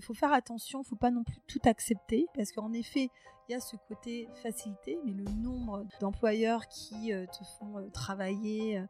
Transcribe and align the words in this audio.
il 0.00 0.04
faut 0.04 0.14
faire 0.14 0.32
attention, 0.32 0.80
il 0.82 0.88
faut 0.88 0.96
pas 0.96 1.10
non 1.10 1.22
plus 1.22 1.40
tout 1.46 1.60
accepter, 1.64 2.26
parce 2.34 2.52
qu'en 2.52 2.72
effet, 2.72 3.10
il 3.48 3.52
y 3.52 3.54
a 3.54 3.60
ce 3.60 3.76
côté 3.88 4.28
facilité, 4.42 4.98
mais 5.04 5.12
le 5.12 5.24
nombre 5.24 5.84
d'employeurs 6.00 6.66
qui 6.68 7.10
te 7.10 7.44
font 7.58 7.90
travailler 7.92 8.82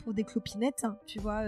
pour 0.00 0.14
des 0.14 0.24
clopinettes, 0.24 0.82
hein, 0.84 0.98
tu 1.06 1.20
vois, 1.20 1.42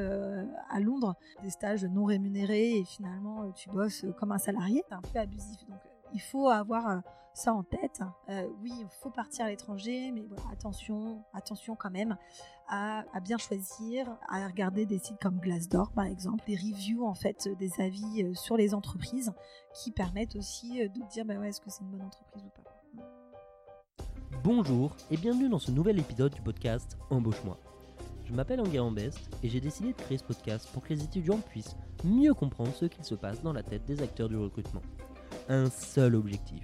à 0.68 0.80
Londres, 0.80 1.16
des 1.42 1.50
stages 1.50 1.84
non 1.84 2.04
rémunérés, 2.04 2.78
et 2.78 2.84
finalement, 2.84 3.50
tu 3.52 3.68
bosses 3.70 4.06
comme 4.18 4.30
un 4.30 4.38
salarié, 4.38 4.84
c'est 4.88 4.94
un 4.94 5.00
peu 5.00 5.18
abusif. 5.18 5.58
Il 6.12 6.20
faut 6.20 6.48
avoir 6.48 7.02
ça 7.32 7.54
en 7.54 7.62
tête. 7.62 8.00
oui, 8.28 8.72
il 8.78 8.86
faut 9.02 9.10
partir 9.10 9.44
à 9.46 9.48
l'étranger, 9.48 10.10
mais 10.12 10.24
attention, 10.52 11.22
attention 11.32 11.76
quand 11.76 11.90
même 11.90 12.16
à, 12.70 13.20
bien 13.20 13.36
choisir, 13.36 14.06
à 14.28 14.46
regarder 14.46 14.86
des 14.86 14.98
sites 14.98 15.18
comme 15.20 15.38
Glassdoor 15.38 15.90
par 15.90 16.04
exemple, 16.04 16.44
des 16.46 16.56
reviews 16.56 17.04
en 17.04 17.14
fait, 17.14 17.48
des 17.58 17.80
avis 17.80 18.22
euh, 18.22 18.34
sur 18.34 18.56
les 18.56 18.74
entreprises 18.74 19.32
qui 19.74 19.90
permettent 19.90 20.36
aussi 20.36 20.80
euh, 20.80 20.88
de 20.88 21.00
dire 21.10 21.24
bah 21.24 21.34
ouais, 21.34 21.48
est-ce 21.48 21.60
que 21.60 21.68
c'est 21.68 21.82
une 21.82 21.90
bonne 21.90 22.02
entreprise 22.02 22.44
ou 22.44 22.50
pas. 22.50 22.70
Bonjour 24.44 24.94
et 25.10 25.16
bienvenue 25.16 25.48
dans 25.48 25.58
ce 25.58 25.72
nouvel 25.72 25.98
épisode 25.98 26.32
du 26.32 26.40
podcast 26.40 26.96
Embauche-moi. 27.10 27.58
Je 28.24 28.32
m'appelle 28.32 28.60
Enguerrand 28.60 28.92
Best 28.92 29.18
et 29.42 29.48
j'ai 29.48 29.60
décidé 29.60 29.88
de 29.92 29.98
créer 29.98 30.18
ce 30.18 30.24
podcast 30.24 30.68
pour 30.72 30.84
que 30.84 30.94
les 30.94 31.02
étudiants 31.02 31.38
puissent 31.38 31.76
mieux 32.04 32.32
comprendre 32.32 32.72
ce 32.72 32.84
qu'il 32.84 33.04
se 33.04 33.16
passe 33.16 33.42
dans 33.42 33.52
la 33.52 33.64
tête 33.64 33.84
des 33.86 34.00
acteurs 34.00 34.28
du 34.28 34.36
recrutement. 34.36 34.82
Un 35.50 35.68
seul 35.68 36.14
objectif, 36.14 36.62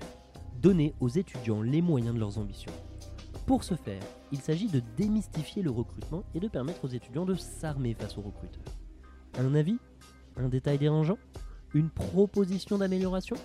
donner 0.62 0.94
aux 1.00 1.08
étudiants 1.08 1.60
les 1.60 1.82
moyens 1.82 2.14
de 2.14 2.20
leurs 2.20 2.38
ambitions 2.38 2.72
pour 3.46 3.62
ce 3.62 3.74
faire, 3.76 4.02
il 4.32 4.40
s'agit 4.40 4.66
de 4.66 4.82
démystifier 4.96 5.62
le 5.62 5.70
recrutement 5.70 6.24
et 6.34 6.40
de 6.40 6.48
permettre 6.48 6.84
aux 6.84 6.88
étudiants 6.88 7.24
de 7.24 7.36
s'armer 7.36 7.94
face 7.94 8.18
aux 8.18 8.22
recruteurs. 8.22 8.74
Un 9.38 9.54
avis? 9.54 9.78
Un 10.36 10.48
détail 10.48 10.78
dérangeant? 10.78 11.16
Une 11.72 11.88
proposition 11.88 12.78
d'amélioration? 12.78 13.36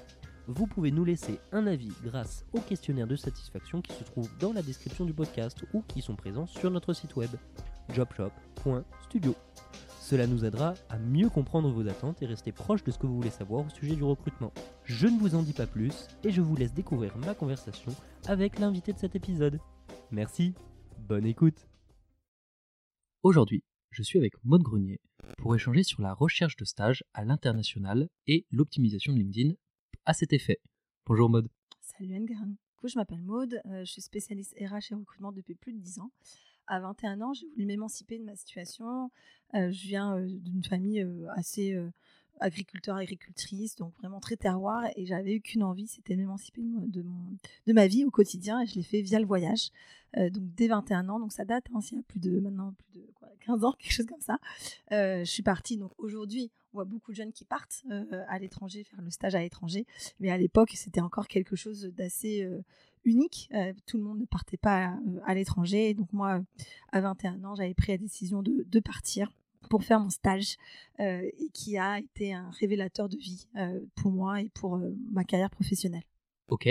Vous 0.47 0.65
pouvez 0.65 0.89
nous 0.89 1.05
laisser 1.05 1.39
un 1.51 1.67
avis 1.67 1.91
grâce 2.03 2.45
au 2.51 2.59
questionnaire 2.59 3.05
de 3.05 3.15
satisfaction 3.15 3.81
qui 3.83 3.93
se 3.93 4.03
trouve 4.03 4.27
dans 4.39 4.53
la 4.53 4.63
description 4.63 5.05
du 5.05 5.13
podcast 5.13 5.63
ou 5.73 5.83
qui 5.83 6.01
sont 6.01 6.15
présents 6.15 6.47
sur 6.47 6.71
notre 6.71 6.93
site 6.93 7.15
web 7.15 7.29
jobshop.studio. 7.93 9.35
Cela 10.11 10.27
nous 10.27 10.43
aidera 10.43 10.73
à 10.89 10.99
mieux 10.99 11.29
comprendre 11.29 11.71
vos 11.71 11.87
attentes 11.87 12.21
et 12.21 12.25
rester 12.25 12.51
proche 12.51 12.83
de 12.83 12.91
ce 12.91 12.97
que 12.97 13.07
vous 13.07 13.15
voulez 13.15 13.29
savoir 13.29 13.65
au 13.65 13.69
sujet 13.69 13.95
du 13.95 14.03
recrutement. 14.03 14.51
Je 14.83 15.07
ne 15.07 15.17
vous 15.17 15.35
en 15.35 15.41
dis 15.41 15.53
pas 15.53 15.67
plus 15.67 16.09
et 16.25 16.31
je 16.31 16.41
vous 16.41 16.53
laisse 16.57 16.73
découvrir 16.73 17.15
ma 17.19 17.33
conversation 17.33 17.93
avec 18.27 18.59
l'invité 18.59 18.91
de 18.91 18.97
cet 18.97 19.15
épisode. 19.15 19.61
Merci, 20.11 20.53
bonne 21.07 21.25
écoute. 21.25 21.65
Aujourd'hui, 23.23 23.63
je 23.89 24.03
suis 24.03 24.19
avec 24.19 24.33
Maude 24.43 24.63
Grenier 24.63 24.99
pour 25.37 25.55
échanger 25.55 25.83
sur 25.83 26.01
la 26.01 26.13
recherche 26.13 26.57
de 26.57 26.65
stage 26.65 27.05
à 27.13 27.23
l'international 27.23 28.09
et 28.27 28.45
l'optimisation 28.51 29.13
de 29.13 29.19
LinkedIn 29.19 29.53
à 30.03 30.11
cet 30.11 30.33
effet. 30.33 30.59
Bonjour 31.05 31.29
Maude. 31.29 31.47
Salut 31.79 32.19
Nguyen. 32.19 32.57
je 32.83 32.99
m'appelle 32.99 33.21
Maude, 33.21 33.61
euh, 33.65 33.85
je 33.85 33.91
suis 33.93 34.01
spécialiste 34.01 34.57
RH 34.59 34.91
et 34.91 34.95
recrutement 34.95 35.31
depuis 35.31 35.55
plus 35.55 35.71
de 35.71 35.79
10 35.79 35.99
ans. 35.99 36.11
À 36.71 36.79
21 36.79 37.19
ans, 37.19 37.33
j'ai 37.33 37.47
voulu 37.47 37.65
m'émanciper 37.65 38.17
de 38.17 38.23
ma 38.23 38.33
situation. 38.33 39.11
Euh, 39.55 39.71
je 39.71 39.87
viens 39.87 40.17
euh, 40.17 40.25
d'une 40.25 40.63
famille 40.63 41.05
assez 41.35 41.75
agriculteur, 42.41 42.97
agricultrice, 42.97 43.75
donc 43.75 43.93
vraiment 43.99 44.19
très 44.19 44.35
terroir. 44.35 44.85
Et 44.95 45.05
j'avais 45.05 45.35
eu 45.35 45.41
qu'une 45.41 45.63
envie, 45.63 45.87
c'était 45.87 46.15
m'émanciper 46.15 46.61
de, 46.63 47.73
ma 47.73 47.87
vie 47.87 48.03
au 48.03 48.11
quotidien. 48.11 48.59
Et 48.61 48.65
je 48.65 48.75
l'ai 48.75 48.83
fait 48.83 49.01
via 49.01 49.19
le 49.19 49.25
voyage. 49.25 49.69
Euh, 50.17 50.29
donc 50.29 50.43
dès 50.55 50.67
21 50.67 51.07
ans, 51.07 51.19
donc 51.19 51.31
ça 51.31 51.45
date, 51.45 51.65
hein, 51.73 51.79
il 51.91 51.97
y 51.97 51.99
a 51.99 52.03
plus 52.03 52.19
de 52.19 52.39
maintenant 52.39 52.73
plus 52.73 52.99
de 52.99 53.07
15 53.45 53.63
ans, 53.63 53.71
quelque 53.79 53.93
chose 53.93 54.07
comme 54.07 54.21
ça. 54.21 54.39
Euh, 54.91 55.19
je 55.19 55.31
suis 55.31 55.43
partie. 55.43 55.77
Donc 55.77 55.91
aujourd'hui, 55.97 56.51
on 56.73 56.77
voit 56.77 56.85
beaucoup 56.85 57.11
de 57.11 57.15
jeunes 57.15 57.31
qui 57.31 57.45
partent 57.45 57.83
euh, 57.91 58.23
à 58.27 58.39
l'étranger, 58.39 58.83
faire 58.83 59.01
le 59.01 59.09
stage 59.09 59.35
à 59.35 59.39
l'étranger. 59.39 59.85
Mais 60.19 60.31
à 60.31 60.37
l'époque, 60.37 60.71
c'était 60.73 61.01
encore 61.01 61.27
quelque 61.27 61.55
chose 61.55 61.83
d'assez 61.95 62.47
unique. 63.03 63.49
tout 63.85 63.97
le 63.97 64.03
monde 64.03 64.19
ne 64.19 64.25
partait 64.25 64.57
pas 64.57 64.97
à, 65.25 65.33
l'étranger. 65.33 65.93
Donc 65.93 66.11
moi, 66.13 66.41
à 66.91 67.01
21 67.01 67.43
ans, 67.43 67.55
j'avais 67.55 67.73
pris 67.73 67.91
la 67.91 67.97
décision 67.97 68.41
de, 68.41 68.65
de 68.67 68.79
partir 68.79 69.31
pour 69.69 69.83
faire 69.83 69.99
mon 69.99 70.09
stage 70.09 70.57
et 70.99 71.49
qui 71.53 71.77
a 71.77 71.99
été 71.99 72.33
un 72.33 72.49
révélateur 72.51 73.09
de 73.09 73.17
vie 73.17 73.47
pour 73.95 74.11
moi 74.11 74.41
et 74.41 74.49
pour 74.49 74.79
ma 75.11 75.23
carrière 75.23 75.49
professionnelle. 75.49 76.03
Ok. 76.49 76.67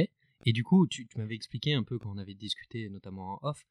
Et 0.47 0.53
du 0.53 0.65
coup, 0.65 0.87
tu, 0.87 1.07
m'avais 1.17 1.35
expliqué 1.35 1.75
un 1.75 1.83
peu 1.83 1.99
quand 1.99 2.11
on 2.11 2.19
avait 2.19 2.35
discuté, 2.35 2.89
notamment 2.89 3.35
en 3.35 3.49
off, 3.49 3.67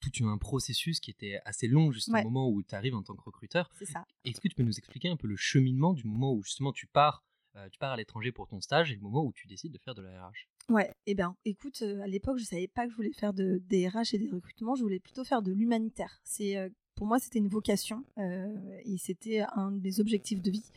tout 0.00 0.26
un 0.26 0.38
processus 0.38 1.00
qui 1.00 1.10
était 1.10 1.40
assez 1.44 1.66
long 1.66 1.90
juste 1.90 2.08
au 2.08 2.22
moment 2.22 2.48
où 2.48 2.62
tu 2.62 2.74
arrives 2.74 2.94
en 2.94 3.02
tant 3.02 3.14
que 3.14 3.22
recruteur. 3.22 3.70
C'est 3.74 3.86
ça. 3.86 4.04
Est-ce 4.24 4.40
que 4.40 4.48
tu 4.48 4.54
peux 4.54 4.62
nous 4.62 4.78
expliquer 4.78 5.08
un 5.08 5.16
peu 5.16 5.26
le 5.26 5.36
cheminement 5.36 5.92
du 5.92 6.04
moment 6.04 6.32
où 6.32 6.42
justement 6.42 6.72
tu 6.72 6.86
pars, 6.86 7.24
tu 7.72 7.78
pars 7.78 7.92
à 7.92 7.96
l'étranger 7.96 8.32
pour 8.32 8.46
ton 8.46 8.60
stage 8.60 8.92
et 8.92 8.94
le 8.94 9.00
moment 9.00 9.24
où 9.24 9.32
tu 9.32 9.46
décides 9.46 9.72
de 9.72 9.78
faire 9.78 9.94
de 9.94 10.02
la 10.02 10.28
RH 10.28 10.48
Ouais, 10.68 10.90
et 11.06 11.12
eh 11.12 11.14
bien 11.14 11.34
écoute, 11.46 11.82
à 12.02 12.06
l'époque 12.06 12.38
je 12.38 12.44
savais 12.44 12.68
pas 12.68 12.84
que 12.84 12.90
je 12.90 12.96
voulais 12.96 13.12
faire 13.12 13.32
de, 13.32 13.62
des 13.68 13.88
RH 13.88 14.14
et 14.14 14.18
des 14.18 14.28
recrutements, 14.30 14.74
je 14.74 14.82
voulais 14.82 14.98
plutôt 14.98 15.24
faire 15.24 15.40
de 15.40 15.50
l'humanitaire. 15.52 16.20
C'est 16.24 16.56
pour 16.94 17.06
moi, 17.06 17.18
c'était 17.18 17.38
une 17.38 17.48
vocation 17.48 18.04
et 18.18 18.98
c'était 18.98 19.44
un 19.54 19.70
des 19.70 20.00
objectifs 20.00 20.42
de 20.42 20.50
vie. 20.50 20.70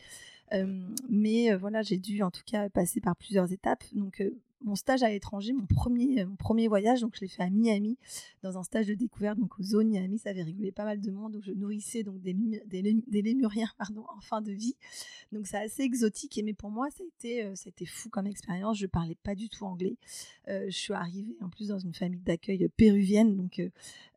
mais 1.10 1.54
voilà, 1.56 1.82
j'ai 1.82 1.98
dû 1.98 2.22
en 2.22 2.30
tout 2.30 2.44
cas 2.46 2.70
passer 2.70 3.00
par 3.00 3.16
plusieurs 3.16 3.52
étapes. 3.52 3.84
Donc, 3.92 4.22
mon 4.64 4.74
stage 4.74 5.02
à 5.02 5.08
l'étranger, 5.08 5.52
mon 5.52 5.66
premier, 5.66 6.24
mon 6.24 6.36
premier 6.36 6.68
voyage, 6.68 7.00
donc 7.00 7.14
je 7.16 7.20
l'ai 7.20 7.28
fait 7.28 7.42
à 7.42 7.50
Miami, 7.50 7.98
dans 8.42 8.58
un 8.58 8.62
stage 8.62 8.86
de 8.86 8.94
découverte, 8.94 9.38
donc 9.38 9.58
aux 9.58 9.62
zones 9.62 9.88
Miami, 9.88 10.18
ça 10.18 10.30
avait 10.30 10.42
rigolé 10.42 10.72
pas 10.72 10.84
mal 10.84 11.00
de 11.00 11.10
monde, 11.10 11.36
où 11.36 11.42
je 11.42 11.52
nourrissais 11.52 12.02
donc 12.02 12.20
des, 12.20 12.32
lémuriens 13.10 13.70
pardon, 13.78 14.04
en 14.16 14.20
fin 14.20 14.40
de 14.40 14.52
vie. 14.52 14.76
Donc 15.32 15.46
c'est 15.46 15.58
assez 15.58 15.82
exotique, 15.82 16.40
mais 16.44 16.54
pour 16.54 16.70
moi, 16.70 16.88
ça 16.90 17.02
a 17.02 17.06
été, 17.06 17.44
euh, 17.44 17.54
fou 17.86 18.08
comme 18.10 18.26
expérience. 18.26 18.78
Je 18.78 18.86
parlais 18.86 19.16
pas 19.22 19.34
du 19.34 19.48
tout 19.48 19.64
anglais. 19.64 19.96
Euh, 20.48 20.66
je 20.66 20.76
suis 20.76 20.94
arrivée 20.94 21.36
en 21.40 21.48
plus 21.48 21.68
dans 21.68 21.78
une 21.78 21.94
famille 21.94 22.20
d'accueil 22.20 22.68
péruvienne, 22.76 23.36
donc 23.36 23.60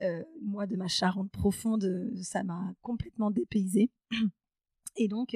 euh, 0.02 0.24
moi, 0.42 0.68
de 0.68 0.76
ma 0.76 0.88
Charente 0.88 1.32
profonde, 1.32 2.12
ça 2.22 2.44
m'a 2.44 2.74
complètement 2.82 3.32
dépaysée. 3.32 3.90
Et 4.98 5.08
donc, 5.08 5.36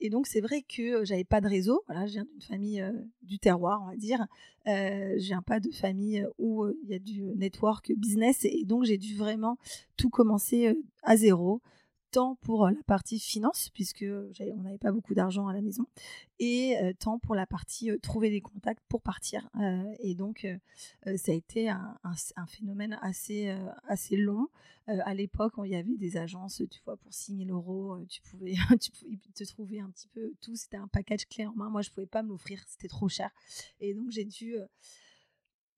et 0.00 0.10
donc, 0.10 0.26
c'est 0.26 0.40
vrai 0.40 0.62
que 0.62 1.04
j'avais 1.04 1.24
pas 1.24 1.40
de 1.40 1.48
réseau. 1.48 1.82
Voilà, 1.86 2.06
je 2.06 2.12
viens 2.12 2.24
d'une 2.24 2.40
famille 2.40 2.84
du 3.22 3.38
terroir, 3.38 3.82
on 3.82 3.90
va 3.90 3.96
dire. 3.96 4.26
Euh, 4.66 5.14
je 5.18 5.26
viens 5.26 5.42
pas 5.42 5.60
de 5.60 5.70
famille 5.70 6.26
où 6.38 6.66
il 6.82 6.90
y 6.90 6.94
a 6.94 6.98
du 6.98 7.22
network 7.36 7.92
business. 7.96 8.44
Et 8.44 8.64
donc, 8.64 8.84
j'ai 8.84 8.98
dû 8.98 9.16
vraiment 9.16 9.58
tout 9.96 10.10
commencer 10.10 10.76
à 11.02 11.16
zéro 11.16 11.60
tant 12.10 12.36
pour 12.36 12.68
la 12.68 12.82
partie 12.86 13.18
finance, 13.18 13.70
puisque 13.70 14.04
on 14.04 14.62
n'avait 14.62 14.78
pas 14.78 14.92
beaucoup 14.92 15.14
d'argent 15.14 15.46
à 15.48 15.52
la 15.52 15.60
maison, 15.60 15.86
et 16.38 16.76
tant 16.98 17.18
pour 17.18 17.34
la 17.34 17.46
partie 17.46 17.90
trouver 18.00 18.30
des 18.30 18.40
contacts 18.40 18.82
pour 18.88 19.02
partir. 19.02 19.48
et 20.00 20.14
donc, 20.14 20.46
ça 21.04 21.32
a 21.32 21.34
été 21.34 21.68
un, 21.68 22.46
phénomène 22.46 22.98
assez, 23.02 23.54
assez 23.88 24.16
long. 24.16 24.48
à 24.86 25.14
l'époque, 25.14 25.54
il 25.64 25.70
y 25.70 25.76
avait 25.76 25.96
des 25.96 26.16
agences, 26.16 26.62
tu 26.70 26.80
vois, 26.84 26.96
pour 26.96 27.12
6 27.12 27.44
000 27.46 27.50
euros, 27.50 27.98
tu 28.08 28.20
pouvais, 28.22 28.54
tu 28.80 28.90
pouvais 28.92 29.18
te 29.34 29.44
trouver 29.44 29.80
un 29.80 29.90
petit 29.90 30.08
peu 30.08 30.32
tout. 30.40 30.56
C'était 30.56 30.78
un 30.78 30.88
package 30.88 31.26
clé 31.26 31.46
en 31.46 31.54
main. 31.54 31.70
Moi, 31.70 31.82
je 31.82 31.90
ne 31.90 31.94
pouvais 31.94 32.06
pas 32.06 32.22
me 32.22 32.30
l'offrir, 32.30 32.62
c'était 32.66 32.88
trop 32.88 33.08
cher. 33.08 33.30
Et 33.80 33.94
donc, 33.94 34.10
j'ai 34.10 34.24
dû 34.24 34.56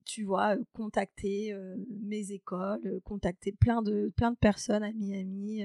tu 0.04 0.24
vois, 0.24 0.56
contacter 0.72 1.54
mes 2.02 2.32
écoles, 2.32 3.00
contacter 3.04 3.52
plein 3.52 3.82
de, 3.82 4.12
plein 4.16 4.30
de 4.32 4.36
personnes 4.36 4.82
à 4.82 4.92
Miami 4.92 5.64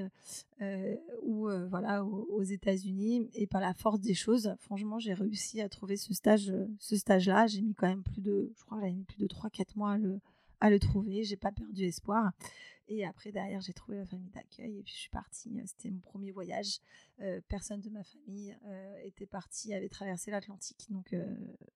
ou 1.23 1.49
voilà, 1.69 2.03
aux, 2.05 2.43
États-Unis. 2.43 3.29
Et 3.33 3.47
par 3.47 3.61
la 3.61 3.73
force 3.73 3.99
des 3.99 4.13
choses, 4.13 4.55
franchement, 4.59 4.99
j'ai 4.99 5.13
réussi 5.13 5.61
à 5.61 5.69
trouver 5.69 5.97
ce 5.97 6.13
stage, 6.13 6.53
ce 6.79 6.95
stage-là. 6.95 7.47
J'ai 7.47 7.61
mis 7.61 7.73
quand 7.73 7.87
même 7.87 8.03
plus 8.03 8.21
de, 8.21 8.51
je 8.57 8.63
crois 8.63 8.79
plus 9.07 9.17
de 9.17 9.27
3-4 9.27 9.65
mois 9.75 9.91
à 9.91 9.97
le, 9.97 10.19
à 10.59 10.69
le 10.69 10.79
trouver. 10.79 11.23
J'ai 11.23 11.37
pas 11.37 11.51
perdu 11.51 11.83
espoir. 11.83 12.31
Et 12.89 13.05
après, 13.05 13.31
derrière, 13.31 13.59
j'ai 13.59 13.73
trouvé 13.73 13.97
ma 13.97 14.05
famille 14.05 14.29
d'accueil 14.29 14.79
et 14.79 14.83
puis 14.83 14.93
je 14.93 14.99
suis 14.99 15.09
partie. 15.09 15.51
C'était 15.65 15.89
mon 15.89 15.99
premier 15.99 16.31
voyage. 16.31 16.79
personne 17.49 17.81
de 17.81 17.89
ma 17.89 18.03
famille 18.03 18.55
était 19.03 19.25
partie, 19.25 19.73
avait 19.73 19.89
traversé 19.89 20.31
l'Atlantique. 20.31 20.87
Donc, 20.89 21.13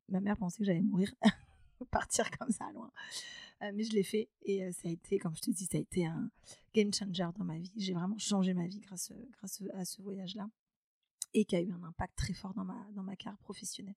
ma 0.09 0.21
mère 0.21 0.37
pensait 0.37 0.59
que 0.59 0.65
j'allais 0.65 0.81
mourir. 0.81 1.13
partir 1.91 2.29
comme 2.31 2.51
ça 2.51 2.71
loin. 2.71 2.91
Euh, 3.61 3.71
mais 3.73 3.83
je 3.83 3.91
l'ai 3.91 4.03
fait 4.03 4.29
et 4.43 4.71
ça 4.71 4.87
a 4.87 4.91
été, 4.91 5.19
comme 5.19 5.35
je 5.35 5.41
te 5.41 5.51
dis, 5.51 5.65
ça 5.65 5.77
a 5.77 5.81
été 5.81 6.05
un 6.05 6.31
game 6.73 6.93
changer 6.93 7.27
dans 7.37 7.45
ma 7.45 7.57
vie. 7.57 7.71
J'ai 7.77 7.93
vraiment 7.93 8.17
changé 8.17 8.53
ma 8.53 8.67
vie 8.67 8.79
grâce, 8.79 9.11
grâce 9.31 9.61
à 9.73 9.85
ce 9.85 10.01
voyage-là 10.01 10.49
et 11.33 11.45
qui 11.45 11.55
a 11.55 11.61
eu 11.61 11.71
un 11.71 11.83
impact 11.83 12.17
très 12.17 12.33
fort 12.33 12.53
dans 12.53 12.65
ma, 12.65 12.87
dans 12.93 13.03
ma 13.03 13.15
carrière 13.15 13.39
professionnelle. 13.39 13.95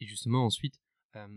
Et 0.00 0.06
justement, 0.06 0.44
ensuite, 0.44 0.80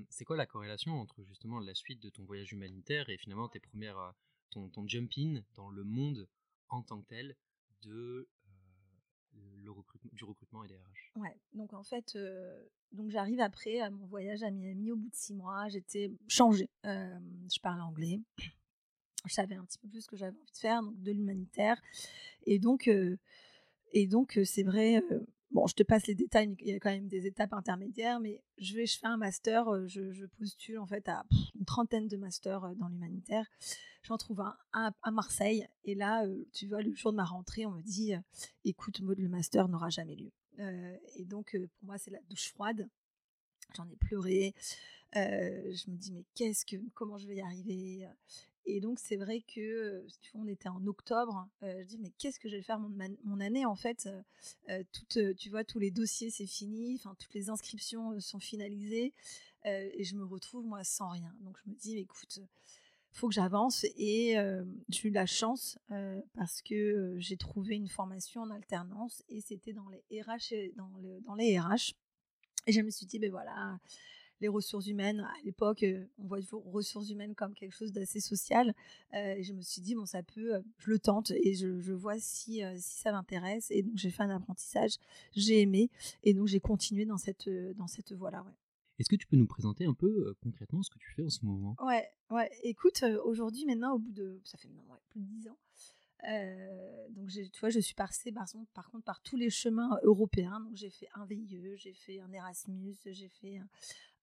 c'est 0.10 0.26
quoi 0.26 0.38
la 0.38 0.46
corrélation 0.46 1.00
entre 1.00 1.24
justement 1.24 1.60
la 1.60 1.76
suite 1.76 2.02
de 2.02 2.10
ton 2.10 2.26
voyage 2.26 2.52
humanitaire 2.52 3.10
et 3.10 3.18
finalement 3.18 3.48
tes 3.48 3.60
premières, 3.60 4.14
ton, 4.50 4.88
jump-in 4.88 5.42
dans 5.56 5.70
le 5.70 5.84
monde 5.84 6.28
en 6.70 6.82
tant 6.82 7.02
que 7.02 7.08
tel 7.08 7.36
de 7.82 8.28
le 9.34 9.72
du 10.14 10.24
recrutement 10.24 10.64
et 10.64 10.68
des 10.68 10.78
RH 10.78 11.07
Donc 11.54 11.74
en 11.74 11.84
fait, 11.84 12.18
donc 12.92 13.10
j'arrive 13.10 13.40
après 13.40 13.80
à 13.80 13.90
mon 13.90 14.06
voyage 14.06 14.44
à 14.44 14.52
Miami 14.52 14.92
au 14.92 14.96
bout 14.96 15.10
de 15.10 15.16
six 15.16 15.34
mois, 15.34 15.68
j'étais 15.70 16.12
changée. 16.28 16.70
je 16.84 17.60
parle 17.62 17.82
anglais, 17.82 18.20
je 19.26 19.34
savais 19.34 19.56
un 19.56 19.66
petit 19.66 19.78
peu 19.78 19.88
plus 19.88 20.02
ce 20.02 20.08
que 20.08 20.18
j'avais 20.18 20.38
envie 20.38 20.52
de 20.52 20.58
faire, 20.58 20.82
donc 20.82 21.02
de 21.02 21.12
l'humanitaire. 21.12 21.82
Et 22.46 22.60
donc, 22.60 22.90
et 23.92 24.08
donc 24.08 24.40
c'est 24.46 24.64
vrai, 24.64 25.04
bon, 25.52 25.68
je 25.68 25.76
te 25.76 25.84
passe 25.84 26.08
les 26.08 26.16
détails, 26.16 26.56
il 26.60 26.68
y 26.68 26.74
a 26.74 26.80
quand 26.80 26.92
même 26.92 27.08
des 27.08 27.26
étapes 27.26 27.54
intermédiaires, 27.54 28.20
mais 28.20 28.42
je 28.58 28.86
fais 28.86 29.08
un 29.08 29.18
master, 29.18 29.88
je, 29.88 30.26
postule 30.38 30.80
en 30.80 30.88
fait 30.88 31.08
à 31.10 31.26
une 31.56 31.66
trentaine 31.66 32.08
de 32.08 32.18
masters 32.18 32.76
dans 32.76 32.88
l'humanitaire. 32.88 33.46
J'en 34.04 34.18
trouve 34.18 34.42
un, 34.42 34.94
à 35.02 35.12
Marseille, 35.12 35.68
et 35.84 35.96
là, 35.96 36.26
tu 36.54 36.68
vois, 36.68 36.82
le 36.82 36.94
jour 36.94 37.12
de 37.12 37.18
ma 37.18 37.26
rentrée, 37.26 37.66
on 37.66 37.72
me 37.72 37.82
dit, 37.82 38.14
écoute, 38.64 39.00
le 39.00 39.28
master 39.28 39.68
n'aura 39.68 39.90
jamais 39.90 40.16
lieu. 40.16 40.32
Et 40.60 41.26
donc, 41.26 41.52
pour 41.52 41.86
moi, 41.86 41.98
c'est 41.98 42.12
la 42.12 42.22
douche 42.30 42.50
froide. 42.50 42.88
J'en 43.76 43.88
ai 43.90 43.96
pleuré. 43.96 44.54
je 45.14 45.90
me 45.90 45.98
dis, 45.98 46.12
mais 46.12 46.26
qu'est-ce 46.36 46.66
que, 46.66 46.78
comment 46.94 47.18
je 47.18 47.28
vais 47.28 47.36
y 47.36 47.42
arriver 47.42 48.08
et 48.70 48.82
donc, 48.82 49.00
c'est 49.00 49.16
vrai 49.16 49.40
que, 49.40 50.06
tu 50.20 50.32
vois, 50.34 50.42
on 50.42 50.48
était 50.48 50.68
en 50.68 50.86
octobre. 50.88 51.48
je 51.62 51.86
dis, 51.86 51.98
mais 52.00 52.12
qu'est-ce 52.18 52.38
que 52.38 52.50
je 52.50 52.58
vais 52.58 52.62
faire 52.62 52.80
mon, 52.80 53.40
année 53.40 53.66
En 53.66 53.78
fait, 53.78 54.10
tu 55.38 55.50
vois, 55.50 55.64
tous 55.64 55.80
les 55.80 55.90
dossiers, 55.90 56.30
c'est 56.30 56.46
fini. 56.46 56.96
Enfin, 56.96 57.16
toutes 57.18 57.34
les 57.34 57.50
inscriptions 57.50 58.20
sont 58.20 58.42
finalisées. 58.42 59.14
et 59.64 60.04
je 60.04 60.16
me 60.16 60.26
retrouve, 60.26 60.66
moi, 60.66 60.84
sans 60.84 61.08
rien. 61.08 61.34
Donc, 61.40 61.58
je 61.64 61.70
me 61.72 61.76
dis, 61.76 61.98
écoute, 61.98 62.42
faut 63.12 63.28
que 63.28 63.34
j'avance. 63.34 63.86
Et 63.98 64.36
j'ai 64.90 65.10
eu 65.10 65.12
la 65.12 65.26
chance 65.26 65.80
parce 66.36 66.62
que 66.62 67.16
j'ai 67.18 67.38
trouvé 67.38 67.76
une 67.76 67.88
formation 67.88 68.42
en 68.42 68.52
alternance 68.52 69.24
et 69.30 69.42
c'était 69.42 69.74
dans 69.74 69.88
les 69.90 70.22
RH. 70.22 70.74
Dans, 70.76 70.92
le, 71.02 71.20
dans 71.22 71.36
les 71.36 71.60
RH. 71.60 71.94
Et 72.68 72.72
je 72.72 72.82
me 72.82 72.90
suis 72.90 73.06
dit, 73.06 73.18
ben 73.18 73.32
voilà, 73.32 73.80
les 74.42 74.48
ressources 74.48 74.88
humaines. 74.88 75.22
À 75.22 75.44
l'époque, 75.44 75.84
euh, 75.84 76.06
on 76.18 76.28
voit 76.28 76.40
les 76.40 76.46
ressources 76.52 77.10
humaines 77.10 77.36
comme 77.36 77.54
quelque 77.54 77.76
chose 77.76 77.92
d'assez 77.92 78.20
social. 78.20 78.74
Euh, 79.14 79.36
et 79.36 79.44
je 79.44 79.54
me 79.54 79.62
suis 79.62 79.82
dit, 79.82 79.96
bon, 79.96 80.06
ça 80.06 80.24
peut, 80.24 80.56
euh, 80.56 80.62
je 80.80 80.90
le 80.90 81.00
tente 81.00 81.32
et 81.32 81.54
je, 81.54 81.94
vois 81.94 82.20
si, 82.20 82.62
si 82.78 83.00
ça 83.00 83.12
m'intéresse. 83.12 83.68
Et 83.72 83.84
donc, 83.84 83.98
j'ai 83.98 84.12
fait 84.12 84.24
un 84.24 84.30
apprentissage, 84.30 84.98
j'ai 85.36 85.62
aimé. 85.62 85.90
Et 86.24 86.34
donc, 86.34 86.48
j'ai 86.48 86.60
continué 86.60 87.06
dans 87.06 87.18
cette, 87.18 87.50
dans 87.76 87.88
cette 87.88 88.14
voie-là. 88.14 88.44
Ouais. 88.44 88.54
Est-ce 89.00 89.10
que 89.10 89.16
tu 89.16 89.28
peux 89.28 89.38
nous 89.38 89.48
présenter 89.48 89.86
un 89.86 89.94
peu 89.94 90.36
concrètement 90.42 90.82
ce 90.84 90.90
que 90.90 91.00
tu 91.00 91.12
fais 91.12 91.24
en 91.24 91.30
ce 91.30 91.46
moment? 91.46 91.76
Ouais, 91.82 92.10
ouais. 92.32 92.50
Écoute, 92.64 93.04
aujourd'hui, 93.24 93.66
maintenant, 93.66 93.94
au 93.96 94.00
bout 94.00 94.12
de. 94.12 94.42
Ça 94.44 94.58
fait 94.58 94.70
maintenant 94.70 94.98
plus 95.10 95.22
de 95.22 95.26
10 95.26 95.48
ans. 95.50 95.58
donc, 97.12 97.30
tu 97.30 97.60
vois, 97.60 97.70
je 97.70 97.80
suis 97.80 97.96
passée 97.96 98.32
par, 98.32 98.48
contre 98.92 99.04
par 99.04 99.22
tous 99.22 99.36
les 99.36 99.50
chemins 99.50 100.00
européens. 100.04 100.60
Donc, 100.62 100.76
j'ai 100.76 100.90
fait 100.90 101.10
un 101.14 101.26
VIE, 101.26 101.78
j'ai 101.78 101.94
fait 101.94 102.20
un 102.22 102.32
Erasmus, 102.32 102.96
j'ai 103.06 103.30
fait 103.30 103.62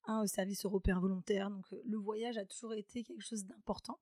un 0.06 0.26
service 0.26 0.64
européen 0.64 0.98
volontaire. 0.98 1.50
Donc 1.50 1.64
le 1.70 1.96
voyage 1.96 2.36
a 2.36 2.44
toujours 2.44 2.74
été 2.74 3.02
quelque 3.02 3.24
chose 3.24 3.44
d'important. 3.44 3.98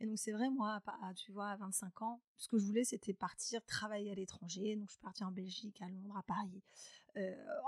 Et 0.00 0.06
donc 0.06 0.18
c'est 0.18 0.32
vrai, 0.32 0.50
moi, 0.50 0.80
tu 1.16 1.32
vois, 1.32 1.48
à 1.48 1.56
25 1.56 2.02
ans, 2.02 2.20
ce 2.36 2.48
que 2.48 2.58
je 2.58 2.64
voulais, 2.64 2.84
c'était 2.84 3.14
partir 3.14 3.64
travailler 3.64 4.10
à 4.10 4.14
l'étranger. 4.14 4.76
Donc 4.76 4.88
je 4.88 4.94
suis 4.94 5.02
partie 5.02 5.24
en 5.24 5.32
Belgique, 5.32 5.80
à 5.80 5.88
Londres, 5.88 6.16
à 6.16 6.22
Paris, 6.22 6.62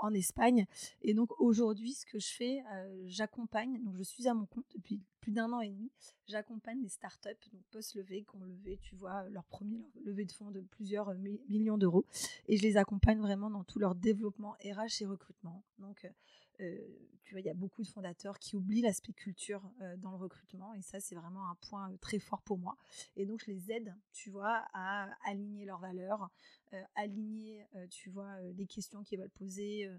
en 0.01 0.13
Espagne. 0.13 0.65
Et 1.01 1.13
donc 1.13 1.39
aujourd'hui, 1.39 1.93
ce 1.93 2.05
que 2.05 2.19
je 2.19 2.27
fais, 2.27 2.63
j'accompagne. 3.05 3.81
Donc 3.83 3.95
je 3.95 4.03
suis 4.03 4.27
à 4.27 4.33
mon 4.33 4.45
compte 4.45 4.65
depuis 4.75 5.01
plus 5.19 5.31
d'un 5.31 5.51
an 5.51 5.59
et 5.59 5.69
demi. 5.69 5.91
J'accompagne 6.27 6.81
des 6.81 6.89
startups, 6.89 7.29
donc 7.51 7.61
post-levée, 7.71 8.23
qui 8.23 8.35
ont 8.35 8.45
levé, 8.45 8.77
tu 8.81 8.95
vois, 8.95 9.27
leur 9.29 9.43
premier 9.45 9.85
levée 10.05 10.25
de 10.25 10.31
fonds 10.31 10.51
de 10.51 10.61
plusieurs 10.61 11.13
millions 11.49 11.77
d'euros. 11.77 12.05
Et 12.47 12.57
je 12.57 12.63
les 12.63 12.77
accompagne 12.77 13.19
vraiment 13.19 13.49
dans 13.49 13.63
tout 13.63 13.79
leur 13.79 13.95
développement 13.95 14.55
RH 14.63 15.01
et 15.01 15.05
recrutement. 15.05 15.63
Donc 15.79 16.07
tu 16.59 17.33
vois, 17.35 17.41
il 17.41 17.45
y 17.45 17.49
a 17.49 17.53
beaucoup 17.53 17.83
de 17.83 17.87
fondateurs 17.87 18.39
qui 18.39 18.55
oublient 18.55 18.81
l'aspect 18.81 19.13
culture 19.13 19.61
dans 19.97 20.11
le 20.11 20.17
recrutement 20.17 20.73
et 20.73 20.81
ça, 20.81 20.99
c'est 20.99 21.15
vraiment 21.15 21.49
un 21.49 21.55
point 21.55 21.95
très 22.01 22.19
fort 22.19 22.41
pour 22.41 22.57
moi. 22.57 22.75
Et 23.15 23.25
donc, 23.25 23.43
je 23.45 23.51
les 23.51 23.71
aide, 23.71 23.95
tu 24.13 24.29
vois, 24.29 24.65
à 24.73 25.09
aligner 25.25 25.65
leurs 25.65 25.79
valeurs, 25.79 26.29
aligner, 26.95 27.65
tu 27.89 28.09
vois, 28.09 28.39
les 28.55 28.65
questions 28.65 29.03
qu'ils 29.03 29.19
veulent 29.19 29.29
poser 29.29 29.89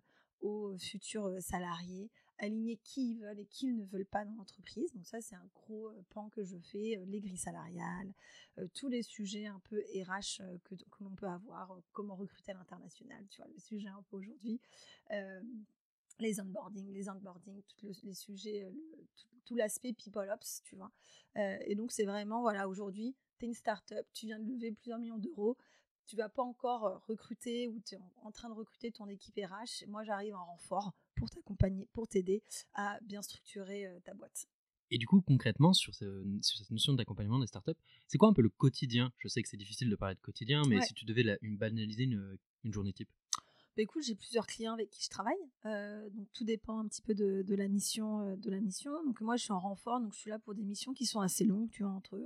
aux 0.40 0.76
futurs 0.78 1.40
salariés, 1.40 2.10
aligner 2.38 2.78
qui 2.78 3.10
ils 3.12 3.20
veulent 3.20 3.38
et 3.38 3.46
qui 3.46 3.66
ils 3.66 3.76
ne 3.76 3.84
veulent 3.84 4.06
pas 4.06 4.24
dans 4.24 4.34
l'entreprise. 4.34 4.92
Donc 4.94 5.06
ça, 5.06 5.20
c'est 5.20 5.36
un 5.36 5.48
gros 5.54 5.92
pan 6.08 6.30
que 6.30 6.42
je 6.42 6.56
fais, 6.58 7.00
les 7.06 7.20
grilles 7.20 7.36
salariales, 7.36 8.12
tous 8.74 8.88
les 8.88 9.02
sujets 9.02 9.46
un 9.46 9.60
peu 9.60 9.78
RH 9.94 10.42
que, 10.64 10.74
que 10.74 11.04
l'on 11.04 11.14
peut 11.14 11.28
avoir, 11.28 11.78
comment 11.92 12.16
recruter 12.16 12.52
à 12.52 12.54
l'international, 12.54 13.24
tu 13.28 13.40
vois, 13.40 13.50
le 13.52 13.58
sujet 13.58 13.88
un 13.88 14.02
peu 14.10 14.16
aujourd'hui 14.16 14.60
les 16.20 16.40
onboarding, 16.40 16.92
les 16.92 17.08
onboarding, 17.08 17.62
tous 17.76 18.04
les 18.04 18.14
sujets, 18.14 18.64
euh, 18.64 18.70
tout, 19.44 19.54
l'aspect 19.54 19.92
people 19.92 20.28
ops, 20.30 20.62
tu 20.64 20.76
vois. 20.76 20.92
Euh, 21.36 21.56
et 21.66 21.74
donc 21.74 21.92
c'est 21.92 22.04
vraiment, 22.04 22.40
voilà, 22.40 22.68
aujourd'hui, 22.68 23.14
tu 23.38 23.44
es 23.44 23.48
une 23.48 23.54
startup, 23.54 24.06
tu 24.12 24.26
viens 24.26 24.38
de 24.38 24.50
lever 24.50 24.72
plusieurs 24.72 24.98
millions 24.98 25.18
d'euros, 25.18 25.56
tu 26.06 26.16
vas 26.16 26.28
pas 26.28 26.42
encore 26.42 26.86
euh, 26.86 26.98
recruter 27.08 27.68
ou 27.68 27.80
tu 27.80 27.94
es 27.94 27.98
en, 28.22 28.30
train 28.30 28.48
de 28.48 28.54
recruter 28.54 28.90
ton 28.90 29.08
équipe 29.08 29.36
RH. 29.36 29.86
Moi, 29.88 30.04
j'arrive 30.04 30.34
en 30.34 30.44
renfort 30.44 30.92
pour 31.16 31.30
t'accompagner, 31.30 31.88
pour 31.92 32.08
t'aider 32.08 32.42
à 32.74 32.98
bien 33.02 33.22
structurer 33.22 33.88
ta 34.04 34.14
boîte. 34.14 34.46
Et 34.92 34.98
du 34.98 35.06
coup, 35.06 35.20
concrètement, 35.20 35.72
sur, 35.72 35.94
cette 35.94 36.70
notion 36.70 36.94
d'accompagnement 36.94 37.38
des 37.38 37.46
startups, 37.46 37.78
c'est 38.08 38.18
quoi 38.18 38.28
un 38.28 38.32
peu 38.32 38.42
le 38.42 38.48
quotidien? 38.48 39.12
Je 39.18 39.28
sais 39.28 39.40
que 39.40 39.48
c'est 39.48 39.56
difficile 39.56 39.88
de 39.88 39.94
parler 39.94 40.16
de 40.16 40.20
quotidien, 40.20 40.62
mais 40.68 40.80
si 40.80 40.94
tu 40.94 41.04
devais 41.04 41.38
une, 41.42 41.56
banaliser 41.56 42.04
une 42.04 42.72
journée 42.72 42.92
type? 42.92 43.08
Bah, 43.80 43.84
écoute, 43.84 44.02
j'ai 44.02 44.14
plusieurs 44.14 44.46
clients 44.46 44.74
avec 44.74 44.90
qui 44.90 45.02
je 45.02 45.08
travaille, 45.08 45.40
euh, 45.64 46.10
donc 46.10 46.26
tout 46.34 46.44
dépend 46.44 46.80
un 46.80 46.86
petit 46.86 47.00
peu 47.00 47.14
de, 47.14 47.54
la 47.54 47.66
mission, 47.66 48.20
euh, 48.20 48.36
de 48.36 48.50
la 48.50 48.60
mission. 48.60 48.92
Donc 49.06 49.22
moi, 49.22 49.36
je 49.36 49.44
suis 49.44 49.52
en 49.52 49.58
renfort, 49.58 50.00
donc 50.00 50.12
je 50.12 50.18
suis 50.18 50.28
là 50.28 50.38
pour 50.38 50.54
des 50.54 50.64
missions 50.64 50.92
qui 50.92 51.06
sont 51.06 51.20
assez 51.20 51.44
longues, 51.44 51.70
tu 51.70 51.82
vois, 51.82 51.92
entre 51.92 52.20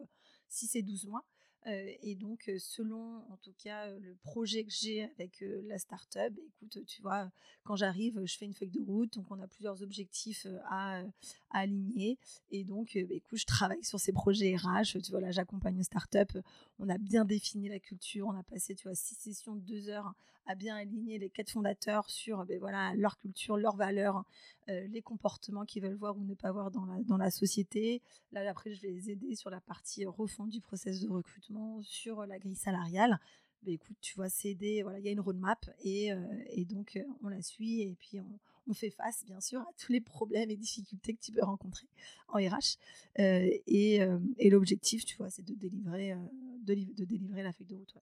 6 0.49 0.75
et 0.75 0.83
12 0.83 1.07
mois. 1.07 1.25
Euh, 1.69 1.93
et 2.03 2.17
donc, 2.17 2.51
selon 2.59 3.23
en 3.31 3.37
tout 3.37 3.55
cas 3.57 3.89
le 3.89 4.17
projet 4.17 4.65
que 4.65 4.73
j'ai 4.73 5.05
avec 5.05 5.45
la 5.69 5.79
startup, 5.79 6.35
bah, 6.35 6.43
écoute, 6.45 6.85
tu 6.87 7.03
vois, 7.03 7.31
quand 7.63 7.77
j'arrive, 7.77 8.21
je 8.25 8.37
fais 8.37 8.47
une 8.47 8.55
feuille 8.55 8.73
de 8.73 8.83
route, 8.83 9.13
donc 9.13 9.31
on 9.31 9.41
a 9.41 9.47
plusieurs 9.47 9.81
objectifs 9.81 10.49
à, 10.69 11.05
aligner. 11.51 12.19
Et 12.51 12.65
donc, 12.65 12.95
bah, 12.97 13.15
écoute, 13.15 13.39
je 13.39 13.47
travaille 13.47 13.85
sur 13.85 14.01
ces 14.01 14.13
projets 14.13 14.57
RH. 14.57 15.01
Tu 15.05 15.13
vois, 15.13 15.21
là, 15.21 15.31
j'accompagne 15.31 15.77
une 15.77 15.85
startup. 15.85 16.37
On 16.81 16.89
a 16.89 16.99
bien 16.99 17.25
défini 17.25 17.69
la 17.69 17.79
culture. 17.79 18.27
On 18.27 18.37
a 18.37 18.43
passé, 18.43 18.75
tu 18.75 18.89
vois, 18.89 18.97
six 18.97 19.15
sessions 19.15 19.55
de 19.55 19.61
deux 19.61 19.89
heures 19.89 20.17
à 20.47 20.55
bien 20.55 20.77
aligner 20.77 21.19
les 21.19 21.31
quatre 21.31 21.51
fondateurs 21.51 22.09
sur 22.11 22.45
ben 22.45 22.59
voilà, 22.59 22.95
leur 22.95 23.17
culture, 23.19 23.57
leurs 23.57 23.77
valeurs, 23.77 24.25
euh, 24.69 24.87
les 24.89 25.03
comportements 25.03 25.65
qu'ils 25.65 25.83
veulent 25.83 25.95
voir 25.95 26.17
ou 26.17 26.25
ne 26.25 26.35
pas 26.35 26.53
voir 26.53 26.71
dans 26.71 26.85
la, 26.85 27.03
dans 27.03 27.17
la 27.17 27.31
société. 27.31 28.03
Là, 28.33 28.49
après, 28.49 28.73
je 28.75 28.83
vais 28.83 28.91
les 28.91 29.11
aider 29.11 29.35
sur 29.35 29.51
la 29.51 29.61
partie 29.61 30.05
refonte 30.05 30.51
du 30.51 30.61
process 30.61 31.01
de 31.01 31.09
recrutement, 31.09 31.81
sur 31.83 32.27
la 32.27 32.39
grille 32.39 32.57
salariale. 32.57 33.19
Ben, 33.63 33.75
écoute, 33.75 33.97
tu 34.03 34.15
vois, 34.17 34.29
c'est 34.29 34.51
aider, 34.51 34.83
voilà, 34.83 34.99
il 34.99 35.07
y 35.07 35.09
a 35.09 35.13
une 35.13 35.21
roadmap 35.21 35.71
et, 35.83 36.13
euh, 36.13 36.23
et 36.51 36.67
donc 36.67 36.97
euh, 36.97 37.05
on 37.23 37.29
la 37.29 37.41
suit 37.41 37.81
et 37.81 37.97
puis 37.99 38.21
on, 38.21 38.39
on, 38.67 38.75
fait 38.75 38.91
face, 38.91 39.25
bien 39.25 39.41
sûr, 39.41 39.61
à 39.61 39.71
tous 39.79 39.91
les 39.91 40.03
problèmes 40.03 40.51
et 40.51 40.57
difficultés 40.57 41.15
que 41.15 41.21
tu 41.21 41.33
peux 41.33 41.43
rencontrer 41.43 41.87
en 42.29 42.39
RH. 42.39 42.77
et, 43.17 44.01
et 44.39 44.51
l'objectif, 44.51 45.07
tu 45.07 45.17
vois, 45.17 45.31
c'est 45.31 45.45
de 45.45 45.55
délivrer, 45.55 46.15
de, 46.63 46.75
de, 46.75 47.05
délivrer 47.05 47.43
la 47.43 47.53
feuille 47.53 47.67
de 47.67 47.77
route. 47.77 47.95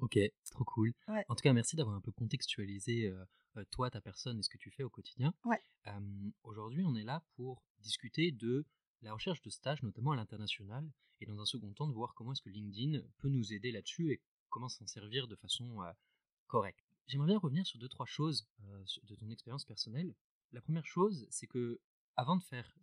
Ok, 0.00 0.18
trop 0.50 0.64
cool. 0.64 0.92
En 1.28 1.34
tout 1.34 1.42
cas, 1.42 1.52
merci 1.52 1.76
d'avoir 1.76 1.96
un 1.96 2.00
peu 2.00 2.12
contextualisé 2.12 3.12
toi, 3.70 3.90
ta 3.90 4.00
personne 4.00 4.38
et 4.38 4.42
ce 4.42 4.48
que 4.48 4.58
tu 4.58 4.70
fais 4.70 4.82
au 4.82 4.90
quotidien. 4.90 5.34
Aujourd'hui, 6.42 6.84
on 6.84 6.94
est 6.96 7.04
là 7.04 7.22
pour 7.36 7.62
discuter 7.80 8.32
de 8.32 8.64
la 9.02 9.12
recherche 9.12 9.42
de 9.42 9.50
stages, 9.50 9.82
notamment 9.82 10.12
à 10.12 10.16
l'international, 10.16 10.88
et 11.20 11.26
dans 11.26 11.40
un 11.40 11.44
second 11.44 11.72
temps, 11.72 11.86
de 11.86 11.92
voir 11.92 12.14
comment 12.14 12.32
est-ce 12.32 12.42
que 12.42 12.50
LinkedIn 12.50 13.00
peut 13.18 13.28
nous 13.28 13.52
aider 13.52 13.72
là-dessus 13.72 14.12
et 14.12 14.20
comment 14.48 14.68
s'en 14.68 14.86
servir 14.86 15.28
de 15.28 15.36
façon 15.36 15.80
correcte. 16.46 16.84
J'aimerais 17.06 17.28
bien 17.28 17.38
revenir 17.38 17.66
sur 17.66 17.78
deux, 17.78 17.88
trois 17.88 18.06
choses 18.06 18.46
de 19.04 19.14
ton 19.14 19.28
expérience 19.30 19.64
personnelle. 19.64 20.14
La 20.52 20.60
première 20.60 20.86
chose, 20.86 21.26
c'est 21.30 21.46
que 21.46 21.80
avant 22.16 22.36
de 22.36 22.42
faire 22.42 22.76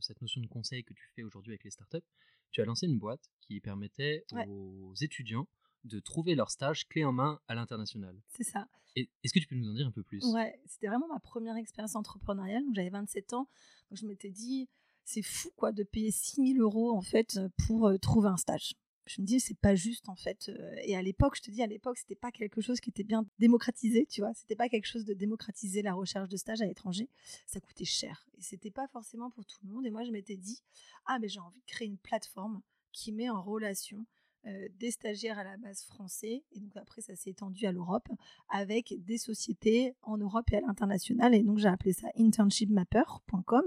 cette 0.00 0.20
notion 0.20 0.40
de 0.40 0.46
conseil 0.46 0.84
que 0.84 0.92
tu 0.92 1.08
fais 1.14 1.22
aujourd'hui 1.22 1.52
avec 1.52 1.64
les 1.64 1.70
startups, 1.70 2.04
tu 2.50 2.60
as 2.60 2.64
lancé 2.64 2.86
une 2.86 2.98
boîte 2.98 3.30
qui 3.40 3.60
permettait 3.60 4.24
aux 4.46 4.94
étudiants 5.00 5.48
de 5.84 6.00
trouver 6.00 6.34
leur 6.34 6.50
stage 6.50 6.86
clé 6.88 7.04
en 7.04 7.12
main 7.12 7.40
à 7.48 7.54
l'international. 7.54 8.20
C'est 8.28 8.44
ça. 8.44 8.68
Est-ce 8.96 9.32
que 9.32 9.40
tu 9.40 9.46
peux 9.46 9.56
nous 9.56 9.68
en 9.68 9.74
dire 9.74 9.86
un 9.86 9.92
peu 9.92 10.02
plus? 10.04 10.24
Ouais, 10.32 10.60
c'était 10.66 10.86
vraiment 10.86 11.08
ma 11.08 11.18
première 11.18 11.56
expérience 11.56 11.96
entrepreneuriale. 11.96 12.62
J'avais 12.74 12.90
27 12.90 13.32
ans, 13.32 13.48
donc 13.90 13.98
je 13.98 14.06
m'étais 14.06 14.30
dit, 14.30 14.68
c'est 15.04 15.22
fou 15.22 15.50
quoi 15.56 15.72
de 15.72 15.82
payer 15.82 16.12
6000 16.12 16.60
euros 16.60 16.96
en 16.96 17.02
fait 17.02 17.40
pour 17.66 17.88
euh, 17.88 17.98
trouver 17.98 18.28
un 18.28 18.36
stage. 18.36 18.74
Je 19.06 19.20
me 19.20 19.26
dis, 19.26 19.38
c'est 19.38 19.58
pas 19.58 19.74
juste 19.74 20.08
en 20.08 20.16
fait. 20.16 20.48
Euh, 20.48 20.76
et 20.84 20.96
à 20.96 21.02
l'époque, 21.02 21.36
je 21.36 21.42
te 21.42 21.50
dis, 21.50 21.62
à 21.62 21.66
l'époque, 21.66 21.98
c'était 21.98 22.14
pas 22.14 22.30
quelque 22.30 22.60
chose 22.62 22.80
qui 22.80 22.88
était 22.88 23.04
bien 23.04 23.26
démocratisé, 23.38 24.06
tu 24.06 24.22
vois. 24.22 24.32
C'était 24.32 24.56
pas 24.56 24.68
quelque 24.68 24.86
chose 24.86 25.04
de 25.04 25.12
démocratiser 25.12 25.82
la 25.82 25.92
recherche 25.92 26.28
de 26.28 26.36
stage 26.36 26.62
à 26.62 26.66
l'étranger. 26.66 27.10
Ça 27.46 27.60
coûtait 27.60 27.84
cher. 27.84 28.26
Et 28.38 28.42
c'était 28.42 28.70
pas 28.70 28.88
forcément 28.88 29.30
pour 29.30 29.44
tout 29.44 29.58
le 29.64 29.70
monde. 29.70 29.84
Et 29.84 29.90
moi, 29.90 30.04
je 30.04 30.10
m'étais 30.10 30.36
dit, 30.36 30.62
ah, 31.04 31.18
mais 31.18 31.28
j'ai 31.28 31.40
envie 31.40 31.60
de 31.60 31.66
créer 31.66 31.88
une 31.88 31.98
plateforme 31.98 32.62
qui 32.92 33.12
met 33.12 33.28
en 33.28 33.42
relation 33.42 34.06
euh, 34.46 34.68
des 34.78 34.90
stagiaires 34.90 35.38
à 35.38 35.44
la 35.44 35.56
base 35.56 35.84
français, 35.84 36.44
et 36.52 36.60
donc 36.60 36.76
après 36.76 37.00
ça 37.00 37.16
s'est 37.16 37.30
étendu 37.30 37.66
à 37.66 37.72
l'Europe, 37.72 38.08
avec 38.50 38.94
des 39.04 39.18
sociétés 39.18 39.94
en 40.02 40.18
Europe 40.18 40.50
et 40.52 40.56
à 40.56 40.60
l'international, 40.60 41.34
et 41.34 41.42
donc 41.42 41.58
j'ai 41.58 41.68
appelé 41.68 41.92
ça 41.92 42.08
internshipmapper.com. 42.18 43.64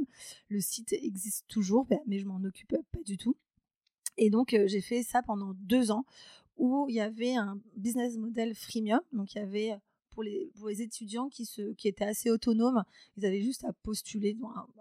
Le 0.50 0.60
site 0.60 0.94
existe 0.94 1.48
toujours, 1.48 1.86
ben, 1.86 2.00
mais 2.06 2.20
je 2.20 2.26
m'en 2.26 2.44
occupe 2.44 2.76
pas 2.92 3.02
du 3.06 3.18
tout. 3.18 3.36
Et 4.18 4.30
donc 4.30 4.54
euh, 4.54 4.68
j'ai 4.68 4.82
fait 4.82 5.04
ça 5.04 5.24
pendant 5.24 5.54
deux 5.56 5.92
ans, 5.92 6.06
où 6.58 6.86
il 6.90 6.96
y 6.96 7.02
avait 7.02 7.36
un 7.36 7.60
business 7.76 8.18
model 8.18 8.56
freemium, 8.56 9.02
donc 9.14 9.36
il 9.36 9.40
y 9.40 9.42
avait 9.42 9.80
pour 10.18 10.24
les, 10.68 10.82
étudiants 10.82 11.30
qui, 11.30 11.48
étaient 11.86 12.04
assez 12.04 12.32
autonomes. 12.32 12.84
Ils 13.18 13.26
avaient 13.28 13.42
juste 13.42 13.64
à 13.66 13.74
postuler, 13.84 14.36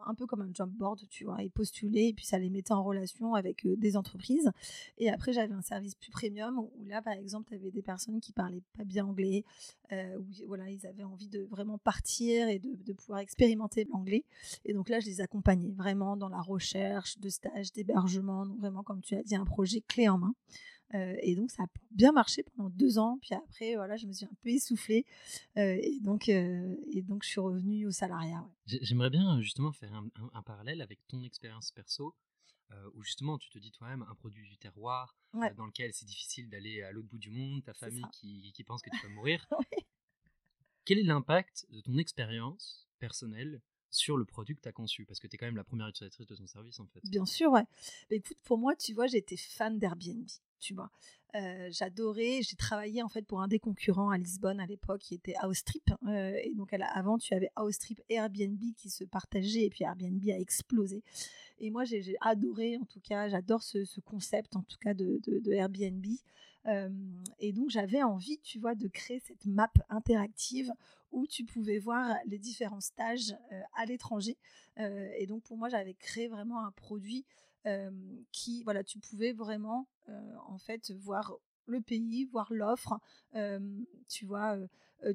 un, 0.06 0.14
peu 0.14 0.26
comme 0.26 0.40
un 0.40 0.50
job 0.50 0.70
board, 0.70 0.98
tu 1.10 1.24
vois. 1.24 1.42
Ils 1.42 1.50
postulaient 1.50 2.08
et 2.08 2.14
puis 2.14 2.24
ça 2.24 2.38
les 2.38 2.48
mettait 2.48 2.72
en 2.72 2.82
relation 2.82 3.34
avec 3.34 3.66
des 3.66 3.96
entreprises. 3.98 4.50
Et 4.96 5.10
après, 5.10 5.34
j'avais 5.34 5.52
un 5.52 5.60
service 5.60 5.94
plus 5.94 6.10
premium 6.10 6.58
où 6.58 6.84
là, 6.86 7.02
par 7.02 7.12
exemple, 7.12 7.48
tu 7.50 7.54
avais 7.54 7.70
des 7.70 7.82
personnes 7.82 8.18
qui 8.18 8.32
parlaient 8.32 8.62
pas 8.78 8.84
bien 8.84 9.04
anglais, 9.04 9.44
où 9.92 10.24
voilà, 10.46 10.70
ils 10.70 10.86
avaient 10.86 11.04
envie 11.04 11.28
de 11.28 11.42
vraiment 11.42 11.76
partir 11.76 12.48
et 12.48 12.58
de, 12.58 12.74
de 12.74 12.92
pouvoir 12.94 13.18
expérimenter 13.18 13.84
l'anglais. 13.92 14.24
Et 14.64 14.72
donc 14.72 14.88
là, 14.88 15.00
je 15.00 15.06
les 15.06 15.20
accompagnais 15.20 15.72
vraiment 15.72 16.16
dans 16.16 16.30
la 16.30 16.40
recherche 16.40 17.18
de 17.18 17.28
stages, 17.28 17.72
d'hébergement, 17.72 18.46
donc 18.46 18.58
vraiment, 18.58 18.82
comme 18.82 19.02
tu 19.02 19.14
as 19.14 19.22
dit, 19.22 19.36
un 19.36 19.44
projet 19.44 19.82
clé 19.82 20.08
en 20.08 20.16
main. 20.16 20.34
Euh, 20.94 21.16
et 21.20 21.34
donc 21.34 21.50
ça 21.50 21.64
a 21.64 21.66
bien 21.90 22.12
marché 22.12 22.42
pendant 22.42 22.70
deux 22.70 22.98
ans. 22.98 23.18
Puis 23.20 23.34
après, 23.34 23.74
voilà, 23.74 23.96
je 23.96 24.06
me 24.06 24.12
suis 24.12 24.26
un 24.26 24.34
peu 24.42 24.50
essoufflée. 24.50 25.04
Euh, 25.56 25.78
et, 25.80 26.00
donc, 26.00 26.28
euh, 26.28 26.76
et 26.92 27.02
donc, 27.02 27.24
je 27.24 27.28
suis 27.28 27.40
revenue 27.40 27.86
au 27.86 27.90
salariat. 27.90 28.46
J'aimerais 28.66 29.10
bien 29.10 29.40
justement 29.40 29.72
faire 29.72 29.92
un, 29.94 30.42
parallèle 30.42 30.80
avec 30.80 31.00
ton 31.08 31.22
expérience 31.22 31.70
perso. 31.72 32.14
où 32.94 33.02
justement 33.02 33.38
tu 33.38 33.48
te 33.48 33.58
dis 33.58 33.70
toi-même 33.70 34.04
un 34.08 34.14
produit 34.14 34.48
du 34.48 34.56
terroir 34.58 35.16
dans 35.32 35.66
lequel 35.66 35.92
c'est 35.92 36.06
difficile 36.06 36.48
d'aller 36.48 36.82
à 36.82 36.92
l'autre 36.92 37.08
bout 37.08 37.18
du 37.18 37.30
monde, 37.30 37.62
ta 37.64 37.74
famille 37.74 38.06
qui, 38.12 38.52
qui, 38.52 38.64
pense 38.64 38.82
que 38.82 38.90
tu 38.90 39.06
vas 39.06 39.08
mourir. 39.14 39.48
Quel 40.84 40.98
est 40.98 41.04
l'impact 41.04 41.66
de 41.70 41.80
ton 41.80 41.96
expérience 41.98 42.88
personnelle 42.98 43.60
sur 43.90 44.16
le 44.16 44.24
produit 44.24 44.54
que 44.54 44.60
tu 44.60 44.68
as 44.68 44.72
conçu? 44.72 45.04
Parce 45.04 45.20
que 45.20 45.26
tu 45.26 45.34
es 45.34 45.38
quand 45.38 45.46
même 45.46 45.56
la 45.56 45.64
première 45.64 45.88
utilisatrice 45.88 46.26
de 46.26 46.36
ton 46.36 46.46
service 46.46 46.78
en 46.78 46.86
fait. 46.86 47.00
Bien 47.04 47.26
sûr, 47.26 47.50
ouais. 47.50 47.66
Mais 48.10 48.16
écoute, 48.16 48.38
pour 48.44 48.58
moi, 48.58 48.76
tu 48.76 48.94
vois, 48.94 49.06
j'étais 49.06 49.36
fan 49.36 49.78
d'Airbnb 49.78 50.28
tu 50.58 50.74
vois. 50.74 50.90
J'adorais, 51.68 52.40
j'ai 52.42 52.56
travaillé 52.56 53.02
en 53.02 53.08
fait 53.08 53.22
pour 53.22 53.42
un 53.42 53.48
des 53.48 53.58
concurrents 53.58 54.10
à 54.10 54.16
Lisbonne 54.16 54.58
à 54.58 54.66
l'époque 54.66 55.00
qui 55.00 55.14
était 55.14 55.34
Austrip. 55.44 55.90
Euh, 56.06 56.38
et 56.42 56.54
donc 56.54 56.72
avant, 56.72 57.18
tu 57.18 57.34
avais 57.34 57.50
Austrip 57.56 58.00
et 58.08 58.14
Airbnb 58.14 58.58
qui 58.76 58.88
se 58.88 59.04
partageaient 59.04 59.64
et 59.64 59.70
puis 59.70 59.84
Airbnb 59.84 60.22
a 60.30 60.38
explosé. 60.38 61.02
Et 61.58 61.70
moi, 61.70 61.84
j'ai 61.84 62.16
adoré, 62.20 62.78
en 62.78 62.84
tout 62.86 63.00
cas, 63.00 63.28
j'adore 63.28 63.62
ce, 63.62 64.00
concept 64.00 64.56
en 64.56 64.62
tout 64.62 64.78
cas 64.78 64.94
de, 64.94 65.20
Airbnb. 65.52 66.06
Et 67.38 67.52
donc 67.52 67.70
j'avais 67.70 68.02
envie, 68.02 68.38
tu 68.38 68.58
vois, 68.58 68.74
de 68.74 68.88
créer 68.88 69.20
cette 69.20 69.44
map 69.44 69.70
interactive 69.90 70.72
où 71.12 71.26
tu 71.26 71.44
pouvais 71.44 71.78
voir 71.78 72.16
les 72.26 72.38
différents 72.38 72.80
stages 72.80 73.36
à 73.76 73.84
l'étranger. 73.84 74.38
et 74.78 75.26
donc 75.26 75.42
pour 75.42 75.58
moi, 75.58 75.68
j'avais 75.68 75.94
créé 75.94 76.28
vraiment 76.28 76.64
un 76.64 76.72
produit 76.72 77.26
qui, 78.32 78.62
voilà, 78.62 78.84
tu 78.84 78.98
pouvais 78.98 79.32
vraiment, 79.32 79.88
en 80.48 80.58
fait, 80.58 80.90
voir 80.92 81.34
le 81.66 81.80
pays, 81.80 82.24
voir 82.26 82.52
l'offre. 82.52 82.98
tu 84.08 84.26
vois, 84.26 84.56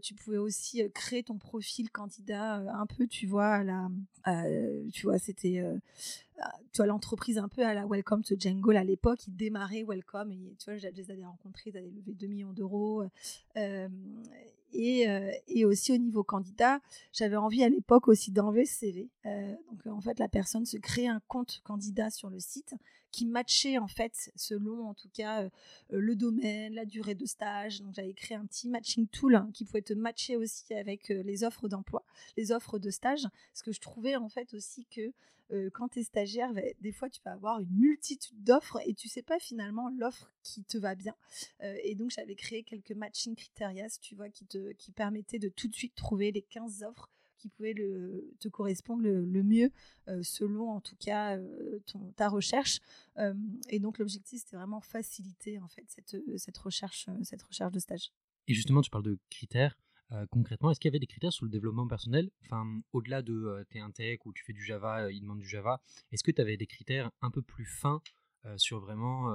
tu 0.01 0.13
pouvais 0.13 0.37
aussi 0.37 0.81
créer 0.93 1.23
ton 1.23 1.37
profil 1.37 1.89
candidat 1.91 2.55
un 2.55 2.85
peu, 2.85 3.07
tu 3.07 3.27
vois, 3.27 3.61
à 4.23 4.47
tu 4.93 5.07
vois, 5.07 5.17
c'était, 5.17 5.63
tu 6.71 6.77
vois, 6.77 6.85
l'entreprise 6.85 7.37
un 7.37 7.47
peu 7.47 7.65
à 7.65 7.73
la 7.73 7.85
Welcome 7.85 8.23
to 8.23 8.35
Jungle 8.37 8.77
à 8.77 8.83
l'époque, 8.83 9.27
ils 9.27 9.35
démarraient 9.35 9.83
Welcome 9.83 10.31
et 10.31 10.55
tu 10.59 10.69
vois, 10.69 10.77
je 10.77 10.87
les 10.87 11.11
avais 11.11 11.25
rencontrés, 11.25 11.71
ils 11.71 11.77
avaient 11.77 11.89
levé 11.89 12.13
2 12.13 12.27
millions 12.27 12.53
d'euros. 12.53 13.03
Et, 14.73 15.07
et, 15.47 15.65
aussi 15.65 15.91
au 15.91 15.97
niveau 15.97 16.23
candidat, 16.23 16.79
j'avais 17.11 17.35
envie 17.35 17.63
à 17.63 17.69
l'époque 17.69 18.07
aussi 18.07 18.31
d'enlever 18.31 18.65
ce 18.65 18.79
CV. 18.79 19.09
donc 19.25 19.85
en 19.87 20.01
fait, 20.01 20.19
la 20.19 20.29
personne 20.29 20.65
se 20.65 20.77
crée 20.77 21.07
un 21.07 21.21
compte 21.27 21.61
candidat 21.63 22.09
sur 22.09 22.29
le 22.29 22.39
site 22.39 22.73
qui 23.11 23.25
matchait 23.25 23.77
en 23.77 23.87
fait 23.87 24.31
selon 24.35 24.87
en 24.87 24.93
tout 24.93 25.09
cas 25.13 25.49
le 25.89 26.15
domaine, 26.15 26.73
la 26.73 26.85
durée 26.85 27.15
de 27.15 27.25
stage. 27.25 27.81
Donc 27.81 27.93
j'avais 27.93 28.13
créé 28.13 28.37
un 28.37 28.45
petit 28.45 28.69
matching 28.69 29.07
tool 29.07 29.35
hein, 29.35 29.49
qui 29.53 29.65
pouvait 29.71 29.81
te 29.81 29.93
matcher 29.93 30.35
aussi 30.35 30.73
avec 30.73 31.09
les 31.09 31.43
offres 31.43 31.67
d'emploi, 31.67 32.03
les 32.37 32.51
offres 32.51 32.79
de 32.79 32.89
stage. 32.89 33.23
Parce 33.23 33.63
que 33.63 33.71
je 33.71 33.79
trouvais 33.79 34.15
en 34.15 34.29
fait 34.29 34.53
aussi 34.53 34.85
que 34.85 35.11
quand 35.73 35.89
tu 35.89 35.99
es 35.99 36.03
stagiaire, 36.03 36.53
bah, 36.53 36.61
des 36.79 36.91
fois 36.91 37.09
tu 37.09 37.21
vas 37.25 37.33
avoir 37.33 37.59
une 37.59 37.71
multitude 37.71 38.41
d'offres 38.43 38.79
et 38.85 38.93
tu 38.93 39.09
sais 39.09 39.21
pas 39.21 39.37
finalement 39.39 39.89
l'offre 39.89 40.31
qui 40.43 40.63
te 40.63 40.77
va 40.77 40.95
bien. 40.95 41.15
et 41.61 41.95
donc 41.95 42.11
j'avais 42.11 42.35
créé 42.35 42.63
quelques 42.63 42.93
matching 42.93 43.35
criteria, 43.35 43.87
tu 44.01 44.15
vois, 44.15 44.29
qui 44.29 44.45
te 44.45 44.71
qui 44.73 44.91
permettaient 44.91 45.39
de 45.39 45.49
tout 45.49 45.67
de 45.67 45.75
suite 45.75 45.95
trouver 45.95 46.31
les 46.31 46.41
15 46.41 46.83
offres 46.83 47.09
qui 47.37 47.49
pouvaient 47.49 47.73
te 48.39 48.47
correspondre 48.47 49.01
le, 49.03 49.43
mieux 49.43 49.71
selon 50.21 50.69
en 50.69 50.79
tout 50.79 50.95
cas 50.97 51.37
ta 52.15 52.29
recherche. 52.29 52.79
et 53.69 53.79
donc 53.79 53.97
l'objectif 53.97 54.41
c'était 54.41 54.57
vraiment 54.57 54.81
faciliter 54.81 55.59
en 55.59 55.67
fait 55.67 55.85
cette, 55.87 56.15
cette, 56.37 56.57
recherche, 56.57 57.07
cette 57.23 57.43
recherche 57.43 57.73
de 57.73 57.79
stage. 57.79 58.11
Et 58.47 58.53
justement 58.53 58.81
tu 58.81 58.89
parles 58.89 59.03
de 59.03 59.17
critères. 59.29 59.77
concrètement, 60.29 60.71
est-ce 60.71 60.79
qu'il 60.79 60.89
y 60.89 60.91
avait 60.91 60.99
des 60.99 61.07
critères 61.07 61.31
sur 61.31 61.45
le 61.45 61.51
développement 61.51 61.87
personnel? 61.87 62.29
Enfin, 62.43 62.81
au-delà 62.91 63.21
de 63.21 63.65
tu 63.69 63.77
es 63.77 63.81
un 63.81 63.91
tech 63.91 64.19
ou 64.25 64.33
tu 64.33 64.43
fais 64.43 64.53
du 64.53 64.63
Java, 64.63 65.11
il 65.11 65.21
demande 65.21 65.39
du 65.39 65.47
Java, 65.47 65.81
est-ce 66.11 66.23
que 66.23 66.31
tu 66.31 66.41
avais 66.41 66.57
des 66.57 66.67
critères 66.67 67.11
un 67.21 67.31
peu 67.31 67.41
plus 67.41 67.65
fins 67.65 68.01
sur 68.57 68.79
vraiment 68.79 69.31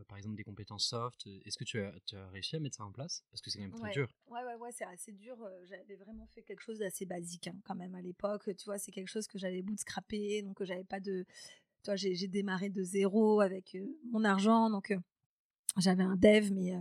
euh, 0.00 0.04
par 0.04 0.18
exemple 0.18 0.36
des 0.36 0.44
compétences 0.44 0.86
soft? 0.86 1.26
Euh, 1.26 1.40
est-ce 1.44 1.56
que 1.56 1.64
tu 1.64 1.80
as, 1.80 1.92
tu 2.06 2.16
as, 2.16 2.28
réussi 2.30 2.56
à 2.56 2.60
mettre 2.60 2.76
ça 2.76 2.84
en 2.84 2.92
place? 2.92 3.24
Parce 3.30 3.40
que 3.40 3.50
c'est 3.50 3.58
quand 3.58 3.64
même 3.64 3.72
très 3.72 3.90
dur. 3.90 4.08
Ouais, 4.26 4.42
ouais, 4.44 4.54
ouais, 4.56 4.72
c'est 4.72 4.84
assez 4.84 5.12
dur. 5.12 5.40
Euh, 5.42 5.64
j'avais 5.66 5.96
vraiment 5.96 6.26
fait 6.26 6.42
quelque 6.42 6.62
chose 6.62 6.78
d'assez 6.78 7.06
basique 7.06 7.48
hein, 7.48 7.56
quand 7.64 7.74
même 7.74 7.94
à 7.94 8.02
l'époque. 8.02 8.44
Tu 8.56 8.64
vois, 8.64 8.78
c'est 8.78 8.92
quelque 8.92 9.08
chose 9.08 9.26
que 9.26 9.38
j'avais 9.38 9.62
bootstrappé, 9.62 10.42
donc 10.42 10.62
j'avais 10.64 10.84
pas 10.84 11.00
de. 11.00 11.24
Tu 11.82 11.90
vois, 11.90 11.96
j'ai 11.96 12.28
démarré 12.28 12.68
de 12.70 12.82
zéro 12.84 13.40
avec 13.40 13.76
mon 14.12 14.22
argent, 14.24 14.70
donc 14.70 14.96
j'avais 15.78 16.02
un 16.02 16.16
dev, 16.16 16.50
mais 16.52 16.72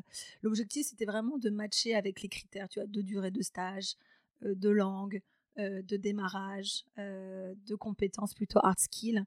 l'objectif 0.42 0.88
c'était 0.88 1.06
vraiment 1.06 1.38
de 1.38 1.50
matcher 1.50 1.96
avec 1.96 2.22
les 2.22 2.30
critères, 2.30 2.70
tu 2.70 2.80
vois, 2.80 2.88
de 2.88 3.02
durée 3.02 3.32
de 3.32 3.42
stage, 3.42 3.96
de 4.42 4.70
langue, 4.70 5.22
de 5.58 5.98
démarrage, 5.98 6.86
de 6.98 7.76
compétences 7.76 8.34
plutôt 8.34 8.60
hard 8.64 8.80
skill 8.80 9.26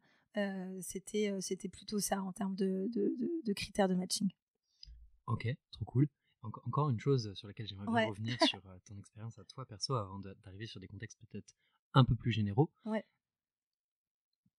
c'était 0.81 1.37
c'était 1.41 1.69
plutôt 1.69 2.01
ça 2.01 2.21
en 2.23 2.33
termes 2.33 2.57
de, 2.57 2.91
de, 2.93 3.53
critères 3.53 3.89
de 3.89 3.95
matching. 3.95 4.31
Ok, 5.27 5.47
trop 5.71 5.85
cool. 5.85 6.09
encore 6.43 6.91
une 6.91 7.01
chose 7.01 7.33
sur 7.35 7.49
laquelle 7.49 7.67
j'aimerais 7.67 7.87
bien 7.87 8.09
revenir 8.09 8.41
sur 8.43 8.61
ton 8.85 8.97
expérience 8.99 9.39
à 9.39 9.45
toi 9.45 9.65
perso 9.65 9.95
avant 9.95 10.19
d'arriver 10.19 10.67
sur 10.67 10.81
des 10.81 10.89
contextes 10.89 11.19
peut-être 11.31 11.55
un 11.95 12.05
peu 12.05 12.17
plus 12.17 12.33
généraux. 12.33 12.71
Ouais. 12.85 13.05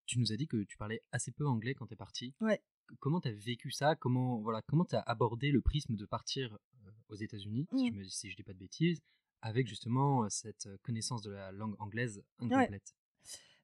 Tu 0.05 0.19
nous 0.19 0.31
as 0.31 0.37
dit 0.37 0.47
que 0.47 0.63
tu 0.63 0.77
parlais 0.77 1.01
assez 1.11 1.31
peu 1.31 1.47
anglais 1.47 1.73
quand 1.73 1.87
tu 1.87 1.93
es 1.93 1.97
parti. 1.97 2.33
Ouais. 2.41 2.61
Comment 2.99 3.19
tu 3.21 3.29
as 3.29 3.33
vécu 3.33 3.71
ça? 3.71 3.95
Comment 3.95 4.39
voilà, 4.39 4.61
comment 4.63 4.85
tu 4.85 4.95
as 4.95 5.01
abordé 5.01 5.51
le 5.51 5.61
prisme 5.61 5.95
de 5.95 6.05
partir 6.05 6.57
aux 7.09 7.15
États-Unis, 7.15 7.67
si, 7.75 7.91
je 7.91 8.03
si 8.03 8.29
je 8.29 8.35
dis 8.35 8.43
pas 8.43 8.53
de 8.53 8.59
bêtises, 8.59 9.01
avec 9.41 9.67
justement 9.67 10.29
cette 10.29 10.67
connaissance 10.83 11.21
de 11.21 11.31
la 11.31 11.51
langue 11.51 11.75
anglaise 11.79 12.23
incomplète? 12.39 12.95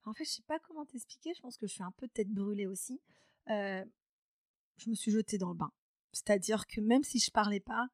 En 0.03 0.13
fait, 0.13 0.25
je 0.25 0.31
sais 0.31 0.43
pas 0.47 0.59
comment 0.59 0.85
t'expliquer. 0.85 1.33
Je 1.35 1.41
pense 1.41 1.57
que 1.57 1.67
je 1.67 1.73
suis 1.73 1.83
un 1.83 1.91
peu 1.91 2.07
tête 2.07 2.29
brûlée 2.29 2.65
aussi. 2.67 2.99
je 3.47 4.89
me 4.89 4.95
suis 4.95 5.11
jetée 5.11 5.37
dans 5.37 5.49
le 5.49 5.57
bain. 5.57 5.71
C'est-à-dire 6.11 6.67
que 6.67 6.81
même 6.81 7.03
si 7.03 7.19
je 7.19 7.31
parlais 7.31 7.59
pas, 7.59 7.87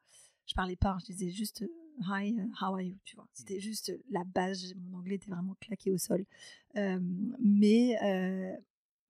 je 0.45 0.53
parlais 0.53 0.75
pas, 0.75 0.97
je 1.01 1.05
disais 1.13 1.29
juste 1.29 1.65
Hi, 2.01 2.35
how 2.61 2.73
are 2.73 2.81
you, 2.81 2.95
tu 3.03 3.15
vois. 3.15 3.27
C'était 3.33 3.57
mmh. 3.57 3.61
juste 3.61 3.91
la 4.09 4.23
base. 4.23 4.73
Mon 4.75 4.99
anglais 4.99 5.15
était 5.15 5.31
vraiment 5.31 5.55
claqué 5.59 5.91
au 5.91 5.97
sol. 5.97 6.25
mais, 6.75 7.97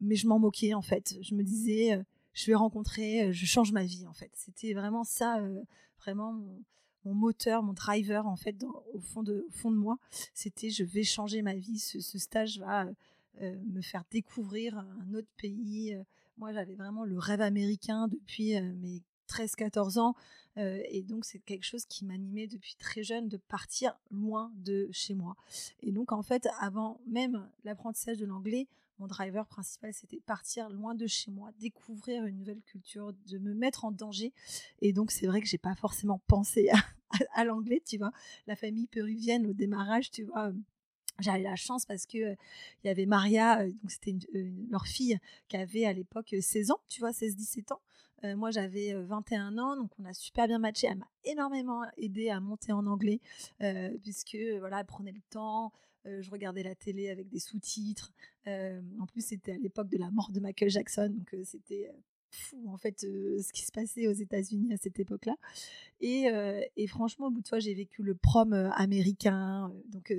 mais 0.01 0.15
je 0.15 0.27
m'en 0.27 0.39
moquais 0.39 0.74
en 0.74 0.82
fait. 0.82 1.15
Je 1.22 1.36
me 1.36 1.44
disais, 1.44 2.01
je 2.34 2.46
vais 2.46 2.56
rencontrer, 2.56 3.34
je 3.34 3.46
change 3.46 3.72
ma 3.72 3.84
vie 3.84 4.06
en 4.08 4.13
fait. 4.13 4.32
C'était 4.34 4.74
vraiment 4.74 5.03
ça, 5.03 5.41
vraiment 6.00 6.41
mon 7.08 7.13
moteur, 7.13 7.63
mon 7.63 7.74
driver 7.74 8.27
en 8.27 8.36
fait 8.36 8.56
au 8.94 9.00
fond 9.00 9.24
de 9.24 9.46
au 9.48 9.51
fond 9.51 9.72
de 9.72 9.77
moi, 9.77 9.98
c'était 10.34 10.70
je 10.70 10.84
vais 10.84 11.03
changer 11.03 11.41
ma 11.41 11.56
vie. 11.56 11.79
Ce, 11.79 12.00
stage 12.20 12.60
va 12.60 12.86
euh, 13.41 13.56
me 13.67 13.82
faire 13.82 14.03
découvrir 14.12 14.77
un 14.77 15.13
autre 15.13 15.29
pays. 15.38 15.94
Euh, 15.94 16.03
moi, 16.38 16.53
j'avais 16.53 16.75
vraiment 16.75 17.03
le 17.03 17.17
rêve 17.17 17.41
américain 17.41 18.08
depuis 18.08 18.56
euh, 18.56 18.74
mes 18.75 19.01
13-14 19.28 20.00
ans. 20.00 20.16
et 20.58 21.04
donc, 21.04 21.26
c'est 21.26 21.40
quelque 21.40 21.66
chose 21.66 21.86
qui 21.86 22.06
m'animait 22.06 22.48
depuis 22.48 22.76
très 22.76 23.04
jeune 23.04 23.28
de 23.28 23.38
partir 23.38 23.96
loin 24.10 24.52
de 24.56 24.90
chez 24.92 25.14
moi. 25.14 25.36
Et 25.82 25.92
donc, 25.92 26.12
en 26.12 26.24
fait, 26.24 26.48
avant 26.60 27.00
même 27.06 27.48
l'apprentissage 27.64 28.18
de 28.18 28.26
l'anglais, 28.26 28.68
mon 29.00 29.08
driver 29.08 29.46
principal, 29.46 29.94
c'était 29.94 30.20
partir 30.20 30.70
loin 30.70 30.96
de 30.96 31.06
chez 31.06 31.30
moi, 31.32 31.52
découvrir 31.60 32.26
une 32.26 32.38
nouvelle 32.38 32.62
culture, 32.62 33.14
de 33.28 33.38
me 33.38 33.54
mettre 33.54 33.86
en 33.86 33.92
danger. 33.92 34.34
Et 34.82 34.94
donc, 34.94 35.12
c'est 35.12 35.28
vrai 35.28 35.42
que 35.42 35.48
j'ai 35.48 35.58
pas 35.58 35.76
forcément 35.76 36.20
pensé 36.28 36.70
à, 37.34 37.44
l'anglais, 37.46 37.82
tu 37.86 37.98
vois. 37.98 38.12
La 38.48 38.56
famille 38.56 38.88
péruvienne 38.88 39.46
au 39.46 39.54
démarrage, 39.54 40.12
tu 40.12 40.24
vois. 40.24 40.52
J'avais 41.20 41.44
la 41.44 41.56
chance 41.56 41.86
parce 41.86 42.06
que 42.06 42.34
il 42.34 42.88
y 42.88 42.90
avait 42.90 43.08
Maria, 43.08 43.66
donc 43.66 43.90
c'était 43.90 44.16
leur 44.70 44.86
fille 44.86 45.18
qui 45.48 45.58
avait 45.58 45.86
à 45.86 45.94
l'époque 45.94 46.36
16 46.40 46.72
ans, 46.72 46.80
tu 46.88 47.00
vois, 47.00 47.10
16-17 47.12 47.74
ans. 47.74 47.82
Moi, 48.24 48.52
j'avais 48.52 48.94
21 48.94 49.58
ans, 49.58 49.76
donc 49.76 49.92
on 50.00 50.06
a 50.06 50.14
super 50.14 50.48
bien 50.48 50.60
matché. 50.60 50.88
Elle 50.88 50.98
m'a 50.98 51.10
énormément 51.24 51.84
aidé 51.98 52.30
à 52.30 52.40
monter 52.40 52.72
en 52.72 52.86
anglais, 52.88 53.20
puisque 54.02 54.38
voilà, 54.60 54.80
elle 54.80 54.86
prenait 54.86 55.12
le 55.12 55.22
temps, 55.30 55.72
je 56.06 56.30
regardais 56.30 56.64
la 56.64 56.76
télé 56.76 57.10
avec 57.10 57.30
des 57.30 57.40
sous-titres. 57.40 58.14
en 58.46 59.06
plus, 59.08 59.26
c'était 59.26 59.54
à 59.54 59.58
l'époque 59.58 59.90
de 59.90 59.98
la 59.98 60.10
mort 60.12 60.32
de 60.32 60.40
Michael 60.40 60.70
Jackson, 60.70 61.14
donc 61.16 61.36
c'était 61.46 61.92
fou 62.30 62.64
en 62.70 62.78
fait 62.78 63.00
ce 63.02 63.54
qui 63.54 63.64
se 63.66 63.72
passait 63.72 64.08
aux 64.08 64.14
États-Unis 64.14 64.74
à 64.74 64.78
cette 64.78 65.00
époque-là. 65.00 65.36
Et, 66.02 66.28
et, 66.76 66.88
franchement, 66.88 67.28
au 67.28 67.32
bout 67.32 67.42
de 67.42 67.48
fois, 67.48 67.60
j'ai 67.60 67.74
vécu 67.74 68.04
le 68.04 68.16
prom 68.16 68.54
américain. 68.54 69.74
donc 69.90 70.14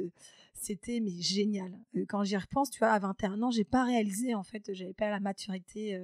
c'était 0.55 0.99
mais 0.99 1.21
génial. 1.21 1.73
quand 2.09 2.25
j'y 2.25 2.37
repense, 2.37 2.71
tu 2.71 2.81
vois, 2.81 2.89
à 2.89 2.99
21 2.99 3.43
ans, 3.43 3.51
j'ai 3.53 3.65
pas 3.65 3.85
réalisé 3.85 4.35
en 4.35 4.43
fait, 4.43 4.75
j'avais 4.75 4.93
pas 4.93 5.09
la 5.09 5.21
maturité 5.21 6.01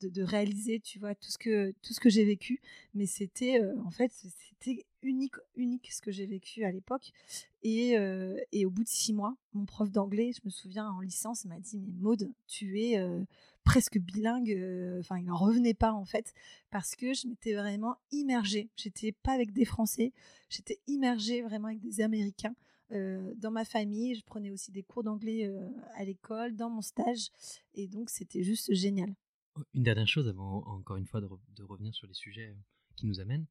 de, 0.00 0.08
de, 0.08 0.22
réaliser, 0.22 0.80
tu 0.80 0.98
vois, 0.98 1.14
tout 1.14 1.30
ce 1.30 1.38
que 1.38 1.72
tout 1.82 1.92
ce 1.92 2.00
que 2.00 2.10
j'ai 2.10 2.24
vécu. 2.24 2.60
Mais 2.94 3.06
c'était 3.06 3.60
en 3.84 3.90
fait, 3.90 4.10
c'était 4.12 4.84
unique, 5.06 5.36
unique 5.54 5.92
ce 5.92 6.00
que 6.00 6.10
j'ai 6.10 6.26
vécu 6.26 6.64
à 6.64 6.72
l'époque. 6.72 7.12
Et, 7.62 7.96
et, 8.52 8.66
au 8.66 8.70
bout 8.70 8.84
de 8.84 8.88
six 8.88 9.12
mois, 9.12 9.36
mon 9.52 9.64
prof 9.64 9.90
d'anglais, 9.90 10.32
je 10.32 10.40
me 10.44 10.50
souviens 10.50 10.88
en 10.88 11.00
licence, 11.00 11.44
m'a 11.46 11.58
dit 11.58 11.78
mais 11.78 11.92
Maude, 11.94 12.30
tu 12.46 12.80
es 12.80 12.96
presque 13.64 13.98
bilingue. 13.98 14.56
Enfin, 15.00 15.18
il 15.18 15.24
n'en 15.24 15.36
revenait 15.36 15.74
pas 15.74 15.92
en 15.92 16.04
fait 16.04 16.32
parce 16.70 16.94
que 16.94 17.12
je 17.12 17.26
m'étais 17.26 17.54
vraiment 17.54 17.96
immergée. 18.12 18.70
J'étais 18.76 19.12
pas 19.12 19.32
avec 19.32 19.52
des 19.52 19.64
Français, 19.64 20.12
j'étais 20.48 20.78
immergée 20.86 21.42
vraiment 21.42 21.68
avec 21.68 21.80
des 21.80 22.00
Américains. 22.00 22.54
dans 22.90 23.50
ma 23.50 23.64
famille, 23.64 24.14
je 24.14 24.24
prenais 24.24 24.50
aussi 24.50 24.70
des 24.70 24.84
cours 24.84 25.02
d'anglais 25.02 25.50
à 25.94 26.04
l'école, 26.04 26.54
dans 26.54 26.70
mon 26.70 26.82
stage, 26.82 27.30
et 27.74 27.88
donc 27.88 28.10
c'était 28.10 28.44
juste 28.44 28.72
génial. 28.72 29.12
Une 29.74 29.82
dernière 29.82 30.06
chose 30.06 30.28
avant, 30.28 30.64
encore 30.66 30.96
une 30.96 31.06
fois, 31.06 31.20
de 31.20 31.62
revenir 31.64 31.94
sur 31.94 32.06
les 32.06 32.14
sujets 32.14 32.54
qui 32.96 33.06
nous 33.06 33.20
amènent. 33.20 33.46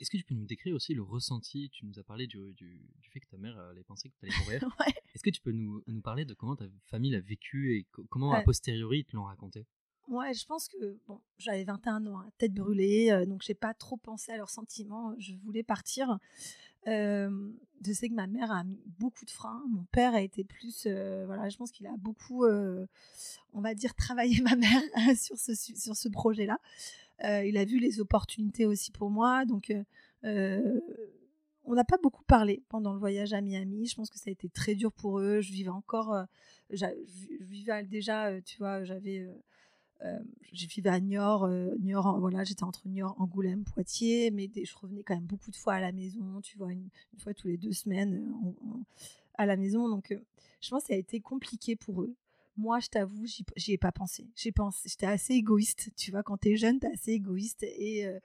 Est-ce 0.00 0.10
que 0.10 0.16
tu 0.16 0.24
peux 0.24 0.34
nous 0.34 0.46
décrire 0.46 0.74
aussi 0.74 0.94
le 0.94 1.02
ressenti? 1.02 1.70
Tu 1.70 1.84
nous 1.84 1.98
as 1.98 2.04
parlé 2.04 2.26
du, 2.26 2.52
du, 2.54 2.80
fait 3.10 3.20
que 3.20 3.28
ta 3.28 3.36
mère 3.36 3.58
allait 3.58 3.84
penser 3.84 4.08
que 4.08 4.14
tu 4.18 4.26
allais 4.26 4.44
mourir. 4.44 4.62
Est-ce 5.14 5.22
que 5.22 5.30
tu 5.30 5.40
peux 5.40 5.52
nous, 5.52 5.82
nous, 5.86 6.00
parler 6.00 6.24
de 6.24 6.34
comment 6.34 6.56
ta 6.56 6.66
famille 6.86 7.10
l'a 7.10 7.20
vécu 7.20 7.76
et 7.76 7.86
comment, 8.08 8.32
a 8.32 8.42
posteriori, 8.42 9.00
ils 9.00 9.04
te 9.04 9.16
l'ont 9.16 9.24
raconté? 9.24 9.66
Ouais, 10.08 10.32
je 10.32 10.46
pense 10.46 10.68
que 10.68 10.98
bon, 11.06 11.20
j'avais 11.36 11.64
21 11.64 12.06
ans, 12.06 12.20
hein, 12.20 12.30
tête 12.38 12.54
brûlée, 12.54 13.10
euh, 13.10 13.26
donc 13.26 13.42
j'ai 13.42 13.54
pas 13.54 13.74
trop 13.74 13.98
pensé 13.98 14.32
à 14.32 14.38
leurs 14.38 14.48
sentiments. 14.48 15.14
Je 15.18 15.34
voulais 15.44 15.62
partir. 15.62 16.18
Euh, 16.86 17.52
je 17.84 17.92
sais 17.92 18.08
que 18.08 18.14
ma 18.14 18.26
mère 18.26 18.50
a 18.50 18.64
mis 18.64 18.80
beaucoup 18.98 19.26
de 19.26 19.30
freins. 19.30 19.62
Mon 19.68 19.84
père 19.92 20.14
a 20.14 20.22
été 20.22 20.44
plus, 20.44 20.84
euh, 20.86 21.26
voilà, 21.26 21.50
je 21.50 21.58
pense 21.58 21.70
qu'il 21.70 21.86
a 21.86 21.94
beaucoup, 21.98 22.46
on 22.46 23.60
va 23.60 23.74
dire, 23.74 23.94
travaillé 23.94 24.40
ma 24.42 24.56
mère 24.56 24.82
sur 25.14 25.36
ce 25.36 25.54
sur 25.54 25.94
ce 25.94 26.08
projet-là. 26.08 26.58
Euh, 27.24 27.44
il 27.44 27.56
a 27.56 27.64
vu 27.64 27.78
les 27.78 28.00
opportunités 28.00 28.66
aussi 28.66 28.90
pour 28.90 29.10
moi. 29.10 29.44
Donc, 29.44 29.70
euh, 29.70 29.82
euh, 30.24 30.80
on 31.64 31.74
n'a 31.74 31.84
pas 31.84 31.98
beaucoup 32.02 32.24
parlé 32.24 32.62
pendant 32.68 32.92
le 32.92 32.98
voyage 32.98 33.32
à 33.32 33.40
Miami. 33.40 33.86
Je 33.86 33.94
pense 33.94 34.10
que 34.10 34.18
ça 34.18 34.28
a 34.28 34.30
été 34.30 34.48
très 34.48 34.74
dur 34.74 34.92
pour 34.92 35.20
eux. 35.20 35.40
Je 35.40 35.52
vivais 35.52 35.70
encore, 35.70 36.16
je 36.70 36.86
vivais 37.40 37.84
déjà, 37.84 38.40
tu 38.40 38.58
vois, 38.58 38.84
j'avais, 38.84 39.28
vivais 40.52 40.88
à 40.88 40.98
Niort, 41.00 41.46
Niort, 41.80 42.18
voilà, 42.20 42.42
j'étais 42.44 42.64
entre 42.64 42.88
Niort, 42.88 43.20
Angoulême, 43.20 43.64
Poitiers, 43.64 44.30
mais 44.30 44.48
je 44.54 44.76
revenais 44.78 45.02
quand 45.02 45.14
même 45.14 45.26
beaucoup 45.26 45.50
de 45.50 45.56
fois 45.56 45.74
à 45.74 45.80
la 45.80 45.92
maison, 45.92 46.40
tu 46.40 46.56
vois, 46.56 46.72
une, 46.72 46.88
fois 47.18 47.34
tous 47.34 47.48
les 47.48 47.58
deux 47.58 47.72
semaines 47.72 48.32
à 49.34 49.44
la 49.44 49.56
maison. 49.56 49.90
Donc, 49.90 50.16
je 50.62 50.70
pense 50.70 50.84
que 50.84 50.88
ça 50.88 50.94
a 50.94 50.96
été 50.96 51.20
compliqué 51.20 51.76
pour 51.76 52.02
eux 52.02 52.14
moi, 52.58 52.80
je 52.80 52.88
t'avoue, 52.88 53.24
j'y 53.56 53.72
ai 53.72 53.78
pas 53.78 53.92
pensé. 53.92 54.28
J'étais 54.34 55.06
assez 55.06 55.34
égoïste. 55.34 55.90
Tu 55.96 56.10
vois, 56.10 56.24
quand 56.24 56.38
tu 56.38 56.50
es 56.50 56.56
jeune, 56.56 56.80
tu 56.80 56.86
es 56.86 56.92
assez 56.92 57.12
égoïste. 57.12 57.62
Et, 57.62 58.04
euh, 58.04 58.18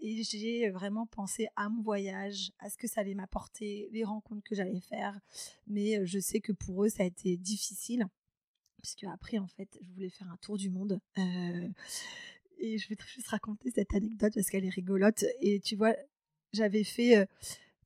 et 0.00 0.22
j'ai 0.24 0.68
vraiment 0.70 1.06
pensé 1.06 1.48
à 1.54 1.68
mon 1.68 1.80
voyage, 1.80 2.50
à 2.58 2.70
ce 2.70 2.76
que 2.76 2.88
ça 2.88 3.02
allait 3.02 3.14
m'apporter, 3.14 3.88
les 3.92 4.02
rencontres 4.02 4.42
que 4.42 4.56
j'allais 4.56 4.80
faire. 4.80 5.18
Mais 5.68 5.98
euh, 5.98 6.04
je 6.04 6.18
sais 6.18 6.40
que 6.40 6.52
pour 6.52 6.84
eux, 6.84 6.88
ça 6.88 7.04
a 7.04 7.06
été 7.06 7.36
difficile. 7.36 8.04
Puisque 8.82 9.04
après, 9.04 9.38
en 9.38 9.46
fait, 9.46 9.78
je 9.80 9.90
voulais 9.92 10.10
faire 10.10 10.28
un 10.28 10.36
tour 10.38 10.56
du 10.56 10.70
monde. 10.70 10.98
Euh, 11.18 11.68
et 12.58 12.78
je 12.78 12.88
vais 12.88 12.96
juste 13.06 13.28
raconter 13.28 13.70
cette 13.70 13.94
anecdote 13.94 14.34
parce 14.34 14.50
qu'elle 14.50 14.64
est 14.64 14.70
rigolote. 14.70 15.24
Et 15.40 15.60
tu 15.60 15.76
vois, 15.76 15.94
j'avais 16.52 16.82
fait, 16.84 17.28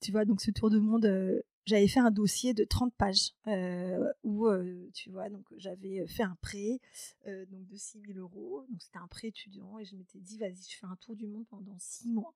tu 0.00 0.10
vois, 0.10 0.24
donc 0.24 0.40
ce 0.40 0.50
tour 0.50 0.70
du 0.70 0.80
monde 0.80 1.42
j'avais 1.64 1.86
fait 1.86 2.00
un 2.00 2.10
dossier 2.10 2.54
de 2.54 2.64
30 2.64 2.92
pages 2.94 3.34
où, 4.24 4.48
tu 4.92 5.10
vois, 5.10 5.28
donc 5.28 5.44
j'avais 5.56 6.06
fait 6.06 6.22
un 6.22 6.36
prêt 6.40 6.80
donc 7.26 7.66
de 7.66 7.76
6 7.76 8.00
000 8.06 8.18
euros. 8.18 8.64
Donc 8.68 8.82
c'était 8.82 8.98
un 8.98 9.08
prêt 9.08 9.28
étudiant 9.28 9.78
et 9.78 9.84
je 9.84 9.96
m'étais 9.96 10.20
dit, 10.20 10.38
vas-y, 10.38 10.62
je 10.70 10.76
fais 10.76 10.86
un 10.86 10.96
tour 10.96 11.16
du 11.16 11.26
monde 11.26 11.46
pendant 11.48 11.76
6 11.78 12.08
mois 12.08 12.34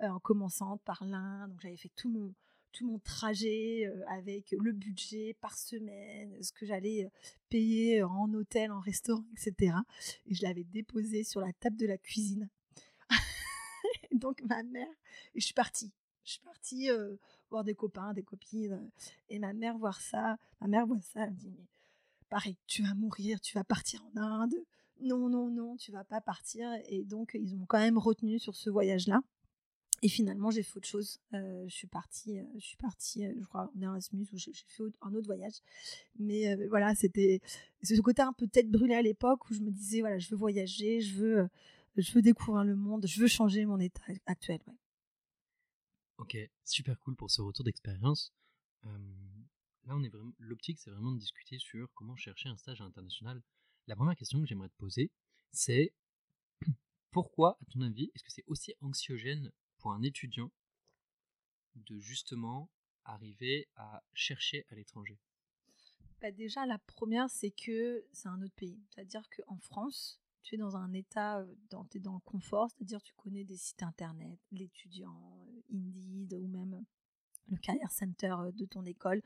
en 0.00 0.18
commençant 0.20 0.78
par 0.78 1.04
l'Inde. 1.04 1.50
Donc 1.50 1.60
j'avais 1.60 1.76
fait 1.76 1.90
tout 1.96 2.08
mon, 2.08 2.34
tout 2.72 2.86
mon 2.86 2.98
trajet 2.98 3.90
avec 4.08 4.54
le 4.58 4.72
budget 4.72 5.36
par 5.40 5.56
semaine, 5.56 6.42
ce 6.42 6.52
que 6.52 6.66
j'allais 6.66 7.10
payer 7.48 8.02
en 8.02 8.32
hôtel, 8.34 8.72
en 8.72 8.80
restaurant, 8.80 9.24
etc. 9.32 9.76
Et 10.26 10.34
je 10.34 10.42
l'avais 10.42 10.64
déposé 10.64 11.24
sur 11.24 11.40
la 11.40 11.52
table 11.52 11.76
de 11.76 11.86
la 11.86 11.98
cuisine. 11.98 12.48
donc 14.12 14.42
ma 14.42 14.62
mère, 14.62 14.94
je 15.34 15.40
suis 15.40 15.54
partie. 15.54 15.92
Je 16.24 16.32
suis 16.32 16.40
partie 16.40 16.88
voir 17.52 17.64
des 17.64 17.74
copains, 17.74 18.12
des 18.14 18.22
copines. 18.22 18.90
Et 19.28 19.38
ma 19.38 19.52
mère 19.52 19.76
voir 19.76 20.00
ça, 20.00 20.38
ma 20.60 20.66
mère 20.66 20.86
voit 20.86 21.00
ça, 21.00 21.24
elle 21.24 21.30
me 21.30 21.36
dit, 21.36 21.50
mais 21.50 21.66
pareil, 22.32 22.56
tu 22.66 22.82
vas 22.82 22.94
mourir, 22.94 23.42
tu 23.42 23.54
vas 23.58 23.62
partir 23.62 24.02
en 24.06 24.16
Inde. 24.16 24.54
Non, 25.02 25.28
non, 25.28 25.50
non, 25.50 25.76
tu 25.76 25.92
vas 25.92 26.02
pas 26.02 26.22
partir. 26.22 26.66
Et 26.88 27.04
donc, 27.04 27.32
ils 27.34 27.54
ont 27.56 27.66
quand 27.66 27.78
même 27.78 27.98
retenu 27.98 28.38
sur 28.38 28.56
ce 28.56 28.70
voyage-là. 28.70 29.20
Et 30.00 30.08
finalement, 30.08 30.50
j'ai 30.50 30.62
fait 30.62 30.78
autre 30.78 30.88
chose. 30.88 31.20
Euh, 31.34 31.64
je 31.68 31.74
suis 31.74 31.86
partie, 31.86 32.38
euh, 32.38 32.44
je 32.54 32.64
suis 32.64 32.78
partie, 32.78 33.26
euh, 33.26 33.34
je 33.38 33.44
crois, 33.44 33.70
en 33.76 33.82
Erasmus 33.82 34.26
où 34.32 34.38
j'ai 34.38 34.52
fait 34.54 34.82
un 35.02 35.14
autre 35.14 35.26
voyage. 35.26 35.56
Mais 36.18 36.56
voilà, 36.68 36.94
c'était 36.94 37.42
ce 37.82 38.00
côté 38.00 38.22
un 38.22 38.32
peu 38.32 38.46
tête 38.46 38.70
brûlée 38.70 38.94
à 38.94 39.02
l'époque 39.02 39.50
où 39.50 39.54
je 39.54 39.60
me 39.60 39.70
disais, 39.70 40.00
voilà, 40.00 40.18
je 40.18 40.30
veux 40.30 40.36
voyager, 40.36 41.02
je 41.02 41.14
veux, 41.14 41.48
je 41.98 42.12
veux 42.12 42.22
découvrir 42.22 42.64
le 42.64 42.76
monde, 42.76 43.06
je 43.06 43.20
veux 43.20 43.28
changer 43.28 43.66
mon 43.66 43.78
état 43.78 44.04
actuel. 44.24 44.60
Ok, 46.16 46.38
super 46.64 46.98
cool 47.00 47.14
pour 47.14 47.30
ce 47.30 47.42
retour 47.42 47.64
d'expérience. 47.66 48.32
Là, 49.84 49.96
on 49.96 50.02
est 50.02 50.08
vraiment. 50.08 50.32
L'optique, 50.38 50.78
c'est 50.78 50.90
vraiment 50.90 51.12
de 51.12 51.18
discuter 51.18 51.58
sur 51.58 51.92
comment 51.94 52.16
chercher 52.16 52.48
un 52.48 52.56
stage 52.56 52.80
international. 52.80 53.42
La 53.86 53.96
première 53.96 54.16
question 54.16 54.40
que 54.40 54.46
j'aimerais 54.46 54.68
te 54.68 54.76
poser, 54.76 55.10
c'est 55.50 55.92
pourquoi, 57.10 57.58
à 57.60 57.64
ton 57.72 57.80
avis, 57.80 58.10
est-ce 58.14 58.22
que 58.22 58.30
c'est 58.32 58.44
aussi 58.46 58.74
anxiogène 58.80 59.52
pour 59.78 59.92
un 59.92 60.02
étudiant 60.02 60.50
de 61.74 61.98
justement 61.98 62.70
arriver 63.04 63.68
à 63.76 64.02
chercher 64.14 64.64
à 64.70 64.74
l'étranger? 64.74 65.18
Bah 66.20 66.30
Déjà, 66.30 66.66
la 66.66 66.78
première, 66.78 67.28
c'est 67.28 67.50
que 67.50 68.06
c'est 68.12 68.28
un 68.28 68.40
autre 68.42 68.54
pays. 68.54 68.80
C'est-à-dire 68.90 69.28
qu'en 69.30 69.58
France, 69.58 70.20
tu 70.42 70.54
es 70.54 70.58
dans 70.58 70.76
un 70.76 70.92
état, 70.92 71.44
dans, 71.70 71.86
es 71.94 71.98
dans 71.98 72.14
le 72.14 72.20
confort, 72.20 72.70
c'est-à-dire 72.70 73.02
tu 73.02 73.14
connais 73.14 73.44
des 73.44 73.56
sites 73.56 73.82
internet, 73.82 74.38
l'étudiant, 74.52 75.48
Indeed 75.72 76.34
ou 76.34 76.46
même 76.46 76.84
le 77.48 77.56
Career 77.56 77.90
Center 77.90 78.34
de 78.52 78.66
ton 78.66 78.84
école. 78.84 79.22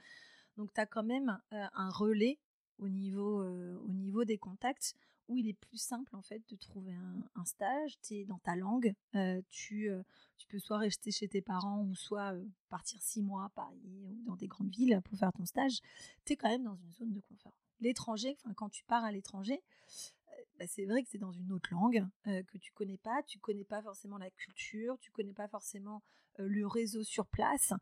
Donc 0.57 0.73
tu 0.73 0.81
as 0.81 0.87
quand 0.87 1.05
même 1.05 1.39
un 1.51 1.91
relais 1.91 2.39
au 2.79 2.89
niveau, 2.89 3.43
au 3.45 3.93
niveau 3.93 4.25
des 4.25 4.39
contacts 4.39 4.95
où 5.29 5.37
il 5.37 5.49
est 5.49 5.55
plus 5.55 5.79
simple 5.79 6.15
en 6.15 6.23
fait 6.23 6.43
de 6.49 6.57
trouver 6.57 6.95
un, 7.35 7.45
stage. 7.45 7.99
Tu 8.03 8.15
es 8.15 8.25
dans 8.25 8.39
ta 8.39 8.57
langue, 8.57 8.95
tu, 9.51 9.91
tu 10.37 10.47
peux 10.49 10.59
soit 10.59 10.79
rester 10.79 11.11
chez 11.11 11.29
tes 11.29 11.43
parents 11.43 11.83
ou 11.83 11.95
soit 11.95 12.35
partir 12.69 13.01
six 13.01 13.23
mois 13.23 13.45
à 13.45 13.49
Paris 13.51 13.81
ou 13.87 14.23
dans 14.25 14.37
des 14.37 14.47
grandes 14.47 14.71
villes 14.71 15.01
pour 15.05 15.19
faire 15.19 15.33
ton 15.33 15.45
stage. 15.45 15.81
Tu 16.25 16.33
es 16.33 16.37
quand 16.37 16.49
même 16.49 16.65
dans 16.65 16.77
une 16.77 16.93
zone 16.93 17.13
de 17.13 17.21
confort. 17.21 17.57
L'étranger, 17.81 18.37
quand 18.57 18.71
tu 18.71 18.85
pars 18.85 19.05
à 19.05 19.13
l'étranger, 19.13 19.63
bah, 20.59 20.67
c'est 20.67 20.87
vrai 20.87 21.03
que 21.03 21.09
c'est 21.11 21.19
dans 21.19 21.33
une 21.33 21.53
autre 21.53 21.73
langue 21.73 22.07
que 22.25 22.59
tu 22.59 22.73
connais 22.73 22.99
pas, 22.99 23.23
tu 23.25 23.39
connais 23.39 23.65
pas 23.65 23.83
forcément 23.83 24.19
la 24.19 24.31
culture, 24.31 24.99
tu 24.99 25.11
connais 25.11 25.35
pas 25.35 25.49
forcément 25.49 26.03
le 26.39 26.67
réseau 26.67 27.03
sur 27.03 27.27
place. 27.27 27.73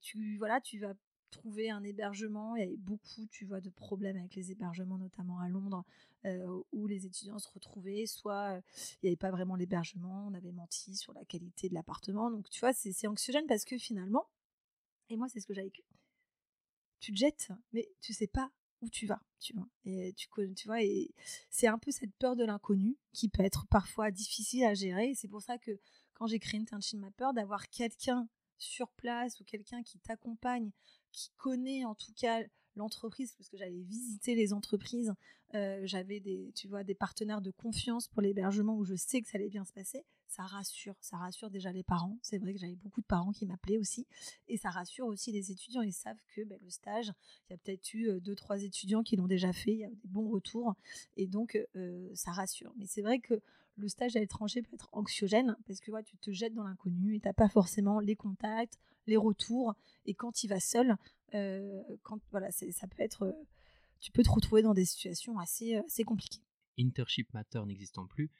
tu 0.00 0.36
voilà, 0.38 0.60
tu 0.60 0.78
vas 0.78 0.94
trouver 1.30 1.70
un 1.70 1.82
hébergement. 1.82 2.56
Il 2.56 2.60
y 2.60 2.66
avait 2.66 2.76
beaucoup, 2.76 3.26
tu 3.30 3.44
vois, 3.44 3.60
de 3.60 3.70
problèmes 3.70 4.16
avec 4.16 4.34
les 4.34 4.50
hébergements, 4.52 4.98
notamment 4.98 5.38
à 5.40 5.48
Londres, 5.48 5.84
où 6.72 6.86
les 6.86 7.06
étudiants 7.06 7.38
se 7.38 7.48
retrouvaient. 7.48 8.06
Soit 8.06 8.60
il 9.02 9.06
n'y 9.06 9.08
avait 9.10 9.16
pas 9.16 9.30
vraiment 9.30 9.56
l'hébergement, 9.56 10.26
on 10.26 10.34
avait 10.34 10.52
menti 10.52 10.96
sur 10.96 11.12
la 11.12 11.24
qualité 11.24 11.68
de 11.68 11.74
l'appartement. 11.74 12.30
Donc 12.30 12.48
tu 12.50 12.60
vois, 12.60 12.72
c'est 12.72 13.06
anxiogène 13.06 13.46
parce 13.46 13.64
que 13.64 13.78
finalement, 13.78 14.28
et 15.08 15.16
moi 15.16 15.28
c'est 15.28 15.40
ce 15.40 15.46
que 15.46 15.54
j'ai 15.54 15.62
vécu, 15.62 15.82
tu 17.00 17.12
te 17.12 17.18
jettes, 17.18 17.52
mais 17.72 17.88
tu 18.00 18.12
sais 18.12 18.26
pas 18.26 18.50
où 18.82 18.90
tu 18.90 19.06
vas, 19.06 19.22
tu 19.38 19.54
vois. 19.54 19.68
Et 19.84 20.12
tu, 20.14 20.28
tu 20.54 20.66
vois, 20.68 20.82
et 20.82 21.14
c'est 21.50 21.66
un 21.66 21.78
peu 21.78 21.90
cette 21.90 22.14
peur 22.16 22.36
de 22.36 22.44
l'inconnu 22.44 22.96
qui 23.12 23.28
peut 23.28 23.42
être 23.42 23.66
parfois 23.68 24.10
difficile 24.10 24.64
à 24.64 24.74
gérer. 24.74 25.14
C'est 25.14 25.28
pour 25.28 25.42
ça 25.42 25.58
que 25.58 25.78
quand 26.14 26.26
j'ai 26.26 26.38
créé 26.38 26.60
Internship 26.60 26.98
ma 26.98 27.10
peur 27.10 27.32
d'avoir 27.32 27.68
quelqu'un 27.68 28.28
sur 28.58 28.90
place 28.92 29.40
ou 29.40 29.44
quelqu'un 29.44 29.82
qui 29.82 29.98
t'accompagne, 29.98 30.70
qui 31.12 31.30
connaît 31.36 31.84
en 31.84 31.94
tout 31.94 32.12
cas 32.14 32.42
l'entreprise, 32.76 33.32
parce 33.32 33.48
que 33.48 33.56
j'allais 33.56 33.82
visiter 33.82 34.34
les 34.34 34.52
entreprises, 34.52 35.14
euh, 35.54 35.80
j'avais 35.84 36.20
des, 36.20 36.52
tu 36.54 36.68
vois, 36.68 36.84
des 36.84 36.94
partenaires 36.94 37.40
de 37.40 37.50
confiance 37.50 38.08
pour 38.08 38.20
l'hébergement 38.20 38.76
où 38.76 38.84
je 38.84 38.94
sais 38.94 39.20
que 39.22 39.28
ça 39.28 39.38
allait 39.38 39.48
bien 39.48 39.64
se 39.64 39.72
passer. 39.72 40.04
Ça 40.28 40.42
rassure, 40.42 40.96
ça 41.00 41.16
rassure 41.16 41.50
déjà 41.50 41.72
les 41.72 41.82
parents. 41.82 42.18
C'est 42.22 42.38
vrai 42.38 42.52
que 42.52 42.58
j'avais 42.58 42.76
beaucoup 42.76 43.00
de 43.00 43.06
parents 43.06 43.32
qui 43.32 43.46
m'appelaient 43.46 43.78
aussi, 43.78 44.06
et 44.48 44.56
ça 44.56 44.70
rassure 44.70 45.06
aussi 45.06 45.32
les 45.32 45.50
étudiants. 45.50 45.82
Ils 45.82 45.92
savent 45.92 46.22
que 46.34 46.42
ben, 46.42 46.58
le 46.62 46.70
stage, 46.70 47.12
il 47.48 47.52
y 47.52 47.54
a 47.54 47.58
peut-être 47.58 47.94
eu 47.94 48.20
deux 48.20 48.34
trois 48.34 48.62
étudiants 48.62 49.02
qui 49.02 49.16
l'ont 49.16 49.26
déjà 49.26 49.52
fait, 49.52 49.72
il 49.72 49.78
y 49.78 49.84
a 49.84 49.90
des 49.90 50.08
bons 50.08 50.28
retours, 50.28 50.74
et 51.16 51.26
donc 51.26 51.58
ça 52.14 52.32
rassure. 52.32 52.72
Mais 52.76 52.86
c'est 52.86 53.02
vrai 53.02 53.18
que 53.18 53.40
le 53.78 53.88
stage 53.88 54.16
à 54.16 54.20
l'étranger 54.20 54.62
peut 54.62 54.74
être 54.74 54.88
anxiogène 54.92 55.54
parce 55.66 55.80
que 55.80 55.90
tu 56.02 56.16
te 56.16 56.30
jettes 56.32 56.54
dans 56.54 56.64
l'inconnu 56.64 57.14
et 57.14 57.20
t'as 57.20 57.34
pas 57.34 57.48
forcément 57.48 58.00
les 58.00 58.16
contacts, 58.16 58.78
les 59.06 59.16
retours, 59.16 59.74
et 60.06 60.14
quand 60.14 60.32
tu 60.32 60.48
vas 60.48 60.60
seul, 60.60 60.96
quand 62.02 62.18
voilà, 62.30 62.50
ça 62.50 62.86
peut 62.86 63.02
être, 63.02 63.36
tu 64.00 64.10
peux 64.12 64.22
te 64.22 64.30
retrouver 64.30 64.62
dans 64.62 64.74
des 64.74 64.84
situations 64.84 65.38
assez, 65.38 65.74
assez 65.76 66.04
compliquées. 66.04 66.42
Internship 66.78 67.32
Matter 67.32 67.62
n'existant 67.66 68.06
plus, 68.06 68.30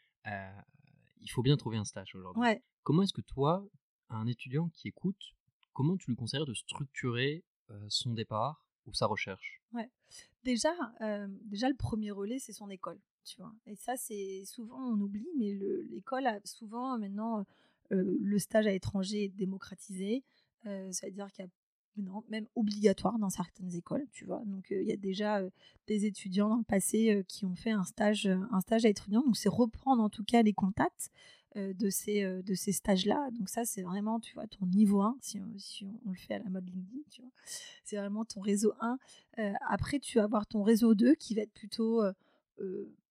il 1.27 1.31
faut 1.33 1.43
bien 1.43 1.57
trouver 1.57 1.77
un 1.77 1.85
stage 1.85 2.15
aujourd'hui. 2.15 2.41
Ouais. 2.41 2.62
Comment 2.85 3.03
est-ce 3.03 3.12
que 3.12 3.21
toi, 3.21 3.69
un 4.11 4.27
étudiant 4.27 4.69
qui 4.69 4.89
écoute, 4.89 5.35
comment 5.73 5.97
tu 5.97 6.11
lui 6.11 6.17
conseillerais 6.17 6.47
de 6.47 6.55
structurer 6.55 7.45
son 7.89 8.15
départ 8.15 8.65
ou 8.87 8.95
sa 8.95 9.07
recherche? 9.07 9.61
Ouais. 9.73 9.91
Déjà, 10.45 10.73
déjà, 11.43 11.69
le 11.69 11.75
premier 11.75 12.12
relais, 12.12 12.39
c'est 12.39 12.53
son 12.53 12.71
école. 12.71 13.01
Tu 13.25 13.41
vois. 13.41 13.53
Et 13.67 13.75
ça, 13.75 13.97
c'est 13.97 14.45
souvent, 14.45 14.79
on 14.79 15.01
oublie, 15.01 15.29
mais 15.37 15.53
l'école 15.91 16.29
a 16.29 16.39
souvent 16.45 16.97
maintenant 16.97 17.45
le 17.91 18.39
stage 18.39 18.69
à 18.69 18.71
l'étranger 18.71 19.25
est 19.25 19.29
démocratisé. 19.29 20.23
C'est-à-dire 20.62 21.31
qu'il 21.33 21.45
y 21.45 21.49
a 21.49 21.51
même 22.29 22.47
obligatoire 22.55 23.19
dans 23.19 23.31
certaines 23.31 23.75
écoles, 23.75 24.07
tu 24.13 24.25
vois. 24.25 24.43
Donc 24.47 24.67
il 24.71 24.83
y 24.83 24.93
a 24.93 24.97
déjà 24.97 25.43
des 25.87 26.07
étudiants 26.07 26.49
dans 26.49 26.57
le 26.57 26.65
passé 26.65 27.25
qui 27.29 27.45
ont 27.45 27.55
fait 27.55 27.71
un 27.71 27.85
stage, 27.85 28.27
un 28.27 28.61
stage 28.61 28.85
à 28.85 28.89
étudiant. 28.89 29.23
Donc 29.23 29.37
c'est 29.37 29.49
reprendre 29.49 30.03
en 30.03 30.11
tout 30.11 30.25
cas 30.25 30.43
les 30.43 30.53
contacts 30.53 31.11
de 31.55 31.89
ces, 31.91 32.43
ces 32.55 32.73
stages-là. 32.73 33.31
Donc 33.33 33.49
ça 33.49 33.65
c'est 33.65 33.83
vraiment, 33.83 34.21
tu 34.21 34.35
vois, 34.35 34.47
ton 34.47 34.67
niveau 34.67 35.01
1, 35.01 35.17
si, 35.21 35.41
si 35.59 35.85
on, 35.85 36.11
le 36.11 36.17
fait 36.17 36.35
à 36.35 36.39
la 36.39 36.51
mode 36.51 36.69
LinkedIn, 36.69 37.03
tu 37.11 37.23
vois. 37.23 37.31
C'est 37.85 37.97
vraiment 37.97 38.25
ton 38.25 38.41
réseau 38.41 38.73
1. 38.81 38.99
après 39.69 39.99
tu 39.99 40.19
vas 40.19 40.25
avoir 40.25 40.47
ton 40.47 40.63
réseau 40.63 40.95
2 40.95 41.15
qui 41.15 41.35
va 41.35 41.43
être 41.43 41.55
plutôt 41.55 42.03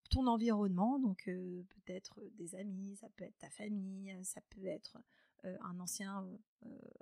ton 0.09 0.27
environnement, 0.27 0.99
donc 0.99 1.25
peut-être 1.25 2.19
des 2.37 2.55
amis, 2.55 2.95
ça 2.95 3.07
peut 3.15 3.23
être 3.23 3.37
ta 3.39 3.49
famille, 3.49 4.15
ça 4.23 4.41
peut 4.49 4.65
être 4.65 4.97
un, 5.43 5.79
ancien, 5.79 6.25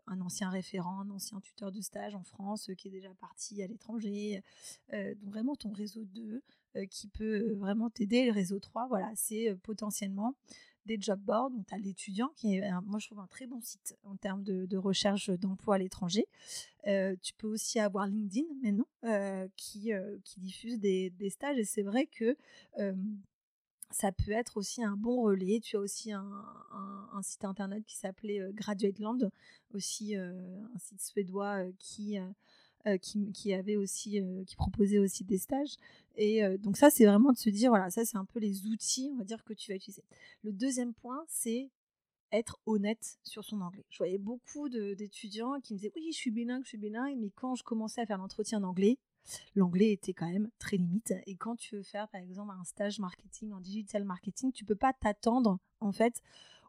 un 0.07 0.21
ancien 0.21 0.49
référent, 0.49 1.01
un 1.01 1.09
ancien 1.09 1.39
tuteur 1.39 1.71
de 1.71 1.81
stage 1.81 2.15
en 2.15 2.23
France 2.23 2.69
qui 2.77 2.89
est 2.89 2.91
déjà 2.91 3.13
parti 3.15 3.61
à 3.63 3.67
l'étranger. 3.67 4.43
donc 4.91 5.29
vraiment 5.29 5.55
ton 5.55 5.71
réseau 5.71 6.03
2 6.05 6.41
qui 6.89 7.07
peut 7.07 7.53
vraiment 7.53 7.89
t'aider. 7.89 8.25
Le 8.25 8.31
réseau 8.31 8.59
3, 8.59 8.87
voilà, 8.87 9.11
c'est 9.15 9.55
potentiellement 9.63 10.35
des 10.85 10.97
job 10.99 11.19
boards. 11.19 11.51
Donc, 11.51 11.65
tu 11.67 11.73
as 11.73 11.77
l'étudiant, 11.77 12.31
qui 12.35 12.55
est, 12.55 12.71
moi, 12.85 12.99
je 12.99 13.07
trouve 13.07 13.19
un 13.19 13.27
très 13.27 13.47
bon 13.47 13.61
site 13.61 13.95
en 14.03 14.15
termes 14.15 14.43
de, 14.43 14.77
recherche 14.77 15.29
d'emploi 15.29 15.75
à 15.75 15.77
l'étranger. 15.77 16.25
tu 16.83 17.33
peux 17.37 17.47
aussi 17.47 17.79
avoir 17.79 18.07
LinkedIn 18.07 18.47
maintenant, 18.61 19.49
qui, 19.55 19.91
qui 20.23 20.39
diffuse 20.39 20.79
des, 20.79 21.09
des 21.11 21.29
stages. 21.29 21.57
Et 21.57 21.65
c'est 21.65 21.83
vrai 21.83 22.07
que 22.07 22.35
ça 23.93 24.11
peut 24.11 24.31
être 24.31 24.57
aussi 24.57 24.83
un 24.83 24.97
bon 24.97 25.21
relais. 25.21 25.59
Tu 25.61 25.77
as 25.77 25.79
aussi 25.79 26.11
un, 26.11 26.23
site 27.21 27.45
internet 27.45 27.83
qui 27.85 27.95
s'appelait 27.95 28.41
Graduate 28.53 28.99
aussi 29.73 30.15
un 30.15 30.79
site 30.79 31.01
suédois 31.01 31.63
qui, 31.79 32.17
qui, 33.01 33.31
qui, 33.31 33.53
avait 33.53 33.77
aussi, 33.77 34.21
qui 34.45 34.55
proposait 34.55 34.99
aussi 34.99 35.23
des 35.23 35.37
stages. 35.37 35.75
Et 36.15 36.41
donc 36.57 36.75
ça, 36.75 36.89
c'est 36.89 37.05
vraiment 37.05 37.31
de 37.31 37.37
se 37.37 37.49
dire, 37.49 37.69
voilà, 37.69 37.89
ça 37.89 38.03
c'est 38.03 38.17
un 38.17 38.25
peu 38.25 38.39
les 38.39 38.67
outils, 38.67 39.09
on 39.13 39.17
va 39.17 39.23
dire, 39.23 39.43
que 39.43 39.53
tu 39.53 39.71
vas 39.71 39.75
utiliser. 39.75 40.03
Le 40.43 40.51
deuxième 40.51 40.93
point, 40.93 41.23
c'est 41.27 41.69
être 42.33 42.59
honnête 42.65 43.19
sur 43.23 43.45
son 43.45 43.61
anglais. 43.61 43.85
Je 43.89 43.99
voyais 43.99 44.17
beaucoup 44.17 44.67
d'étudiants 44.67 45.61
qui 45.61 45.73
me 45.73 45.77
disaient, 45.77 45.93
oui, 45.95 46.09
je 46.11 46.17
suis 46.17 46.31
bilingue, 46.31 46.63
je 46.63 46.69
suis 46.69 46.77
bilingue, 46.77 47.17
mais 47.19 47.29
quand 47.29 47.55
je 47.55 47.63
commençais 47.63 48.01
à 48.01 48.05
faire 48.05 48.17
l'entretien 48.17 48.59
d'anglais, 48.59 48.97
l'anglais 49.55 49.91
était 49.91 50.13
quand 50.13 50.29
même 50.29 50.49
très 50.59 50.77
limite. 50.77 51.13
Et 51.25 51.35
quand 51.35 51.55
tu 51.55 51.75
veux 51.75 51.83
faire, 51.83 52.07
par 52.09 52.21
exemple, 52.21 52.53
un 52.59 52.63
stage 52.63 52.99
marketing 52.99 53.53
en 53.53 53.59
digital 53.59 54.03
marketing, 54.03 54.51
tu 54.51 54.65
peux 54.65 54.75
pas 54.75 54.93
t'attendre, 54.93 55.59
en 55.79 55.91
fait, 55.91 56.21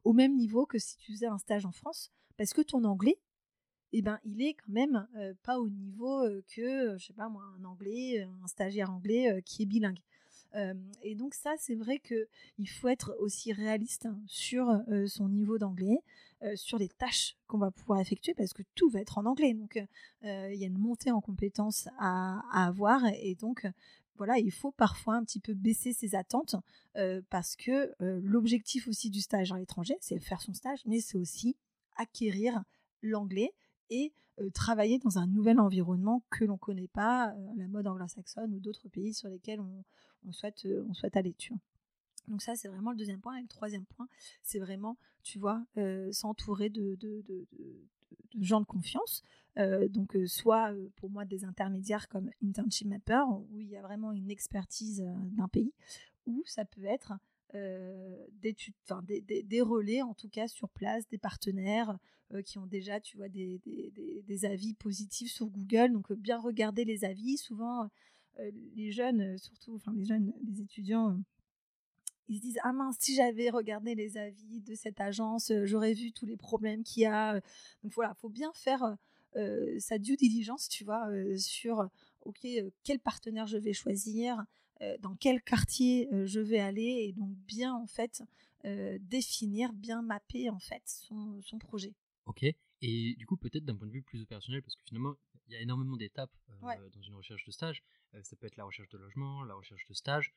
au 0.04 0.12
même 0.12 0.36
niveau 0.36 0.66
que 0.66 0.78
si 0.78 0.96
tu 0.96 1.12
faisais 1.12 1.26
un 1.26 1.38
stage 1.38 1.66
en 1.66 1.72
France, 1.72 2.12
parce 2.36 2.52
que 2.52 2.62
ton 2.62 2.84
anglais, 2.84 3.18
eh 3.92 4.02
ben, 4.02 4.18
il 4.24 4.42
est 4.42 4.54
quand 4.54 4.72
même 4.72 5.06
pas 5.44 5.60
au 5.60 5.68
niveau 5.68 6.22
que, 6.54 6.98
je 6.98 7.04
sais 7.04 7.12
pas 7.12 7.28
moi, 7.28 7.44
un 7.58 7.64
anglais, 7.64 8.26
un 8.42 8.46
stagiaire 8.46 8.90
anglais 8.90 9.40
qui 9.44 9.62
est 9.62 9.66
bilingue. 9.66 10.00
Et 11.02 11.14
donc 11.14 11.34
ça, 11.34 11.54
c'est 11.58 11.74
vrai 11.74 11.98
que 11.98 12.28
il 12.58 12.68
faut 12.68 12.88
être 12.88 13.16
aussi 13.20 13.52
réaliste 13.52 14.06
hein, 14.06 14.20
sur 14.26 14.70
son 15.06 15.28
niveau 15.28 15.58
d'anglais, 15.58 15.98
sur 16.54 16.78
les 16.78 16.88
tâches 16.88 17.36
qu'on 17.46 17.58
va 17.58 17.70
pouvoir 17.70 18.00
effectuer, 18.00 18.34
parce 18.34 18.52
que 18.52 18.62
tout 18.74 18.88
va 18.88 19.00
être 19.00 19.18
en 19.18 19.26
anglais. 19.26 19.54
Donc 19.54 19.78
il 20.22 20.54
y 20.54 20.64
a 20.64 20.68
une 20.68 20.78
montée 20.78 21.10
en 21.10 21.20
compétences 21.20 21.88
à, 21.98 22.40
à 22.52 22.66
avoir, 22.66 23.04
et 23.06 23.34
donc 23.34 23.66
voilà, 24.16 24.38
il 24.38 24.52
faut 24.52 24.70
parfois 24.70 25.16
un 25.16 25.24
petit 25.24 25.40
peu 25.40 25.54
baisser 25.54 25.92
ses 25.92 26.14
attentes, 26.14 26.56
parce 27.30 27.56
que 27.56 27.92
l'objectif 27.98 28.86
aussi 28.86 29.10
du 29.10 29.20
stage 29.20 29.52
à 29.52 29.58
l'étranger, 29.58 29.96
c'est 30.00 30.18
faire 30.20 30.40
son 30.40 30.54
stage, 30.54 30.80
mais 30.86 31.00
c'est 31.00 31.18
aussi 31.18 31.56
acquérir 31.96 32.62
l'anglais 33.02 33.52
et 33.90 34.12
travailler 34.52 34.98
dans 34.98 35.18
un 35.18 35.26
nouvel 35.26 35.60
environnement 35.60 36.22
que 36.30 36.44
l'on 36.44 36.54
ne 36.54 36.58
connaît 36.58 36.88
pas, 36.88 37.34
la 37.56 37.68
mode 37.68 37.86
anglo-saxonne 37.86 38.52
ou 38.54 38.60
d'autres 38.60 38.88
pays 38.88 39.14
sur 39.14 39.28
lesquels 39.28 39.60
on, 39.60 39.84
souhaite, 40.32 40.66
on 40.88 40.94
souhaite 40.94 41.16
aller. 41.16 41.34
Tu 41.34 41.52
Donc 42.28 42.42
ça, 42.42 42.56
c'est 42.56 42.68
vraiment 42.68 42.90
le 42.90 42.96
deuxième 42.96 43.20
point. 43.20 43.36
Et 43.36 43.42
le 43.42 43.48
troisième 43.48 43.84
point, 43.84 44.08
c'est 44.42 44.58
vraiment, 44.58 44.96
tu 45.22 45.38
vois, 45.38 45.64
s'entourer 46.12 46.70
de, 46.70 46.96
de, 46.96 47.22
de, 47.22 47.46
gens 48.40 48.60
de 48.60 48.66
confiance. 48.66 49.22
donc 49.56 50.16
soit 50.26 50.72
pour 50.96 51.10
moi 51.10 51.24
des 51.24 51.44
intermédiaires 51.44 52.08
comme 52.08 52.30
Internship 52.42 52.88
Mapper, 52.88 53.22
où 53.28 53.60
il 53.60 53.68
y 53.68 53.76
a 53.76 53.82
vraiment 53.82 54.12
une 54.12 54.30
expertise 54.30 55.04
d'un 55.36 55.48
pays, 55.48 55.72
ou 56.26 56.42
ça 56.46 56.64
peut 56.64 56.84
être 56.84 57.12
des, 57.52 58.56
des, 59.20 59.42
des, 59.42 59.60
relais 59.60 60.02
en 60.02 60.14
tout 60.14 60.28
cas 60.28 60.48
sur 60.48 60.68
place, 60.68 61.06
des 61.08 61.18
partenaires 61.18 61.96
qui 62.42 62.58
ont 62.58 62.66
déjà 62.66 63.00
tu 63.00 63.16
vois 63.16 63.28
des, 63.28 63.60
des, 64.26 64.44
avis 64.44 64.74
positifs 64.74 65.32
sur 65.32 65.46
Google. 65.46 65.92
Donc 65.92 66.12
bien 66.12 66.38
regarder 66.38 66.84
les 66.84 67.04
avis. 67.04 67.36
Souvent 67.36 67.88
les 68.74 68.90
jeunes, 68.92 69.38
surtout 69.38 69.74
enfin 69.74 69.92
les 69.94 70.04
jeunes, 70.04 70.32
les 70.44 70.60
étudiants, 70.60 71.18
ils 72.28 72.38
se 72.38 72.42
disent 72.42 72.58
ah 72.62 72.72
mince 72.72 72.96
si 72.98 73.14
j'avais 73.14 73.50
regardé 73.50 73.94
les 73.94 74.16
avis 74.16 74.60
de 74.60 74.74
cette 74.74 75.00
agence, 75.00 75.52
j'aurais 75.64 75.92
vu 75.92 76.12
tous 76.12 76.26
les 76.26 76.36
problèmes 76.36 76.82
qu'il 76.82 77.02
y 77.02 77.06
a. 77.06 77.34
Donc 77.82 77.92
voilà, 77.94 78.14
faut 78.14 78.28
bien 78.28 78.52
faire 78.54 78.96
sa 79.78 79.98
due 79.98 80.16
diligence, 80.16 80.68
tu 80.68 80.84
vois, 80.84 81.08
sur 81.36 81.88
ok 82.22 82.46
quel 82.82 83.00
partenaire 83.00 83.46
je 83.46 83.58
vais 83.58 83.72
choisir 83.72 84.44
dans 85.00 85.14
quel 85.16 85.42
quartier 85.42 86.08
je 86.24 86.40
vais 86.40 86.60
aller 86.60 87.06
et 87.06 87.12
donc 87.12 87.30
bien 87.46 87.74
en 87.74 87.86
fait 87.86 88.22
définir, 89.00 89.72
bien 89.72 90.02
mapper 90.02 90.50
en 90.50 90.58
fait 90.58 90.82
son, 90.86 91.40
son, 91.42 91.58
projet. 91.58 91.94
Ok. 92.26 92.44
Et 92.80 93.14
du 93.16 93.26
coup 93.26 93.36
peut-être 93.36 93.64
d'un 93.64 93.76
point 93.76 93.86
de 93.86 93.92
vue 93.92 94.02
plus 94.02 94.22
opérationnel 94.22 94.62
parce 94.62 94.76
que 94.76 94.82
finalement 94.86 95.14
il 95.46 95.54
y 95.54 95.56
a 95.56 95.60
énormément 95.60 95.96
d'étapes 95.96 96.34
dans 96.60 97.02
une 97.02 97.14
recherche 97.14 97.44
de 97.44 97.50
stage. 97.50 97.82
ça 98.22 98.36
peut 98.36 98.46
être 98.46 98.56
la 98.56 98.64
recherche 98.64 98.88
de 98.88 98.98
logement, 98.98 99.42
la 99.44 99.54
recherche 99.54 99.86
de 99.86 99.94
stage. 99.94 100.32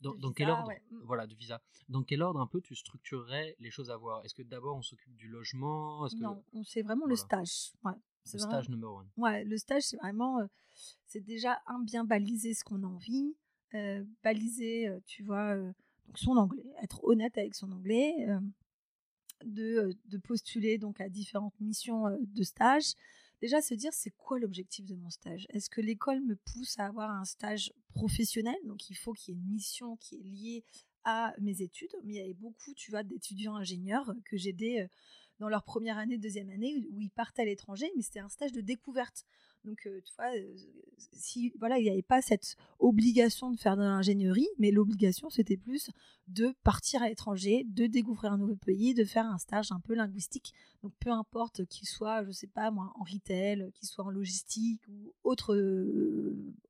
dans, 0.00 0.32
quel 0.32 0.50
ordre 0.50 0.70
mmh. 0.90 0.98
Voilà, 1.04 1.26
de 1.26 1.34
visa. 1.34 1.62
Dans 1.88 2.02
quel 2.02 2.22
ordre 2.22 2.40
un 2.40 2.46
peu 2.46 2.60
tu 2.60 2.74
structurerais 2.74 3.56
les 3.58 3.70
choses 3.70 3.90
à 3.90 3.96
voir? 3.96 4.24
Est-ce 4.24 4.34
que 4.34 4.42
d'abord 4.42 4.76
on 4.76 4.82
s'occupe 4.82 5.14
du 5.16 5.28
logement? 5.28 6.06
Non, 6.18 6.42
c'est 6.64 6.82
vraiment 6.82 7.06
le 7.06 7.16
stage. 7.16 7.72
Ouais. 7.84 7.92
Le 8.32 8.38
stage 8.38 8.68
number 8.68 8.92
one. 8.92 9.08
Ouais, 9.16 9.44
le 9.44 9.56
stage 9.56 9.84
c'est 9.84 9.96
vraiment, 9.96 10.40
c'est 11.06 11.20
déjà 11.20 11.60
un 11.66 11.80
bien 11.80 12.04
baliser 12.04 12.54
ce 12.54 12.64
qu'on 12.64 12.82
a 12.82 12.86
envie, 12.86 13.36
baliser, 14.22 14.88
tu 15.06 15.22
vois, 15.22 15.56
donc 15.56 16.18
son 16.18 16.36
anglais, 16.36 16.64
être 16.82 17.02
honnête 17.04 17.38
avec 17.38 17.54
son 17.54 17.70
anglais, 17.72 18.14
de, 19.44 19.96
de, 20.06 20.18
postuler 20.18 20.78
donc 20.78 21.00
à 21.00 21.08
différentes 21.08 21.58
missions 21.60 22.04
de 22.20 22.42
stage. 22.42 22.94
Déjà 23.42 23.60
se 23.60 23.74
dire 23.74 23.92
c'est 23.92 24.14
quoi 24.16 24.38
l'objectif 24.38 24.86
de 24.86 24.94
mon 24.94 25.10
stage? 25.10 25.46
Est-ce 25.50 25.68
que 25.68 25.80
l'école 25.80 26.20
me 26.20 26.36
pousse 26.36 26.78
à 26.78 26.86
avoir 26.86 27.10
un 27.10 27.24
stage 27.24 27.72
professionnel? 27.94 28.56
Donc 28.64 28.88
il 28.90 28.94
faut 28.94 29.12
qu'il 29.12 29.34
y 29.34 29.36
ait 29.36 29.40
une 29.40 29.52
mission 29.52 29.96
qui 29.96 30.16
est 30.16 30.22
liée 30.22 30.64
à 31.04 31.34
mes 31.40 31.62
études. 31.62 31.94
Mais 32.04 32.14
il 32.14 32.16
y 32.16 32.20
avait 32.20 32.34
beaucoup, 32.34 32.74
tu 32.74 32.90
vois, 32.90 33.02
d'étudiants 33.02 33.56
ingénieurs 33.56 34.12
que 34.24 34.36
j'aidais 34.36 34.88
dans 35.38 35.48
leur 35.48 35.62
première 35.62 35.98
année, 35.98 36.16
deuxième 36.18 36.50
année, 36.50 36.74
où 36.90 37.00
ils 37.00 37.10
partaient 37.10 37.42
à 37.42 37.44
l'étranger, 37.44 37.90
mais 37.94 38.02
c'était 38.02 38.20
un 38.20 38.28
stage 38.28 38.52
de 38.52 38.62
découverte. 38.62 39.24
Donc, 39.64 39.80
tu 39.82 40.14
vois, 40.16 40.30
si 41.12 41.52
voilà, 41.58 41.78
il 41.78 41.82
n'y 41.82 41.90
avait 41.90 42.02
pas 42.02 42.22
cette 42.22 42.56
obligation 42.78 43.50
de 43.50 43.58
faire 43.58 43.76
de 43.76 43.82
l'ingénierie, 43.82 44.48
mais 44.58 44.70
l'obligation, 44.70 45.28
c'était 45.28 45.56
plus 45.56 45.90
de 46.28 46.54
partir 46.64 47.02
à 47.02 47.08
l'étranger, 47.08 47.64
de 47.68 47.86
découvrir 47.86 48.32
un 48.32 48.38
nouveau 48.38 48.56
pays, 48.56 48.94
de 48.94 49.04
faire 49.04 49.26
un 49.26 49.38
stage 49.38 49.70
un 49.70 49.80
peu 49.80 49.94
linguistique. 49.94 50.52
Donc, 50.82 50.92
peu 50.98 51.10
importe 51.10 51.64
qu'il 51.66 51.86
soit, 51.86 52.24
je 52.24 52.32
sais 52.32 52.46
pas 52.46 52.70
moi, 52.70 52.92
en 52.96 53.04
retail, 53.04 53.70
qu'il 53.74 53.88
soit 53.88 54.04
en 54.04 54.10
logistique 54.10 54.80
ou 54.88 55.12
autre, 55.24 55.54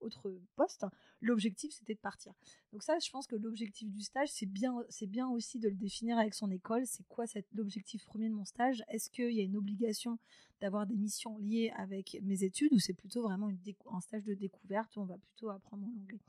autre 0.00 0.32
poste. 0.56 0.84
L'objectif, 1.20 1.72
c'était 1.72 1.94
de 1.94 2.00
partir. 2.00 2.32
Donc 2.72 2.82
ça, 2.82 2.98
je 2.98 3.10
pense 3.10 3.26
que 3.26 3.36
l'objectif 3.36 3.90
du 3.90 4.02
stage, 4.02 4.28
c'est 4.30 4.46
bien, 4.46 4.74
c'est 4.90 5.06
bien 5.06 5.28
aussi 5.28 5.58
de 5.58 5.68
le 5.68 5.74
définir 5.74 6.18
avec 6.18 6.34
son 6.34 6.50
école. 6.50 6.82
C'est 6.86 7.06
quoi 7.08 7.24
l'objectif 7.52 8.04
premier 8.04 8.28
de 8.28 8.34
mon 8.34 8.44
stage? 8.44 8.82
Est-ce 8.88 9.08
qu'il 9.08 9.32
y 9.32 9.40
a 9.40 9.44
une 9.44 9.56
obligation 9.56 10.18
d'avoir 10.60 10.86
des 10.86 10.96
missions 10.96 11.38
liées 11.38 11.72
avec 11.76 12.18
mes 12.22 12.44
études 12.44 12.72
ou 12.72 12.78
c'est 12.78 12.94
plutôt 12.94 13.22
vraiment 13.22 13.50
un 13.92 14.00
stage 14.00 14.24
de 14.24 14.34
découverte 14.34 14.96
où 14.96 15.00
on 15.00 15.04
va 15.04 15.18
plutôt 15.18 15.50
apprendre 15.50 15.86
l'anglais 15.86 16.20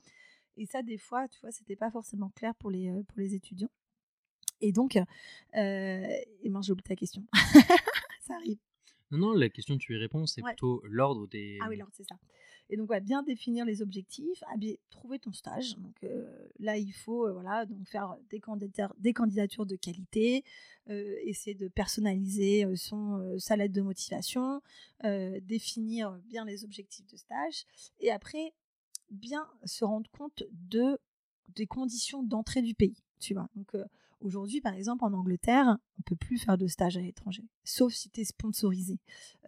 Et 0.58 0.66
ça, 0.66 0.82
des 0.82 0.98
fois, 0.98 1.28
tu 1.28 1.40
vois, 1.40 1.50
c'était 1.50 1.76
pas 1.76 1.90
forcément 1.90 2.30
clair 2.30 2.54
pour 2.56 2.70
les, 2.70 2.90
euh, 2.90 3.02
pour 3.04 3.18
les 3.18 3.34
étudiants. 3.34 3.70
Et 4.60 4.72
donc, 4.72 4.96
euh, 4.96 5.02
et 5.54 6.48
ben, 6.50 6.60
j'ai 6.62 6.72
oublié 6.72 6.84
ta 6.84 6.96
question. 6.96 7.24
ça 8.20 8.34
arrive. 8.34 8.58
Non, 9.10 9.18
non, 9.18 9.32
la 9.32 9.48
question 9.48 9.78
tu 9.78 9.94
y 9.94 9.96
réponds, 9.96 10.26
c'est 10.26 10.42
plutôt 10.42 10.82
l'ordre 10.84 11.26
des. 11.28 11.58
Ah 11.62 11.68
oui, 11.68 11.76
l'ordre, 11.76 11.94
c'est 11.96 12.06
ça. 12.06 12.16
Et 12.70 12.76
donc, 12.76 12.92
bien 13.00 13.22
définir 13.22 13.64
les 13.64 13.80
objectifs, 13.80 14.42
trouver 14.90 15.18
ton 15.18 15.32
stage. 15.32 15.76
Donc 15.78 16.04
euh, 16.04 16.26
là, 16.58 16.76
il 16.76 16.92
faut 16.92 17.26
euh, 17.26 17.32
voilà, 17.32 17.64
donc 17.64 17.86
faire 17.88 18.16
des, 18.30 18.40
des 18.98 19.12
candidatures 19.12 19.64
de 19.64 19.76
qualité, 19.76 20.44
euh, 20.90 21.16
essayer 21.22 21.54
de 21.54 21.68
personnaliser 21.68 22.66
son, 22.76 23.38
sa 23.38 23.56
lettre 23.56 23.72
de 23.72 23.80
motivation, 23.80 24.60
définir 25.42 26.12
bien 26.26 26.44
les 26.44 26.64
objectifs 26.64 27.06
de 27.06 27.16
stage. 27.16 27.64
Et 28.00 28.10
après, 28.10 28.52
bien 29.10 29.46
se 29.64 29.84
rendre 29.84 30.10
compte 30.10 30.44
de, 30.52 30.98
des 31.54 31.66
conditions 31.66 32.22
d'entrée 32.22 32.62
du 32.62 32.74
pays. 32.74 33.02
Tu 33.20 33.34
vois. 33.34 33.48
Donc, 33.56 33.74
Aujourd'hui, 34.20 34.60
par 34.60 34.74
exemple, 34.74 35.04
en 35.04 35.12
Angleterre, 35.12 35.78
on 35.98 36.02
peut 36.02 36.16
plus 36.16 36.38
faire 36.38 36.58
de 36.58 36.66
stage 36.66 36.96
à 36.96 37.00
l'étranger, 37.00 37.44
sauf 37.62 37.92
si 37.92 38.10
tu 38.10 38.20
es 38.20 38.24
sponsorisé. 38.24 38.98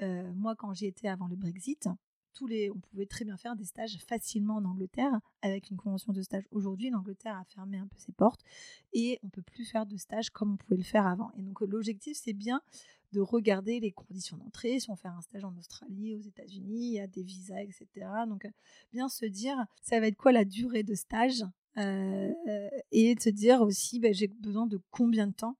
Euh, 0.00 0.32
moi, 0.34 0.54
quand 0.54 0.72
j'y 0.74 0.86
étais 0.86 1.08
avant 1.08 1.26
le 1.26 1.34
Brexit, 1.34 1.88
tous 2.34 2.46
les, 2.46 2.70
on 2.70 2.78
pouvait 2.78 3.06
très 3.06 3.24
bien 3.24 3.36
faire 3.36 3.56
des 3.56 3.64
stages 3.64 3.98
facilement 4.06 4.56
en 4.56 4.64
Angleterre 4.64 5.20
avec 5.42 5.70
une 5.70 5.76
convention 5.76 6.12
de 6.12 6.22
stage. 6.22 6.44
Aujourd'hui, 6.52 6.90
l'Angleterre 6.90 7.36
a 7.36 7.44
fermé 7.44 7.78
un 7.78 7.88
peu 7.88 7.98
ses 7.98 8.12
portes 8.12 8.42
et 8.92 9.18
on 9.24 9.28
peut 9.28 9.42
plus 9.42 9.64
faire 9.64 9.86
de 9.86 9.96
stage 9.96 10.30
comme 10.30 10.52
on 10.52 10.56
pouvait 10.56 10.76
le 10.76 10.84
faire 10.84 11.06
avant. 11.08 11.32
Et 11.36 11.42
donc, 11.42 11.60
l'objectif, 11.62 12.16
c'est 12.16 12.32
bien 12.32 12.62
de 13.12 13.20
regarder 13.20 13.80
les 13.80 13.92
conditions 13.92 14.36
d'entrée, 14.36 14.80
si 14.80 14.90
on 14.90 14.96
fait 14.96 15.08
un 15.08 15.20
stage 15.20 15.44
en 15.44 15.56
Australie, 15.56 16.14
aux 16.14 16.20
États-Unis, 16.20 16.86
il 16.86 16.92
y 16.92 17.00
a 17.00 17.06
des 17.06 17.22
visas, 17.22 17.60
etc. 17.62 17.86
Donc, 18.28 18.46
bien 18.92 19.08
se 19.08 19.26
dire, 19.26 19.56
ça 19.82 20.00
va 20.00 20.06
être 20.06 20.16
quoi 20.16 20.32
la 20.32 20.44
durée 20.44 20.82
de 20.82 20.94
stage 20.94 21.44
euh, 21.78 22.32
et 22.90 23.14
de 23.14 23.20
se 23.20 23.30
dire 23.30 23.60
aussi, 23.62 24.00
bah, 24.00 24.12
j'ai 24.12 24.28
besoin 24.28 24.66
de 24.66 24.80
combien 24.90 25.26
de 25.26 25.32
temps 25.32 25.56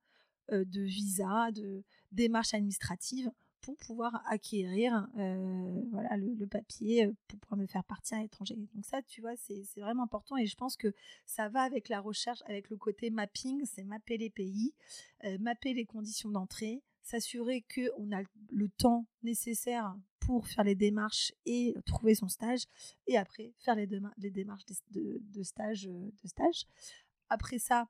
euh, 0.52 0.64
de 0.64 0.80
visa, 0.80 1.50
de 1.52 1.84
démarches 2.12 2.54
administratives 2.54 3.30
pour 3.60 3.76
pouvoir 3.76 4.22
acquérir 4.26 5.06
euh, 5.18 5.82
voilà, 5.92 6.16
le, 6.16 6.46
papier 6.46 7.10
pour 7.28 7.38
pouvoir 7.40 7.58
me 7.58 7.66
faire 7.66 7.84
partir 7.84 8.18
à 8.18 8.22
l'étranger. 8.22 8.56
Donc 8.56 8.84
ça, 8.84 9.02
tu 9.02 9.20
vois, 9.20 9.36
c'est 9.36 9.62
vraiment 9.76 10.04
important 10.04 10.36
et 10.38 10.46
je 10.46 10.56
pense 10.56 10.76
que 10.76 10.92
ça 11.26 11.48
va 11.48 11.60
avec 11.60 11.88
la 11.90 12.00
recherche, 12.00 12.42
avec 12.46 12.70
le 12.70 12.76
côté 12.76 13.10
mapping, 13.10 13.64
c'est 13.66 13.84
mapper 13.84 14.16
les 14.16 14.30
pays, 14.30 14.72
mapper 15.40 15.74
les 15.74 15.84
conditions 15.84 16.30
d'entrée, 16.30 16.82
s'assurer 17.02 17.64
qu'on 17.74 18.12
a 18.12 18.22
le 18.50 18.68
temps 18.68 19.06
nécessaire 19.22 19.94
pour 20.30 20.46
faire 20.46 20.64
les 20.64 20.76
démarches 20.76 21.32
et 21.44 21.74
trouver 21.86 22.14
son 22.14 22.28
stage, 22.28 22.64
et 23.08 23.16
après 23.16 23.52
faire 23.58 23.74
les, 23.74 23.88
les 24.18 24.30
démarches 24.30 24.64
de, 24.90 25.42
stage, 25.42 25.88
euh, 25.88 26.12
de 26.22 26.28
stage. 26.28 26.66
Après 27.28 27.58
ça, 27.58 27.88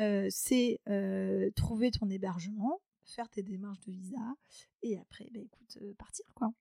euh, 0.00 0.26
c'est 0.30 0.80
euh, 0.88 1.50
trouver 1.50 1.90
ton 1.90 2.08
hébergement, 2.08 2.80
faire 3.04 3.28
tes 3.28 3.42
démarches 3.42 3.80
de 3.80 3.92
visa, 3.92 4.34
et 4.82 4.98
après, 4.98 5.28
bah, 5.32 5.40
écoute, 5.40 5.78
partir 5.98 6.24
quoi. 6.34 6.54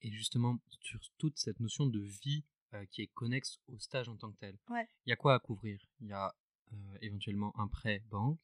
Et 0.00 0.10
justement, 0.10 0.58
sur 0.80 1.00
toute 1.18 1.36
cette 1.38 1.60
notion 1.60 1.86
de 1.86 2.00
vie 2.00 2.44
qui 2.90 3.02
est 3.02 3.06
connexe 3.08 3.58
au 3.68 3.78
stage 3.78 4.08
en 4.08 4.16
tant 4.16 4.30
que 4.32 4.38
tel, 4.38 4.58
il 4.70 5.10
y 5.10 5.12
a 5.12 5.16
quoi 5.16 5.34
à 5.34 5.38
couvrir? 5.38 5.80
Il 6.00 6.08
y 6.08 6.12
a 6.12 6.34
éventuellement 7.00 7.58
un 7.58 7.68
prêt 7.68 8.02
banque, 8.10 8.38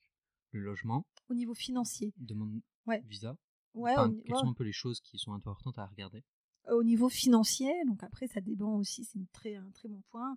le 0.52 0.60
logement. 0.60 1.06
Au 1.28 1.34
niveau 1.34 1.54
financier. 1.54 2.12
Demande 2.16 2.60
ouais. 2.86 3.02
visa. 3.06 3.36
Ouais, 3.74 3.94
quelles 4.26 4.36
sont 4.36 4.50
un 4.50 4.54
peu 4.54 4.64
les 4.64 4.72
choses 4.72 5.00
qui 5.00 5.18
sont 5.18 5.32
importantes 5.32 5.78
à 5.78 5.86
regarder? 5.86 6.22
Au 6.70 6.84
niveau 6.84 7.08
financier, 7.08 7.72
donc 7.86 8.02
après 8.02 8.28
ça 8.28 8.40
dépend 8.40 8.76
aussi, 8.76 9.04
c'est 9.04 9.18
très, 9.32 9.56
un 9.56 9.70
très 9.70 9.88
bon 9.88 10.02
point. 10.10 10.36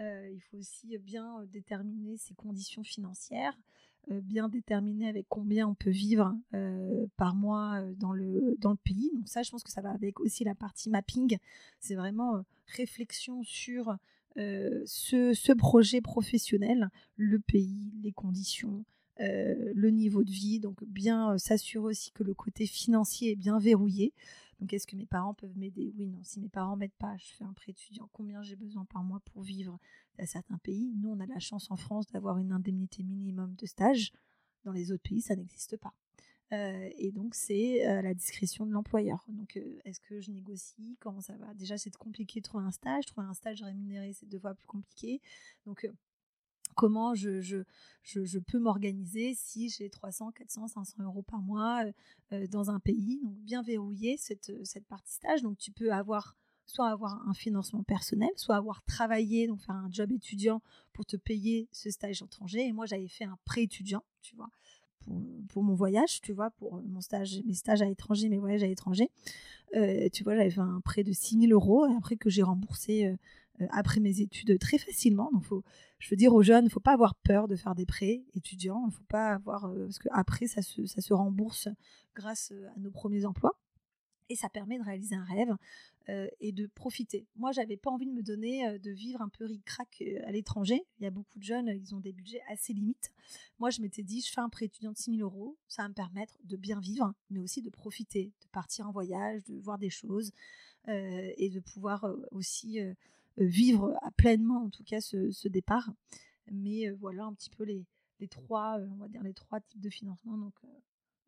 Euh, 0.00 0.28
il 0.32 0.40
faut 0.40 0.58
aussi 0.58 0.98
bien 0.98 1.40
euh, 1.40 1.46
déterminer 1.46 2.16
ses 2.16 2.34
conditions 2.34 2.82
financières, 2.82 3.56
euh, 4.10 4.20
bien 4.20 4.48
déterminer 4.48 5.08
avec 5.08 5.26
combien 5.28 5.68
on 5.68 5.74
peut 5.74 5.90
vivre 5.90 6.34
par 7.16 7.34
mois 7.34 7.80
dans, 7.96 8.12
le, 8.12 8.56
dans 8.58 8.70
le 8.70 8.76
pays. 8.76 9.10
Donc 9.14 9.28
ça, 9.28 9.42
je 9.42 9.50
pense 9.50 9.62
que 9.62 9.70
ça 9.70 9.80
va 9.80 9.90
avec 9.90 10.20
aussi 10.20 10.44
la 10.44 10.54
partie 10.54 10.90
mapping. 10.90 11.38
C'est 11.80 11.94
vraiment 11.94 12.44
réflexion 12.66 13.42
sur 13.44 13.96
ce, 14.36 15.32
ce, 15.32 15.52
projet 15.52 16.00
professionnel, 16.00 16.90
le 17.16 17.38
pays, 17.38 17.92
les 18.02 18.12
conditions, 18.12 18.84
euh, 19.20 19.72
le 19.74 19.90
niveau 19.90 20.24
de 20.24 20.30
vie, 20.30 20.58
donc 20.58 20.82
bien 20.84 21.34
euh, 21.34 21.38
s'assurer 21.38 21.86
aussi 21.86 22.10
que 22.10 22.24
le 22.24 22.34
côté 22.34 22.66
financier 22.66 23.32
est 23.32 23.36
bien 23.36 23.58
verrouillé. 23.58 24.12
Donc 24.60 24.72
est-ce 24.72 24.86
que 24.86 24.96
mes 24.96 25.06
parents 25.06 25.34
peuvent 25.34 25.56
m'aider? 25.56 25.92
Oui, 25.96 26.06
non. 26.08 26.18
Si 26.22 26.40
mes 26.40 26.48
parents 26.48 26.76
m'aident 26.76 26.92
pas, 26.98 27.16
je 27.18 27.26
fais 27.34 27.44
un 27.44 27.52
prêt 27.52 27.70
étudiant. 27.70 28.08
Combien 28.12 28.42
j'ai 28.42 28.56
besoin 28.56 28.84
par 28.86 29.04
mois 29.04 29.20
pour 29.20 29.42
vivre 29.42 29.78
dans 30.18 30.26
certains 30.26 30.58
pays? 30.58 30.92
Nous, 30.96 31.10
on 31.10 31.20
a 31.20 31.26
la 31.26 31.38
chance 31.38 31.70
en 31.70 31.76
France 31.76 32.06
d'avoir 32.06 32.38
une 32.38 32.52
indemnité 32.52 33.02
minimum 33.02 33.54
de 33.56 33.66
stage. 33.66 34.12
Dans 34.64 34.72
les 34.72 34.92
autres 34.92 35.02
pays, 35.02 35.20
ça 35.20 35.36
n'existe 35.36 35.76
pas. 35.76 35.92
Euh, 36.52 36.88
et 36.96 37.12
donc, 37.12 37.34
c'est 37.34 37.84
à 37.84 38.00
la 38.00 38.14
discrétion 38.14 38.64
de 38.64 38.72
l'employeur. 38.72 39.24
Donc, 39.28 39.60
est-ce 39.84 40.00
que 40.00 40.20
je 40.20 40.30
négocie? 40.30 40.96
Comment 41.00 41.20
ça 41.20 41.36
va? 41.36 41.52
Déjà, 41.54 41.76
c'est 41.76 41.94
compliqué 41.96 42.40
de 42.40 42.44
trouver 42.44 42.64
un 42.64 42.70
stage. 42.70 43.06
Trouver 43.06 43.26
un 43.26 43.34
stage 43.34 43.62
rémunéré, 43.62 44.12
c'est 44.12 44.26
deux 44.26 44.38
fois 44.38 44.54
plus 44.54 44.66
compliqué. 44.66 45.20
Donc, 45.66 45.86
comment 46.74 47.14
je, 47.14 47.62
peux 48.40 48.58
m'organiser 48.58 49.34
si 49.34 49.68
j'ai 49.68 49.90
300, 49.90 50.32
400, 50.32 50.68
500 50.68 51.02
euros 51.04 51.22
par 51.22 51.40
mois 51.40 51.84
euh, 51.84 51.92
euh, 52.32 52.46
dans 52.48 52.70
un 52.70 52.80
pays. 52.80 53.20
Donc 53.22 53.34
bien 53.38 53.62
verrouiller 53.62 54.16
cette, 54.16 54.52
cette 54.64 54.86
partie 54.86 55.14
stage. 55.14 55.42
Donc 55.42 55.58
tu 55.58 55.70
peux 55.70 55.92
avoir 55.92 56.36
soit 56.66 56.88
avoir 56.88 57.26
un 57.28 57.34
financement 57.34 57.82
personnel, 57.82 58.30
soit 58.36 58.56
avoir 58.56 58.82
travaillé, 58.84 59.46
donc 59.46 59.60
faire 59.60 59.74
un 59.74 59.88
job 59.90 60.12
étudiant 60.12 60.62
pour 60.92 61.04
te 61.04 61.16
payer 61.16 61.68
ce 61.72 61.90
stage 61.90 62.22
étranger. 62.22 62.66
Et 62.66 62.72
moi, 62.72 62.86
j'avais 62.86 63.08
fait 63.08 63.24
un 63.24 63.38
prêt 63.44 63.62
étudiant, 63.62 64.02
tu 64.22 64.34
vois, 64.36 64.48
pour, 65.48 65.62
mon 65.62 65.74
voyage, 65.74 66.20
tu 66.22 66.32
vois, 66.32 66.50
pour 66.50 66.82
mon 66.82 67.00
stage, 67.00 67.42
mes 67.44 67.54
stages 67.54 67.82
à 67.82 67.84
l'étranger, 67.84 68.28
mes 68.28 68.38
voyages 68.38 68.62
à 68.62 68.66
l'étranger. 68.66 69.10
Euh, 69.74 70.08
tu 70.12 70.24
vois, 70.24 70.36
j'avais 70.36 70.50
fait 70.50 70.60
un 70.60 70.80
prêt 70.80 71.04
de 71.04 71.12
6 71.12 71.40
000 71.40 71.52
euros, 71.52 71.84
après 71.96 72.16
que 72.16 72.30
j'ai 72.30 72.42
remboursé 72.42 73.06
euh, 73.06 73.16
après 73.70 74.00
mes 74.00 74.20
études 74.20 74.58
très 74.58 74.78
facilement. 74.78 75.30
Donc, 75.32 75.44
faut, 75.44 75.64
je 75.98 76.10
veux 76.10 76.16
dire 76.16 76.34
aux 76.34 76.42
jeunes, 76.42 76.64
il 76.64 76.68
ne 76.68 76.72
faut 76.72 76.80
pas 76.80 76.92
avoir 76.92 77.14
peur 77.14 77.48
de 77.48 77.56
faire 77.56 77.74
des 77.74 77.86
prêts 77.86 78.22
étudiants. 78.34 78.88
Faut 78.90 79.04
pas 79.04 79.34
avoir 79.34 79.66
euh, 79.66 79.86
parce 79.86 79.98
qu'après 79.98 80.46
ça 80.46 80.62
se, 80.62 80.86
ça 80.86 81.00
se 81.00 81.14
rembourse 81.14 81.68
grâce 82.14 82.52
euh, 82.52 82.68
à 82.76 82.78
nos 82.78 82.90
premiers 82.90 83.24
emplois 83.24 83.58
et 84.30 84.36
ça 84.36 84.48
permet 84.48 84.78
de 84.78 84.84
réaliser 84.84 85.14
un 85.14 85.24
rêve 85.24 85.54
et 86.40 86.52
de 86.52 86.66
profiter. 86.66 87.26
Moi, 87.36 87.52
j'avais 87.52 87.78
pas 87.78 87.90
envie 87.90 88.04
de 88.04 88.12
me 88.12 88.22
donner 88.22 88.78
de 88.78 88.90
vivre 88.90 89.22
un 89.22 89.28
peu 89.30 89.46
ric-rac 89.46 90.02
à 90.26 90.32
l'étranger. 90.32 90.82
Il 90.98 91.04
y 91.04 91.06
a 91.06 91.10
beaucoup 91.10 91.38
de 91.38 91.44
jeunes, 91.44 91.68
ils 91.68 91.94
ont 91.94 92.00
des 92.00 92.12
budgets 92.12 92.42
assez 92.48 92.74
limites. 92.74 93.10
Moi, 93.58 93.68
je 93.70 93.80
m'étais 93.82 94.02
dit, 94.02 94.22
je 94.22 94.30
fais 94.30 94.40
un 94.40 94.50
prêt 94.50 94.66
étudiant 94.66 94.92
de 94.92 94.96
6 94.96 95.16
000 95.16 95.22
euros, 95.22 95.56
ça 95.68 95.82
va 95.82 95.88
me 95.88 95.94
permettre 95.94 96.34
de 96.44 96.56
bien 96.56 96.80
vivre, 96.80 97.12
mais 97.30 97.40
aussi 97.40 97.60
de 97.62 97.70
profiter, 97.70 98.32
de 98.42 98.48
partir 98.48 98.86
en 98.86 98.92
voyage, 98.92 99.44
de 99.44 99.58
voir 99.58 99.78
des 99.78 99.90
choses 99.90 100.32
et 100.88 101.50
de 101.50 101.60
pouvoir 101.60 102.06
aussi 102.30 102.80
euh, 102.80 102.94
vivre 103.36 103.98
pleinement 104.16 104.64
en 104.64 104.70
tout 104.70 104.84
cas 104.84 105.00
ce, 105.00 105.48
départ. 105.48 105.92
Mais 106.50 106.88
euh, 106.88 106.96
voilà 107.00 107.24
un 107.24 107.34
petit 107.34 107.50
peu 107.50 107.64
les, 107.64 107.86
les 108.20 108.28
trois, 108.28 108.78
euh, 108.78 108.86
on 108.92 108.96
va 108.96 109.08
dire 109.08 109.22
les 109.22 109.34
trois 109.34 109.60
types 109.60 109.80
de 109.80 109.90
financement. 109.90 110.36
Donc 110.36 110.54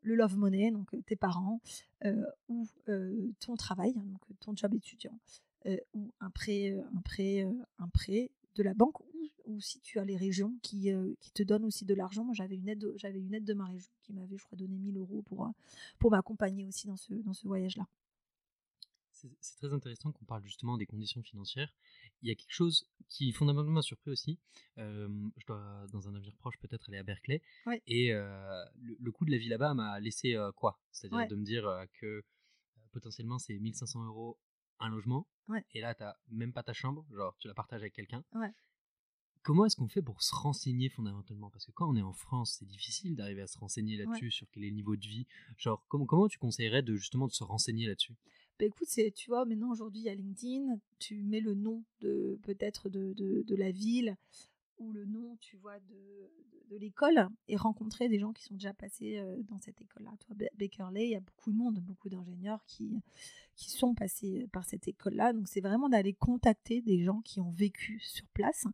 le 0.03 0.15
love 0.15 0.37
money, 0.37 0.71
donc 0.71 0.95
tes 1.07 1.17
parents, 1.17 1.61
ou 2.49 2.67
ton 3.41 3.57
travail, 3.57 3.93
hein, 3.97 4.05
donc 4.05 4.21
ton 4.39 4.55
job 4.55 4.73
étudiant, 4.75 5.19
ou 5.95 6.13
un 6.21 6.31
prêt, 6.31 6.79
un 6.95 7.01
prêt, 7.01 7.45
un 7.79 7.89
prêt 7.89 8.31
de 8.55 8.63
la 8.63 8.73
banque, 8.73 9.01
ou, 9.47 9.61
si 9.61 9.81
tu 9.81 9.99
as 9.99 10.05
les 10.05 10.17
régions 10.17 10.55
qui, 10.63 10.91
qui 11.21 11.31
te 11.33 11.43
donnent 11.43 11.65
aussi 11.65 11.85
de 11.85 11.95
l'argent. 11.95 12.33
J'avais 12.33 12.55
une 12.57 12.69
aide, 12.69 12.93
j'avais 12.97 13.19
une 13.19 13.35
aide 13.35 13.45
de 13.45 13.55
ma 13.55 13.65
région 13.67 13.91
qui 14.03 14.13
m'avait, 14.13 14.37
je 14.37 14.45
crois, 14.45 14.57
donné 14.57 14.79
1000 14.79 14.97
euros 14.99 15.23
pour, 15.23 15.51
pour 15.99 16.13
m'accompagner 16.13 16.65
aussi 16.65 16.87
dans 16.87 16.97
ce, 16.97 17.15
dans 17.15 17.33
ce 17.33 17.49
voyage-là 17.49 17.89
c'est 19.41 19.57
très 19.57 19.73
intéressant 19.73 20.13
qu'on 20.13 20.25
parle 20.25 20.45
justement 20.45 20.77
des 20.77 20.87
conditions 20.87 21.23
financières. 21.23 21.73
Il 22.23 22.29
y 22.29 22.33
a 22.33 22.35
quelque 22.35 22.53
chose 22.53 22.89
qui 23.09 23.33
fondamentalement 23.33 23.77
m'a 23.77 23.83
surpris 23.83 24.11
aussi. 24.11 24.39
je 24.77 25.47
dois, 25.47 25.87
dans 25.93 26.09
un 26.09 26.15
avenir 26.15 26.35
proche, 26.37 26.57
peut-être 26.59 26.89
aller 26.89 26.99
à 26.99 27.03
Berkeley. 27.03 27.43
Et 27.87 28.13
le, 28.13 29.11
coût 29.11 29.25
de 29.25 29.31
la 29.31 29.39
vie 29.39 29.49
là-bas 29.49 29.75
m'a 29.75 30.01
laissé 30.01 30.37
quoi 30.57 30.81
C'est-à-dire 30.93 31.29
de 31.29 31.37
me 31.37 31.45
dire 31.45 31.85
que 32.01 32.25
potentiellement 32.93 33.39
c'est 33.39 33.59
1500 33.59 34.07
euros 34.07 34.39
un 34.81 34.89
logement. 34.89 35.27
Et 35.73 35.81
là, 35.81 35.95
tu 35.95 36.03
n'as 36.03 36.17
même 36.31 36.53
pas 36.53 36.63
ta 36.63 36.73
chambre, 36.73 37.07
genre 37.15 37.37
tu 37.39 37.49
la 37.49 37.55
partages 37.55 37.81
avec 37.81 37.95
quelqu'un. 37.95 38.25
Comment 39.43 39.65
est-ce 39.65 39.77
qu'on 39.77 39.87
fait 39.87 40.03
pour 40.03 40.23
se 40.25 40.35
renseigner 40.35 40.89
fondamentalement? 40.89 41.51
Parce 41.51 41.67
que 41.67 41.71
quand 41.71 41.89
on 41.89 41.95
est 41.95 42.03
en 42.03 42.13
France, 42.13 42.57
c'est 42.59 42.65
difficile 42.65 43.15
d'arriver 43.15 43.43
à 43.43 43.47
se 43.47 43.57
renseigner 43.59 43.97
là-dessus, 43.97 44.33
sur 44.33 44.49
quel 44.51 44.65
est 44.65 44.71
le 44.71 44.75
niveau 44.75 44.97
de 44.97 45.07
vie. 45.07 45.25
Genre, 45.57 45.85
comment, 45.87 46.05
comment 46.05 46.27
tu 46.27 46.39
conseillerais 46.39 46.83
de 46.83 46.97
justement 46.97 47.29
de 47.29 47.33
se 47.33 47.45
renseigner 47.45 47.87
là-dessus? 47.87 48.17
Bah, 48.59 48.67
écoute, 48.67 48.89
c'est, 48.89 49.11
tu 49.11 49.31
vois, 49.31 49.45
maintenant 49.45 49.71
aujourd'hui, 49.71 50.03
il 50.03 50.05
y 50.07 50.09
a 50.09 50.15
LinkedIn, 50.15 50.79
tu 50.99 51.23
mets 51.23 51.41
le 51.41 51.55
nom 51.55 51.85
de 52.01 52.39
peut-être 52.43 52.89
de, 52.89 53.45
la 53.55 53.71
ville 53.71 54.17
ou 54.79 54.93
le 54.93 55.05
nom, 55.05 55.37
tu 55.41 55.57
vois, 55.57 55.79
de, 55.81 56.31
l'école 56.79 57.29
et 57.47 57.57
rencontrer 57.57 58.09
des 58.09 58.19
gens 58.19 58.33
qui 58.33 58.43
sont 58.43 58.55
déjà 58.55 58.75
passés 58.75 59.23
dans 59.49 59.59
cette 59.59 59.81
école-là. 59.81 60.11
Toi, 60.19 60.35
Bakerley, 60.59 61.05
il 61.07 61.11
y 61.11 61.17
a 61.17 61.21
beaucoup 61.21 61.53
de 61.53 61.57
monde, 61.57 61.79
beaucoup 61.79 62.09
d'ingénieurs 62.09 62.65
qui, 62.67 63.01
qui 63.55 63.71
sont 63.71 63.95
passés 63.95 64.49
par 64.53 64.65
cette 64.65 64.89
école-là. 64.89 65.33
Donc, 65.33 65.47
c'est 65.47 65.61
vraiment 65.61 65.89
d'aller 65.89 66.13
contacter 66.13 66.83
des 66.83 67.05
gens 67.05 67.21
qui 67.21 67.41
ont 67.41 67.53
vécu 67.53 68.01
sur 68.01 68.27
place. 68.29 68.67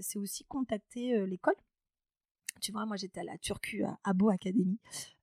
c'est 0.00 0.18
aussi 0.18 0.44
contacter 0.44 1.24
l'école 1.26 1.54
tu 2.60 2.72
vois, 2.72 2.86
moi 2.86 2.96
j'étais 2.96 3.20
à 3.20 3.24
la 3.24 3.38
Turcu 3.38 3.84
à 3.84 3.98
Abo 4.04 4.30
Academy 4.30 4.78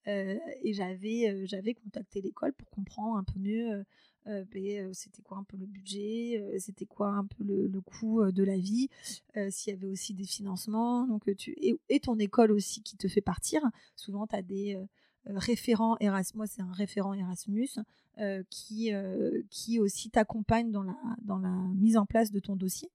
et 0.06 0.74
j'avais 0.74 1.46
j'avais 1.46 1.76
contacté 1.76 2.22
l'école 2.22 2.54
pour 2.54 2.70
comprendre 2.70 3.18
un 3.18 3.24
peu 3.24 3.40
mieux 3.40 3.86
ben, 4.26 4.94
c'était 4.94 5.22
quoi 5.22 5.38
un 5.38 5.44
peu 5.44 5.58
le 5.58 5.66
budget, 5.66 6.44
c'était 6.60 6.86
quoi 6.86 7.10
un 7.10 7.26
peu 7.26 7.44
le, 7.44 7.82
coût 7.82 8.32
de 8.32 8.44
la 8.44 8.58
vie, 8.58 8.90
s'il 9.50 9.74
y 9.74 9.76
avait 9.76 9.88
aussi 9.88 10.14
des 10.14 10.26
financements. 10.26 11.08
Donc, 11.08 11.24
tu, 11.36 11.56
et, 11.62 12.00
ton 12.00 12.18
école 12.20 12.52
aussi 12.52 12.84
qui 12.84 12.96
te 12.96 13.08
fait 13.08 13.22
partir. 13.22 13.62
Souvent, 13.96 14.28
tu 14.28 14.36
as 14.36 14.44
des 14.44 14.78
référents 15.26 15.98
Erasmus, 16.00 16.48
c'est 16.48 16.62
un 16.62 16.72
référent 16.72 17.14
Erasmus 17.14 17.70
qui, 18.50 18.92
qui 19.50 19.80
aussi 19.80 20.10
t'accompagne 20.10 20.72
dans 20.72 20.84
la, 20.84 20.98
dans 21.22 21.38
la 21.40 21.56
mise 21.76 21.98
en 21.98 22.06
place 22.06 22.32
de 22.32 22.40
ton 22.40 22.56
dossier. 22.56 22.90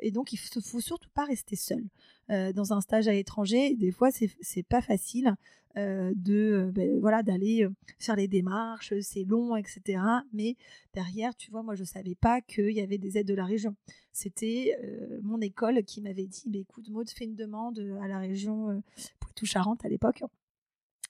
Et 0.00 0.12
donc, 0.12 0.32
il 0.32 0.38
ne 0.56 0.60
faut, 0.60 0.80
surtout 0.80 1.10
pas 1.14 1.24
rester 1.24 1.56
seul. 1.56 1.84
dans 2.28 2.72
un 2.72 2.80
stage 2.80 3.08
à 3.08 3.12
l'étranger, 3.12 3.74
des 3.74 3.90
fois, 3.90 4.10
c'est 4.12 4.62
pas 4.62 4.80
facile 4.80 5.34
de 5.74 6.70
ben, 6.74 7.00
voilà 7.00 7.22
d'aller 7.22 7.66
faire 7.98 8.14
les 8.14 8.28
démarches, 8.28 8.92
c'est 9.00 9.24
long, 9.24 9.56
etc. 9.56 10.00
Mais 10.32 10.56
derrière, 10.94 11.34
tu 11.34 11.50
vois, 11.50 11.62
moi, 11.62 11.74
je 11.74 11.84
savais 11.84 12.14
pas 12.14 12.40
qu'il 12.40 12.70
y 12.70 12.80
avait 12.80 12.98
des 12.98 13.18
aides 13.18 13.26
de 13.26 13.34
la 13.34 13.44
région. 13.44 13.74
C'était 14.12 14.76
mon 15.22 15.40
école 15.40 15.82
qui 15.82 16.00
m'avait 16.00 16.26
dit, 16.26 16.44
bah, 16.46 16.58
écoute, 16.58 16.88
Maud, 16.90 17.08
fais 17.10 17.24
une 17.24 17.34
demande 17.34 17.80
à 18.00 18.06
la 18.06 18.18
région 18.18 18.82
Poitou-Charentes 19.18 19.84
à 19.84 19.88
l'époque. 19.88 20.22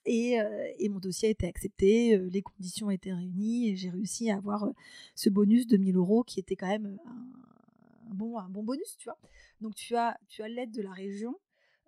Et, 0.05 0.37
et, 0.79 0.89
mon 0.89 0.99
dossier 0.99 1.29
a 1.29 1.31
été 1.31 1.47
accepté, 1.47 2.17
les 2.17 2.41
conditions 2.41 2.89
étaient 2.89 3.13
réunies 3.13 3.69
et 3.69 3.75
j'ai 3.77 3.89
réussi 3.89 4.29
à 4.29 4.35
avoir 4.35 4.67
ce 5.15 5.29
bonus 5.29 5.65
de 5.65 5.77
1000 5.77 5.95
euros 5.95 6.23
qui 6.23 6.41
était 6.41 6.57
quand 6.57 6.67
même 6.67 6.99
un, 7.05 8.13
bon, 8.13 8.37
un 8.37 8.49
bon 8.49 8.63
bonus, 8.63 8.97
tu 8.97 9.05
vois. 9.05 9.17
Donc 9.61 9.75
tu 9.75 9.95
as, 9.95 10.19
tu 10.27 10.43
as 10.43 10.49
l'aide 10.49 10.71
de 10.71 10.81
la 10.81 10.91
région, 10.91 11.37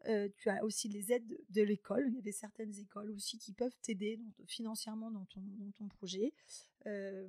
euh, 0.07 0.29
tu 0.37 0.49
as 0.49 0.63
aussi 0.63 0.87
les 0.87 1.11
aides 1.11 1.37
de 1.49 1.61
l'école. 1.61 2.05
Il 2.09 2.15
y 2.15 2.19
avait 2.19 2.31
certaines 2.31 2.77
écoles 2.79 3.11
aussi 3.11 3.37
qui 3.37 3.53
peuvent 3.53 3.75
t'aider 3.81 4.19
financièrement 4.47 5.11
dans 5.11 5.25
ton, 5.25 5.87
projet. 5.87 6.33
Euh, 6.85 7.27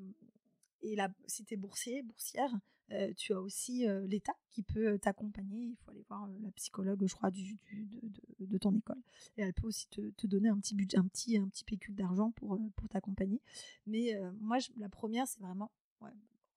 et 0.83 0.97
là, 0.97 1.09
si 1.27 1.45
tu 1.45 1.55
es 1.55 1.57
boursier, 1.57 2.03
boursière, 2.03 2.51
euh, 2.93 3.13
tu 3.17 3.33
as 3.33 3.41
aussi 3.41 3.85
l'État 4.07 4.35
qui 4.51 4.63
peut 4.63 4.99
t'accompagner. 4.99 5.61
Il 5.65 5.77
faut 5.77 5.91
aller 5.91 6.05
voir 6.09 6.29
la 6.41 6.51
psychologue, 6.53 7.05
je 7.07 7.15
crois, 7.15 7.31
du, 7.31 7.59
de, 7.73 8.47
de, 8.47 8.59
ton 8.59 8.75
école. 8.75 9.01
Et 9.37 9.43
elle 9.43 9.53
peut 9.53 9.67
aussi 9.67 9.89
te, 9.89 10.11
te, 10.11 10.27
donner 10.27 10.49
un 10.49 10.59
petit 10.59 10.75
budget, 10.75 10.99
un 10.99 11.07
petit, 11.07 11.37
un 11.37 11.49
petit 11.49 11.65
pécule 11.65 11.97
d'argent 11.97 12.31
pour, 12.31 12.59
pour 12.77 12.89
t'accompagner. 12.89 13.41
Mais 13.87 14.15
moi, 14.41 14.59
la 14.77 14.89
première, 14.89 15.27
c'est 15.27 15.41
vraiment 15.41 15.73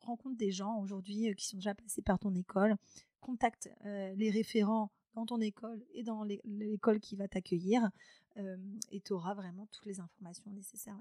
rencontre 0.02 0.38
des 0.38 0.52
gens 0.52 0.80
aujourd'hui 0.80 1.34
qui 1.36 1.46
sont 1.46 1.58
déjà 1.58 1.76
passés 1.76 2.02
par 2.02 2.20
ton 2.20 2.34
école, 2.36 2.76
contacte 3.22 3.70
les 3.84 4.30
référents 4.30 4.92
dans 5.14 5.26
ton 5.26 5.42
école 5.42 5.84
et 5.94 6.04
dans 6.04 6.24
l'école 6.24 7.00
qui 7.00 7.16
va 7.16 7.28
t'accueillir 7.28 7.90
et 8.36 9.02
tu 9.02 9.14
auras 9.14 9.34
vraiment 9.34 9.68
toutes 9.72 9.86
les 9.86 10.00
informations 10.00 10.52
nécessaires. 10.52 11.00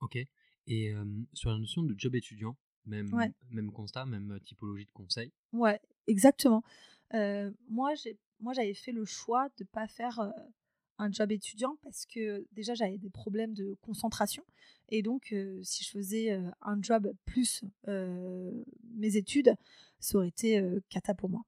Ok. 0.00 0.18
Et 0.66 0.92
sur 1.32 1.50
la 1.50 1.58
notion 1.58 1.82
de 1.82 1.94
job 1.96 2.14
étudiant, 2.14 2.56
même, 2.86 3.10
même 3.50 3.72
constat, 3.72 4.06
même 4.06 4.38
typologie 4.44 4.86
de 4.86 4.92
conseil 4.92 5.32
Ouais, 5.52 5.80
exactement. 6.06 6.62
moi, 7.68 7.94
j'avais 7.94 8.74
fait 8.74 8.92
le 8.92 9.04
choix 9.04 9.48
de 9.58 9.64
ne 9.64 9.68
pas 9.68 9.86
faire 9.86 10.32
un 10.98 11.10
job 11.10 11.32
étudiant 11.32 11.76
parce 11.82 12.06
que 12.06 12.46
déjà 12.52 12.74
j'avais 12.74 12.98
des 12.98 13.10
problèmes 13.10 13.52
de 13.52 13.76
concentration 13.82 14.44
et 14.90 15.02
donc 15.02 15.34
si 15.64 15.82
je 15.82 15.90
faisais 15.90 16.40
un 16.62 16.80
job 16.80 17.12
plus 17.24 17.64
mes 17.88 19.16
études 19.16 19.56
ça 19.98 20.18
aurait 20.18 20.28
été 20.28 20.62
cata 20.90 21.12
pour 21.12 21.30
moi 21.30 21.42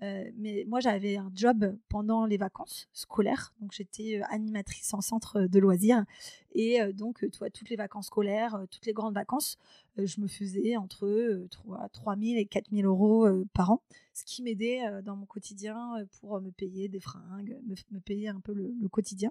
mais 0.00 0.64
moi, 0.66 0.80
j'avais 0.80 1.16
un 1.16 1.30
job 1.34 1.76
pendant 1.88 2.24
les 2.24 2.36
vacances 2.36 2.88
scolaires. 2.92 3.52
Donc, 3.60 3.72
j'étais 3.72 4.20
animatrice 4.28 4.94
en 4.94 5.00
centre 5.00 5.42
de 5.42 5.58
loisirs. 5.58 6.04
Et 6.52 6.80
donc, 6.92 7.24
toi, 7.32 7.50
toutes 7.50 7.70
les 7.70 7.76
vacances 7.76 8.06
scolaires, 8.06 8.58
toutes 8.70 8.86
les 8.86 8.92
grandes 8.92 9.14
vacances, 9.14 9.58
je 9.96 10.20
me 10.20 10.26
faisais 10.26 10.76
entre 10.76 11.46
3, 11.50 11.88
3 11.90 12.16
000 12.16 12.38
et 12.38 12.46
4 12.46 12.70
000 12.72 12.88
euros 12.88 13.28
par 13.52 13.70
an. 13.70 13.82
Ce 14.14 14.24
qui 14.24 14.42
m'aidait 14.42 14.80
dans 15.02 15.14
mon 15.14 15.26
quotidien 15.26 15.94
pour 16.20 16.40
me 16.40 16.50
payer 16.50 16.88
des 16.88 17.00
fringues, 17.00 17.58
me, 17.90 18.00
payer 18.00 18.28
un 18.28 18.40
peu 18.40 18.54
le 18.54 18.88
quotidien. 18.88 19.30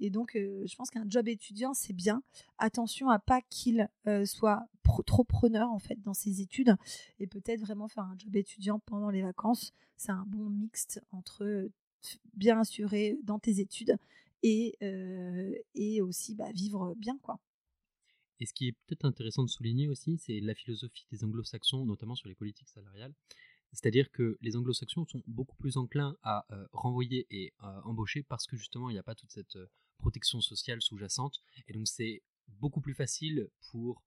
Et 0.00 0.10
donc, 0.10 0.32
je 0.34 0.74
pense 0.76 0.90
qu'un 0.90 1.04
job 1.08 1.28
étudiant, 1.28 1.74
c'est 1.74 1.92
bien. 1.92 2.22
Attention 2.58 3.08
à 3.08 3.18
pas 3.18 3.40
qu'il 3.42 3.88
soit 4.24 4.66
trop 5.06 5.24
preneur 5.24 5.70
en 5.70 5.78
fait 5.78 6.00
dans 6.02 6.14
ses 6.14 6.40
études 6.40 6.74
et 7.18 7.26
peut-être 7.26 7.60
vraiment 7.60 7.88
faire 7.88 8.04
un 8.04 8.16
job 8.16 8.34
étudiant 8.36 8.78
pendant 8.80 9.10
les 9.10 9.22
vacances. 9.22 9.72
C'est 9.96 10.12
un 10.12 10.24
bon 10.26 10.48
mixte 10.48 11.02
entre 11.10 11.68
bien 12.34 12.60
assuré 12.60 13.18
dans 13.24 13.38
tes 13.38 13.60
études 13.60 13.96
et, 14.42 14.76
et 15.74 16.00
aussi 16.02 16.34
bah, 16.34 16.50
vivre 16.52 16.94
bien 16.96 17.18
quoi. 17.18 17.38
Et 18.40 18.46
ce 18.46 18.52
qui 18.52 18.68
est 18.68 18.72
peut-être 18.86 19.04
intéressant 19.04 19.42
de 19.42 19.48
souligner 19.48 19.88
aussi, 19.88 20.16
c'est 20.18 20.38
la 20.40 20.54
philosophie 20.54 21.06
des 21.10 21.24
anglo-saxons, 21.24 21.84
notamment 21.84 22.14
sur 22.14 22.28
les 22.28 22.36
politiques 22.36 22.68
salariales. 22.68 23.12
C'est-à-dire 23.72 24.10
que 24.12 24.38
les 24.40 24.56
anglo-saxons 24.56 25.06
sont 25.06 25.22
beaucoup 25.26 25.56
plus 25.56 25.76
enclins 25.76 26.16
à 26.22 26.46
renvoyer 26.72 27.26
et 27.30 27.52
embaucher 27.84 28.22
parce 28.22 28.46
que 28.46 28.56
justement 28.56 28.90
il 28.90 28.94
n'y 28.94 28.98
a 28.98 29.02
pas 29.02 29.14
toute 29.14 29.32
cette 29.32 29.58
protection 29.98 30.40
sociale 30.40 30.80
sous-jacente. 30.80 31.42
Et 31.66 31.72
donc 31.72 31.86
c'est 31.88 32.22
beaucoup 32.48 32.80
plus 32.80 32.94
facile 32.94 33.48
pour 33.70 34.02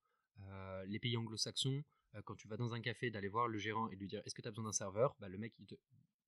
les 0.87 0.99
pays 0.99 1.17
anglo-saxons, 1.17 1.83
quand 2.25 2.35
tu 2.35 2.47
vas 2.47 2.57
dans 2.57 2.73
un 2.73 2.81
café, 2.81 3.11
d'aller 3.11 3.29
voir 3.29 3.47
le 3.47 3.59
gérant 3.59 3.89
et 3.89 3.95
lui 3.95 4.07
dire 4.07 4.21
est-ce 4.25 4.33
que 4.33 4.41
tu 4.41 4.47
as 4.47 4.51
besoin 4.51 4.65
d'un 4.65 4.71
serveur? 4.71 5.15
Bah, 5.19 5.29
Le 5.29 5.37
mec, 5.37 5.53
il, 5.59 5.65
te, 5.65 5.75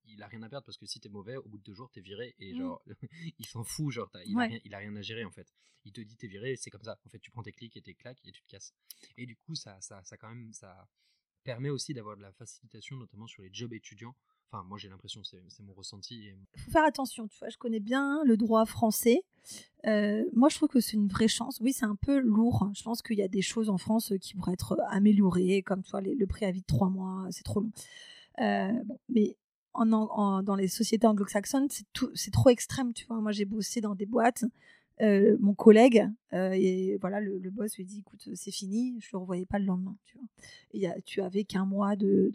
il 0.05 0.21
a 0.21 0.27
rien 0.27 0.41
à 0.43 0.49
perdre 0.49 0.65
parce 0.65 0.77
que 0.77 0.85
si 0.85 0.99
tu 0.99 1.07
es 1.07 1.11
mauvais, 1.11 1.37
au 1.37 1.47
bout 1.47 1.57
de 1.57 1.63
deux 1.63 1.73
jours, 1.73 1.89
tu 1.91 1.99
es 1.99 2.01
viré 2.01 2.35
et 2.39 2.53
mmh. 2.53 2.57
genre, 2.57 2.83
il 3.39 3.45
s'en 3.45 3.63
fout, 3.63 3.91
genre, 3.91 4.09
il, 4.25 4.37
a 4.37 4.43
rien, 4.43 4.59
il 4.63 4.73
a 4.73 4.77
rien 4.77 4.95
à 4.95 5.01
gérer 5.01 5.25
en 5.25 5.31
fait. 5.31 5.51
Il 5.85 5.91
te 5.91 6.01
dit 6.01 6.15
t'es 6.15 6.27
viré, 6.27 6.55
c'est 6.55 6.69
comme 6.69 6.83
ça. 6.83 6.99
En 7.05 7.09
fait, 7.09 7.19
tu 7.19 7.31
prends 7.31 7.43
tes 7.43 7.51
clics 7.51 7.75
et 7.75 7.81
tes 7.81 7.93
claques 7.93 8.19
et 8.23 8.31
tu 8.31 8.41
te 8.43 8.47
casses. 8.47 8.73
Et 9.17 9.25
du 9.25 9.35
coup, 9.35 9.55
ça, 9.55 9.79
ça, 9.81 10.03
ça 10.03 10.17
quand 10.17 10.29
même, 10.29 10.53
ça 10.53 10.87
permet 11.43 11.69
aussi 11.69 11.93
d'avoir 11.93 12.15
de 12.15 12.21
la 12.21 12.31
facilitation, 12.31 12.95
notamment 12.95 13.27
sur 13.27 13.41
les 13.43 13.49
jobs 13.51 13.73
étudiants 13.73 14.15
Enfin, 14.53 14.63
moi 14.67 14.77
j'ai 14.77 14.87
l'impression, 14.87 15.23
c'est 15.23 15.63
mon 15.63 15.73
ressenti. 15.73 16.29
Il 16.55 16.61
faut 16.61 16.69
faire 16.69 16.83
attention, 16.83 17.27
tu 17.27 17.39
vois, 17.39 17.49
je 17.49 17.57
connais 17.57 17.79
bien 17.79 18.21
le 18.23 18.37
droit 18.37 18.65
français. 18.67 19.23
Euh, 19.87 20.23
moi 20.33 20.47
je 20.49 20.57
trouve 20.57 20.69
que 20.69 20.79
c'est 20.79 20.93
une 20.93 21.07
vraie 21.07 21.27
chance. 21.27 21.57
Oui, 21.59 21.73
c'est 21.73 21.85
un 21.85 21.95
peu 21.95 22.19
lourd. 22.19 22.69
Je 22.75 22.83
pense 22.83 23.01
qu'il 23.01 23.17
y 23.17 23.23
a 23.23 23.27
des 23.27 23.41
choses 23.41 23.71
en 23.71 23.79
France 23.79 24.13
qui 24.21 24.35
pourraient 24.35 24.53
être 24.53 24.77
améliorées, 24.89 25.63
comme 25.63 25.81
tu 25.81 25.89
vois, 25.89 26.01
le 26.01 26.27
préavis 26.27 26.61
de 26.61 26.67
trois 26.67 26.89
mois, 26.89 27.25
c'est 27.31 27.41
trop 27.41 27.61
long. 27.61 27.71
Euh, 28.41 28.71
mais 29.09 29.37
dans 29.75 30.55
les 30.57 30.67
sociétés 30.67 31.07
anglo-saxonnes, 31.07 31.67
c'est 32.13 32.31
trop 32.31 32.49
extrême, 32.49 32.93
tu 32.93 33.05
vois. 33.05 33.19
Moi 33.21 33.31
j'ai 33.31 33.45
bossé 33.45 33.81
dans 33.81 33.95
des 33.95 34.05
boîtes. 34.05 34.45
Euh, 35.01 35.37
mon 35.39 35.55
collègue 35.55 36.07
et 36.31 36.99
voilà 37.01 37.19
le, 37.19 37.39
boss 37.49 37.75
lui 37.77 37.83
dit 37.83 38.01
écoute 38.01 38.29
c'est 38.35 38.51
fini 38.51 38.95
je 38.99 39.09
le 39.11 39.17
revoyais 39.17 39.47
pas 39.47 39.57
le 39.57 39.65
lendemain 39.65 39.95
tu 40.05 40.19
vois 40.19 40.93
tu 41.03 41.21
avais 41.21 41.45
qu'un 41.45 41.65
mois 41.65 41.95
de, 41.95 42.31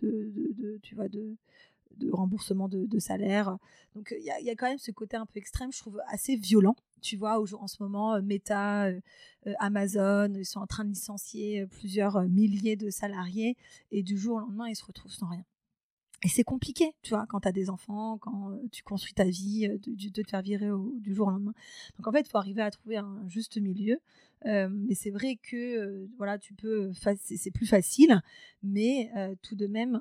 remboursement 2.12 2.68
de, 2.68 2.98
salaire. 2.98 3.57
Donc 3.94 4.14
il 4.16 4.24
y 4.24 4.51
a, 4.51 4.55
quand 4.55 4.68
même 4.68 4.79
ce 4.79 4.90
côté 4.90 5.16
un 5.16 5.27
peu 5.27 5.38
extrême, 5.38 5.72
je 5.72 5.79
trouve 5.79 6.01
assez 6.09 6.37
violent. 6.37 6.77
Tu 7.01 7.16
vois, 7.16 7.40
en 7.40 7.68
ce 7.68 7.83
moment, 7.83 8.14
euh, 8.14 8.22
Meta, 8.22 8.87
euh, 8.87 9.01
euh, 9.46 9.55
Amazon, 9.61 10.33
ils 10.35 10.44
sont 10.44 10.61
en 10.61 10.66
train 10.66 10.85
de 10.85 10.90
licencier 10.90 11.64
plusieurs 11.66 12.22
milliers 12.24 12.77
de 12.77 12.90
salariés 12.90 13.57
et 13.92 14.03
du 14.03 14.18
jour 14.18 14.37
au 14.37 14.40
lendemain, 14.40 14.68
ils 14.68 14.77
se 14.77 14.85
retrouvent 14.85 15.12
sans 15.12 15.29
rien. 15.29 15.44
Et 16.24 16.28
c'est 16.28 16.42
compliqué, 16.42 16.94
tu 17.02 17.11
vois, 17.11 17.26
quand 17.28 17.40
tu 17.40 17.48
as 17.48 17.52
des 17.52 17.70
enfants, 17.70 18.18
quand 18.18 18.59
tu 18.72 18.83
construis 18.83 19.14
ta 19.14 19.24
vie, 19.24 19.68
de, 19.68 20.09
te 20.11 20.28
faire 20.28 20.42
virer 20.42 20.68
du 21.00 21.14
jour 21.14 21.28
au 21.28 21.31
lendemain. 21.31 21.54
Donc 21.96 22.09
en 22.09 22.12
fait, 22.12 22.22
il 22.22 22.28
faut 22.28 22.38
arriver 22.38 22.62
à 22.62 22.70
trouver 22.72 22.96
un 22.96 23.22
juste 23.28 23.57
milieu. 23.59 24.00
mais 24.44 24.94
c'est 24.94 25.11
vrai 25.11 25.37
que 25.37 26.09
voilà, 26.16 26.38
tu 26.38 26.54
peux, 26.54 26.90
c'est 27.20 27.52
plus 27.52 27.66
facile, 27.66 28.20
mais 28.64 29.12
tout 29.42 29.54
de 29.54 29.68
même, 29.68 30.00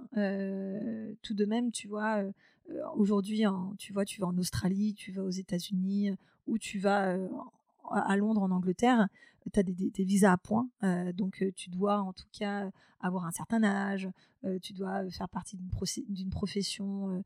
tout 1.21 1.36
de 1.36 1.45
même, 1.45 1.71
tu 1.71 1.88
vois, 1.88 2.23
aujourd'hui, 2.95 3.43
tu 3.77 3.93
vois, 3.93 4.03
tu 4.03 4.19
vas 4.19 4.27
en 4.27 4.38
Australie, 4.39 4.95
tu 4.95 5.12
vas 5.12 5.23
aux 5.23 5.30
États-Unis, 5.30 6.13
ou 6.47 6.58
tu 6.58 6.80
vas 6.80 7.15
à 7.92 8.15
Londres, 8.17 8.42
en 8.42 8.52
Angleterre, 8.52 9.08
tu 9.52 9.60
as 9.60 9.63
des, 9.63 9.92
visas 10.04 10.33
à 10.33 10.38
points. 10.38 10.67
donc, 11.13 11.44
tu 11.56 11.69
dois 11.69 12.02
en 12.02 12.13
tout 12.13 12.27
cas 12.38 12.69
avoir 13.00 13.25
un 13.25 13.31
certain 13.31 13.63
âge. 13.63 14.10
tu 14.62 14.73
dois 14.73 15.10
faire 15.10 15.29
partie 15.29 15.58
d'une 15.58 16.29
profession 16.29 17.23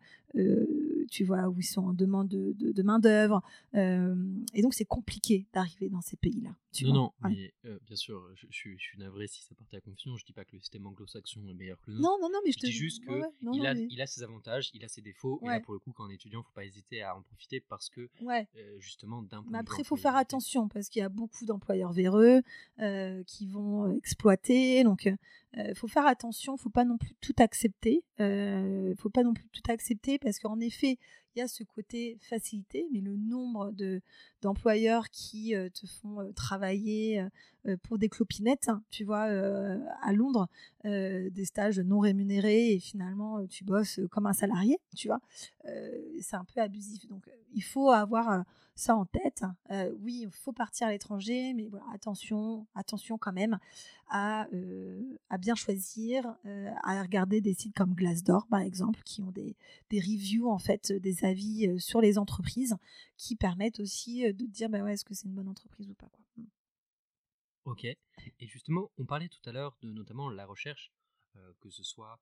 tu 1.09 1.23
vois, 1.23 1.47
où 1.47 1.59
ils 1.59 1.63
sont 1.63 1.81
en 1.81 1.93
demande 1.93 2.27
de, 2.27 2.53
de, 2.53 2.83
main-d'œuvre. 2.83 3.41
et 3.73 4.61
donc, 4.61 4.73
c'est 4.73 4.85
compliqué 4.85 5.47
d'arriver 5.53 5.89
dans 5.89 6.01
ces 6.01 6.17
pays-là. 6.17 6.51
Non, 6.81 6.93
non, 6.93 7.11
mais 7.23 7.53
bien 7.85 7.95
sûr, 7.95 8.21
je, 8.35 8.47
je, 8.49 8.77
suis 8.77 8.97
navré 8.97 9.27
si 9.27 9.41
ça 9.41 9.55
partait 9.55 9.77
à 9.77 9.81
confusion. 9.81 10.15
Je 10.17 10.25
dis 10.25 10.33
pas 10.33 10.45
que 10.45 10.53
le 10.53 10.59
système 10.59 10.85
anglo-saxon 10.87 11.45
est 11.47 11.53
meilleur 11.53 11.79
que 11.81 11.91
le 11.91 11.97
nôtre. 11.97 12.09
Non, 12.09 12.17
non, 12.21 12.29
non, 12.33 12.39
mais 12.45 12.51
je, 12.51 12.59
te 12.59 12.65
dis 12.65 12.71
juste 12.71 13.03
qu'il 13.03 13.25
il, 13.53 13.65
a, 13.65 13.73
il 13.73 14.01
a 14.01 14.07
ses 14.07 14.23
avantages, 14.23 14.71
il 14.73 14.83
a 14.85 14.87
ses 14.87 15.01
défauts. 15.01 15.39
Et 15.43 15.47
là, 15.47 15.59
pour 15.59 15.73
le 15.73 15.79
coup, 15.79 15.91
quand 15.91 16.05
on 16.05 16.09
est 16.09 16.15
étudiant, 16.15 16.39
il 16.39 16.43
ne 16.43 16.45
faut 16.45 16.53
pas 16.53 16.65
hésiter 16.65 17.01
à 17.01 17.15
en 17.15 17.21
profiter 17.21 17.59
parce 17.59 17.89
que, 17.89 18.09
justement, 18.79 19.21
d'un 19.21 19.41
point 19.41 19.51
Mais 19.51 19.59
après, 19.59 19.81
il 19.81 19.85
faut 19.85 19.95
faire 19.95 20.15
attention 20.15 20.67
parce 20.67 20.89
qu'il 20.89 21.01
y 21.01 21.05
a 21.05 21.09
beaucoup 21.09 21.45
d'employeurs 21.45 21.93
véreux 21.93 22.41
qui 23.27 23.47
vont 23.47 23.95
exploiter. 23.97 24.83
Donc, 24.83 25.09
il 25.57 25.75
faut 25.75 25.87
faire 25.87 26.05
attention, 26.05 26.55
faut 26.57 26.69
pas 26.69 26.85
non 26.85 26.97
plus 26.97 27.13
tout 27.21 27.35
accepter. 27.39 28.03
Il 28.19 28.95
faut 28.97 29.09
pas 29.09 29.23
non 29.23 29.33
plus 29.33 29.47
tout 29.49 29.71
accepter 29.71 30.17
parce 30.19 30.39
qu'en 30.39 30.59
effet, 30.59 30.97
il 31.35 31.39
y 31.39 31.41
a 31.41 31.47
ce 31.47 31.63
côté 31.63 32.17
facilité, 32.21 32.87
mais 32.91 33.01
le 33.01 33.15
nombre 33.15 33.71
de 33.71 34.01
d'employeurs 34.41 35.09
qui 35.09 35.53
te 35.73 35.85
font 35.85 36.31
travailler 36.33 37.23
pour 37.83 37.99
des 37.99 38.09
clopinettes, 38.09 38.69
hein, 38.69 38.81
tu 38.89 39.03
vois, 39.03 39.27
à 40.01 40.13
Londres, 40.13 40.47
des 40.83 41.45
stages 41.45 41.79
non 41.79 41.99
rémunérés 41.99 42.73
et 42.73 42.79
finalement 42.79 43.45
tu 43.45 43.63
bosses 43.63 43.99
comme 44.09 44.25
un 44.25 44.33
salarié, 44.33 44.79
tu 44.95 45.09
vois, 45.09 45.19
c'est 46.19 46.35
un 46.35 46.45
peu 46.45 46.59
abusif. 46.59 47.07
Donc 47.07 47.29
il 47.53 47.63
faut 47.63 47.91
avoir 47.91 48.43
ça 48.75 48.95
en 48.95 49.05
tête. 49.05 49.43
Euh, 49.69 49.93
oui, 50.01 50.21
il 50.23 50.31
faut 50.31 50.53
partir 50.53 50.87
à 50.87 50.91
l'étranger, 50.91 51.53
mais 51.53 51.69
attention, 51.93 52.65
attention 52.73 53.17
quand 53.17 53.33
même 53.33 53.59
à, 54.09 54.47
euh, 54.53 55.01
à 55.29 55.37
bien 55.37 55.55
choisir, 55.55 56.35
euh, 56.45 56.71
à 56.83 57.01
regarder 57.01 57.41
des 57.41 57.53
sites 57.53 57.75
comme 57.75 57.93
Glassdoor 57.93 58.47
par 58.47 58.61
exemple, 58.61 59.01
qui 59.05 59.21
ont 59.21 59.31
des, 59.31 59.55
des 59.89 59.99
reviews 59.99 60.49
en 60.49 60.59
fait, 60.59 60.91
des 60.91 61.20
avis 61.23 61.79
sur 61.79 62.01
les 62.01 62.17
entreprises, 62.17 62.75
qui 63.17 63.35
permettent 63.35 63.79
aussi 63.79 64.23
de 64.23 64.45
dire 64.45 64.69
bah 64.69 64.83
ouais, 64.83 64.93
est-ce 64.93 65.05
que 65.05 65.13
c'est 65.13 65.27
une 65.27 65.35
bonne 65.35 65.47
entreprise 65.47 65.89
ou 65.89 65.93
pas 65.95 66.09
quoi. 66.09 66.23
Mmh. 66.37 66.45
Ok. 67.65 67.85
Et 67.85 68.47
justement, 68.47 68.91
on 68.97 69.05
parlait 69.05 69.29
tout 69.29 69.49
à 69.49 69.51
l'heure 69.51 69.77
de 69.81 69.91
notamment 69.91 70.29
la 70.29 70.45
recherche, 70.45 70.91
que 71.59 71.69
ce 71.69 71.83
soit 71.83 72.19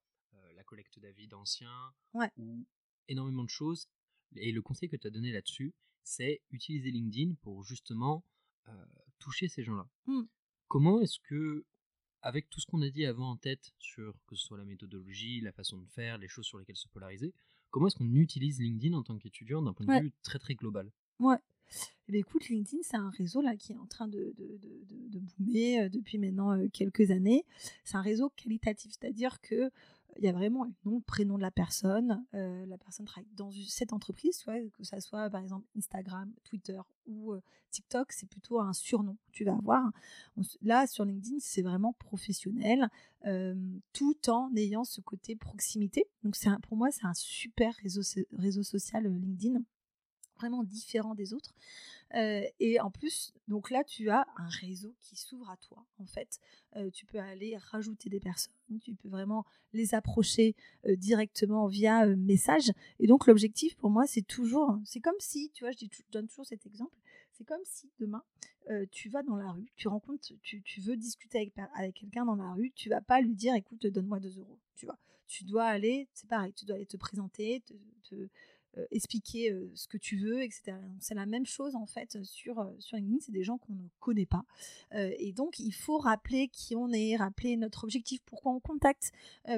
la 0.55 0.63
collecte 0.63 0.99
d'avis 0.99 1.27
d'anciens 1.27 1.93
ou 2.37 2.65
énormément 3.07 3.43
de 3.43 3.49
choses. 3.49 3.87
Et 4.35 4.51
le 4.51 4.61
conseil 4.61 4.89
que 4.89 4.97
tu 4.97 5.07
as 5.07 5.11
donné 5.11 5.31
là-dessus, 5.31 5.73
c'est 6.03 6.41
utiliser 6.51 6.91
LinkedIn 6.91 7.35
pour 7.41 7.63
justement 7.63 8.23
toucher 9.17 9.47
ces 9.47 9.63
gens-là. 9.63 9.87
Mmh. 10.07 10.23
Comment 10.67 10.99
est-ce 11.01 11.19
que, 11.19 11.65
avec 12.21 12.49
tout 12.49 12.59
ce 12.59 12.65
qu'on 12.65 12.81
a 12.81 12.89
dit 12.89 13.05
avant 13.05 13.31
en 13.31 13.37
tête 13.37 13.73
sur 13.79 14.13
que 14.27 14.35
ce 14.35 14.43
soit 14.45 14.57
la 14.57 14.65
méthodologie, 14.65 15.41
la 15.41 15.51
façon 15.51 15.77
de 15.77 15.87
faire, 15.87 16.17
les 16.17 16.27
choses 16.27 16.45
sur 16.45 16.57
lesquelles 16.57 16.75
se 16.75 16.87
polariser, 16.87 17.33
comment 17.69 17.87
est-ce 17.87 17.95
qu'on 17.95 18.13
utilise 18.15 18.59
LinkedIn 18.59 18.95
en 18.95 19.03
tant 19.03 19.17
qu'étudiant 19.17 19.61
d'un 19.61 19.73
point 19.73 19.85
de 19.85 20.03
vue 20.03 20.13
très 20.23 20.39
très 20.39 20.55
global? 20.55 20.91
Ouais. 21.19 21.37
Eh 22.07 22.11
ben, 22.11 22.19
écoute, 22.19 22.49
LinkedIn, 22.49 22.81
c'est 22.81 22.97
un 22.97 23.11
réseau 23.11 23.41
là 23.41 23.55
qui 23.55 23.73
est 23.73 23.77
en 23.77 23.85
train 23.85 24.07
de, 24.07 24.33
de, 24.37 24.57
de, 24.57 25.07
de 25.09 25.19
boomer 25.19 25.89
depuis 25.89 26.17
maintenant 26.17 26.67
quelques 26.69 27.11
années. 27.11 27.45
C'est 27.83 27.97
un 27.97 28.01
réseau 28.01 28.31
qualitatif, 28.35 28.91
c'est-à-dire 28.91 29.39
que 29.41 29.69
il 30.17 30.25
y 30.25 30.27
a 30.27 30.31
vraiment 30.31 30.65
un 30.65 30.71
nom, 30.85 31.01
prénom 31.01 31.37
de 31.37 31.41
la 31.41 31.51
personne. 31.51 32.23
Euh, 32.33 32.65
la 32.65 32.77
personne 32.77 33.05
travaille 33.05 33.29
dans 33.35 33.51
cette 33.67 33.93
entreprise, 33.93 34.43
que 34.43 34.83
ça 34.83 34.99
soit 34.99 35.29
par 35.29 35.41
exemple 35.41 35.67
Instagram, 35.77 36.31
Twitter 36.43 36.79
ou 37.07 37.33
euh, 37.33 37.41
TikTok, 37.71 38.11
c'est 38.11 38.27
plutôt 38.27 38.59
un 38.59 38.73
surnom 38.73 39.15
que 39.27 39.31
tu 39.31 39.43
vas 39.43 39.53
avoir. 39.53 39.91
là, 40.61 40.87
sur 40.87 41.05
LinkedIn, 41.05 41.37
c'est 41.39 41.61
vraiment 41.61 41.93
professionnel, 41.93 42.89
euh, 43.25 43.55
tout 43.93 44.29
en 44.29 44.51
ayant 44.55 44.83
ce 44.83 45.01
côté 45.01 45.35
proximité. 45.35 46.05
Donc, 46.23 46.35
pour 46.63 46.77
moi, 46.77 46.89
c'est 46.91 47.05
un 47.05 47.13
super 47.13 47.73
réseau, 47.75 48.01
réseau 48.33 48.63
social 48.63 49.03
LinkedIn, 49.03 49.61
vraiment 50.39 50.63
différent 50.63 51.15
des 51.15 51.33
autres 51.33 51.53
et 52.59 52.79
en 52.79 52.89
plus, 52.89 53.33
donc 53.47 53.69
là, 53.69 53.83
tu 53.83 54.09
as 54.09 54.25
un 54.37 54.49
réseau 54.49 54.95
qui 54.99 55.15
s'ouvre 55.15 55.49
à 55.49 55.57
toi. 55.57 55.85
En 55.99 56.07
fait, 56.07 56.39
tu 56.91 57.05
peux 57.05 57.19
aller 57.19 57.55
rajouter 57.57 58.09
des 58.09 58.19
personnes, 58.19 58.53
tu 58.81 58.95
peux 58.95 59.09
vraiment 59.09 59.45
les 59.73 59.93
approcher 59.93 60.55
directement 60.85 61.67
via 61.67 62.07
message. 62.07 62.71
Et 62.99 63.05
donc, 63.05 63.27
l'objectif 63.27 63.75
pour 63.75 63.91
moi, 63.91 64.07
c'est 64.07 64.25
toujours, 64.25 64.79
c'est 64.85 64.99
comme 64.99 65.19
si, 65.19 65.51
tu 65.53 65.63
vois, 65.63 65.71
je, 65.71 65.85
donne 66.11 66.27
toujours 66.27 66.47
cet 66.47 66.65
exemple, 66.65 66.95
c'est 67.33 67.43
comme 67.43 67.61
si 67.63 67.91
demain, 67.99 68.23
tu 68.91 69.09
vas 69.09 69.21
dans 69.21 69.35
la 69.35 69.51
rue, 69.51 69.71
tu 69.75 69.87
rencontres, 69.87 70.33
tu, 70.41 70.81
veux 70.81 70.97
discuter 70.97 71.51
avec, 71.75 71.93
quelqu'un 71.93 72.25
dans 72.25 72.35
la 72.35 72.53
rue, 72.53 72.71
tu 72.75 72.89
vas 72.89 73.01
pas 73.01 73.21
lui 73.21 73.35
dire, 73.35 73.53
écoute, 73.53 73.85
donne-moi 73.85 74.19
2 74.19 74.39
euros, 74.39 74.59
tu 74.75 74.85
vois. 74.87 74.97
Tu 75.27 75.43
dois 75.43 75.65
aller, 75.65 76.07
c'est 76.15 76.27
pareil, 76.27 76.53
tu 76.53 76.65
dois 76.65 76.75
aller 76.75 76.87
te 76.87 76.97
présenter, 76.97 77.61
te 77.61 77.75
expliquer 78.91 79.55
ce 79.73 79.87
que 79.87 79.97
tu 79.97 80.17
veux, 80.17 80.41
etc. 80.41 80.73
C'est 80.99 81.15
la 81.15 81.25
même 81.25 81.45
chose 81.45 81.75
en 81.75 81.85
fait 81.85 82.21
sur, 82.23 82.71
sur 82.79 82.97
LinkedIn, 82.97 83.19
c'est 83.19 83.31
des 83.31 83.43
gens 83.43 83.57
qu'on 83.57 83.73
ne 83.73 83.87
connaît 83.99 84.25
pas. 84.25 84.43
et 84.93 85.33
donc 85.33 85.59
il 85.59 85.71
faut 85.71 85.97
rappeler 85.97 86.47
qui 86.49 86.75
on 86.75 86.91
est, 86.91 87.15
rappeler 87.15 87.57
notre 87.57 87.83
objectif, 87.83 88.21
pourquoi 88.25 88.51
on 88.51 88.59
contacte, 88.59 89.11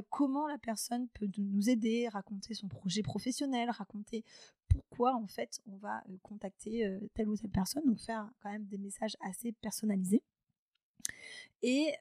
comment 0.09 0.47
la 0.47 0.57
personne 0.57 1.07
peut 1.09 1.28
nous 1.38 1.70
aider, 1.70 2.07
raconter 2.07 2.53
son 2.53 2.68
projet 2.68 3.01
professionnel, 3.01 3.70
raconter 3.70 4.24
pourquoi 4.70 5.16
en 5.16 5.28
fait 5.28 5.59
on 5.68 5.78
va 5.78 6.03
contacter 6.24 6.97
telle 7.14 7.30
ou 7.30 7.36
telle 7.36 7.51
personne, 7.51 7.84
donc 7.86 7.99
faire 7.99 8.30
quand 8.41 8.51
même 8.51 8.66
des 8.66 8.78
messages 8.78 9.18
assez 9.22 9.51
personnalisés. 9.51 10.24
Et 11.64 11.91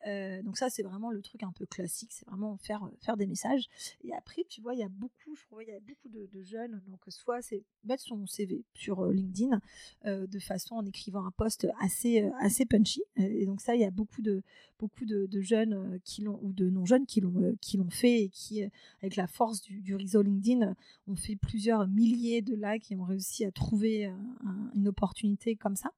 donc 0.42 0.56
ça, 0.56 0.70
c'est 0.70 0.82
vraiment 0.82 1.10
le 1.10 1.20
truc 1.22 1.42
un 1.42 1.52
peu 1.52 1.66
classique, 1.66 2.12
c'est 2.12 2.26
vraiment 2.26 2.56
faire, 2.58 2.88
faire 3.00 3.16
des 3.16 3.26
messages. 3.26 3.68
Et 4.04 4.12
après, 4.14 4.44
tu 4.48 4.60
vois, 4.60 4.74
il 4.74 4.80
y 4.80 4.84
a 4.84 4.88
beaucoup, 4.88 5.34
je 5.34 5.42
trouve, 5.44 5.62
il 5.62 5.68
y 5.68 5.72
a 5.72 5.80
beaucoup 5.80 6.08
de, 6.08 6.42
jeunes, 6.42 6.80
donc 6.88 7.00
soit 7.08 7.42
c'est 7.42 7.62
mettre 7.84 8.02
son 8.02 8.26
CV 8.26 8.64
sur 8.74 9.04
LinkedIn 9.06 9.60
de 10.04 10.38
façon 10.38 10.76
en 10.76 10.86
écrivant 10.86 11.24
un 11.26 11.30
post 11.30 11.66
assez, 11.80 12.30
assez 12.40 12.64
punchy. 12.64 13.02
Et 13.16 13.46
donc 13.46 13.60
ça, 13.60 13.74
il 13.74 13.80
y 13.80 13.84
a 13.84 13.90
beaucoup 13.90 14.22
de, 14.22 14.42
beaucoup 14.78 15.04
de, 15.04 15.40
jeunes 15.40 16.00
qui 16.04 16.26
ou 16.26 16.52
de 16.52 16.70
non-jeunes 16.70 17.06
qui 17.06 17.20
l'ont, 17.20 17.56
qui 17.60 17.78
fait 17.90 18.22
et 18.22 18.28
qui, 18.28 18.62
avec 19.02 19.16
la 19.16 19.26
force 19.26 19.60
du 19.62 19.94
réseau 19.94 20.22
LinkedIn, 20.22 20.74
ont 21.06 21.16
fait 21.16 21.36
plusieurs 21.36 21.86
milliers 21.86 22.42
de 22.42 22.54
likes 22.54 22.90
et 22.90 22.96
ont 22.96 23.04
réussi 23.04 23.44
à 23.44 23.52
trouver 23.52 24.12
une 24.74 24.88
opportunité 24.88 25.56
comme 25.56 25.76
ça. 25.76 25.92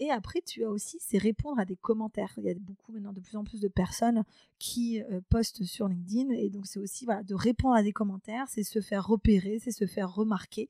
Et 0.00 0.10
après, 0.10 0.40
tu 0.40 0.64
as 0.64 0.70
aussi, 0.70 0.98
c'est 1.00 1.18
répondre 1.18 1.58
à 1.58 1.64
des 1.64 1.74
commentaires. 1.74 2.32
Il 2.38 2.44
y 2.44 2.50
a 2.50 2.54
beaucoup 2.54 2.92
maintenant 2.92 3.12
de 3.12 3.20
plus 3.20 3.36
en 3.36 3.42
plus 3.42 3.60
de 3.60 3.68
personnes 3.68 4.22
qui 4.58 5.02
euh, 5.02 5.20
postent 5.28 5.64
sur 5.64 5.88
LinkedIn. 5.88 6.30
Et 6.30 6.50
donc, 6.50 6.66
c'est 6.66 6.78
aussi 6.78 7.04
voilà, 7.04 7.24
de 7.24 7.34
répondre 7.34 7.74
à 7.74 7.82
des 7.82 7.92
commentaires, 7.92 8.46
c'est 8.48 8.62
se 8.62 8.80
faire 8.80 9.06
repérer, 9.06 9.58
c'est 9.58 9.72
se 9.72 9.86
faire 9.86 10.14
remarquer. 10.14 10.68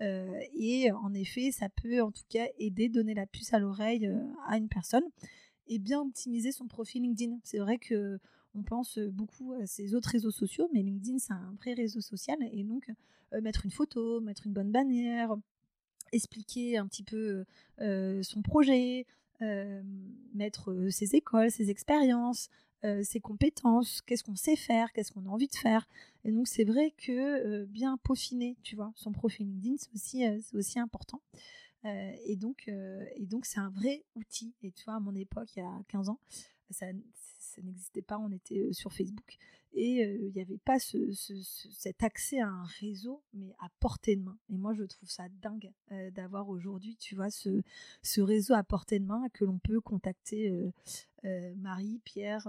Euh, 0.00 0.40
et 0.54 0.90
en 0.92 1.12
effet, 1.12 1.52
ça 1.52 1.68
peut 1.68 2.00
en 2.00 2.10
tout 2.10 2.24
cas 2.30 2.46
aider, 2.58 2.88
donner 2.88 3.12
la 3.12 3.26
puce 3.26 3.52
à 3.52 3.58
l'oreille 3.58 4.06
euh, 4.06 4.18
à 4.46 4.56
une 4.56 4.68
personne 4.68 5.04
et 5.68 5.78
bien 5.78 6.00
optimiser 6.00 6.50
son 6.50 6.66
profil 6.66 7.02
LinkedIn. 7.02 7.38
C'est 7.44 7.58
vrai 7.58 7.78
que 7.78 8.18
on 8.54 8.62
pense 8.62 8.98
beaucoup 8.98 9.52
à 9.52 9.66
ces 9.66 9.94
autres 9.94 10.08
réseaux 10.08 10.32
sociaux, 10.32 10.68
mais 10.72 10.82
LinkedIn, 10.82 11.18
c'est 11.18 11.32
un 11.32 11.54
vrai 11.60 11.74
réseau 11.74 12.00
social. 12.00 12.36
Et 12.50 12.64
donc, 12.64 12.90
mettre 13.40 13.64
une 13.64 13.70
photo, 13.70 14.20
mettre 14.20 14.44
une 14.48 14.52
bonne 14.52 14.72
bannière, 14.72 15.36
expliquer 16.12 16.76
un 16.78 16.86
petit 16.86 17.02
peu 17.02 17.44
son 17.78 18.42
projet, 18.42 19.06
mettre 20.34 20.88
ses 20.90 21.14
écoles, 21.16 21.50
ses 21.50 21.70
expériences, 21.70 22.48
ses 23.02 23.20
compétences, 23.20 24.00
qu'est-ce 24.02 24.24
qu'on 24.24 24.36
sait 24.36 24.56
faire, 24.56 24.92
qu'est-ce 24.92 25.12
qu'on 25.12 25.26
a 25.26 25.28
envie 25.28 25.48
de 25.48 25.56
faire. 25.56 25.86
Et 26.24 26.32
donc 26.32 26.48
c'est 26.48 26.64
vrai 26.64 26.92
que 26.96 27.64
bien 27.66 27.98
peaufiner, 27.98 28.56
tu 28.62 28.76
vois, 28.76 28.92
son 28.96 29.12
profil 29.12 29.46
LinkedIn, 29.46 29.76
c'est 29.78 29.92
aussi, 29.94 30.24
aussi 30.54 30.78
important. 30.78 31.20
et 31.84 32.36
donc, 32.36 32.68
et 32.68 33.26
donc 33.26 33.46
c'est 33.46 33.60
un 33.60 33.70
vrai 33.70 34.04
outil. 34.14 34.54
Et 34.62 34.72
tu 34.72 34.84
vois, 34.84 34.94
à 34.94 35.00
mon 35.00 35.14
époque, 35.14 35.48
il 35.56 35.60
y 35.60 35.62
a 35.62 35.82
15 35.88 36.08
ans, 36.08 36.20
ça, 36.70 36.86
ça 37.38 37.62
n'existait 37.62 38.02
pas, 38.02 38.18
on 38.18 38.30
était 38.30 38.72
sur 38.72 38.92
Facebook 38.92 39.38
et 39.72 40.02
il 40.02 40.32
n'y 40.32 40.40
avait 40.40 40.58
pas 40.58 40.78
cet 40.78 42.02
accès 42.02 42.40
à 42.40 42.48
un 42.48 42.64
réseau, 42.80 43.22
mais 43.32 43.54
à 43.60 43.68
portée 43.80 44.16
de 44.16 44.22
main. 44.22 44.38
Et 44.48 44.56
moi, 44.56 44.74
je 44.74 44.84
trouve 44.84 45.08
ça 45.08 45.28
dingue 45.40 45.70
d'avoir 46.12 46.48
aujourd'hui, 46.48 46.96
tu 46.96 47.14
vois, 47.14 47.30
ce, 47.30 47.62
réseau 48.20 48.54
à 48.54 48.62
portée 48.64 48.98
de 48.98 49.04
main 49.04 49.28
que 49.32 49.44
l'on 49.44 49.58
peut 49.58 49.80
contacter 49.80 50.52
Marie, 51.56 52.00
Pierre, 52.04 52.48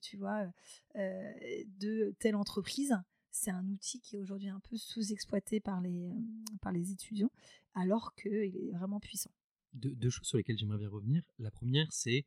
tu 0.00 0.16
vois, 0.16 0.46
de 0.94 2.14
telle 2.18 2.36
entreprise. 2.36 2.94
C'est 3.30 3.50
un 3.50 3.66
outil 3.68 3.98
qui 4.00 4.16
est 4.16 4.18
aujourd'hui 4.18 4.50
un 4.50 4.60
peu 4.60 4.76
sous-exploité 4.76 5.58
par 5.58 5.80
les, 5.80 6.12
par 6.60 6.70
les 6.70 6.92
étudiants, 6.92 7.32
alors 7.74 8.14
qu'il 8.14 8.56
est 8.56 8.70
vraiment 8.72 9.00
puissant. 9.00 9.30
deux 9.72 10.10
choses 10.10 10.26
sur 10.26 10.36
lesquelles 10.36 10.58
j'aimerais 10.58 10.78
bien 10.78 10.90
revenir. 10.90 11.22
La 11.38 11.50
première, 11.50 11.90
c'est 11.90 12.26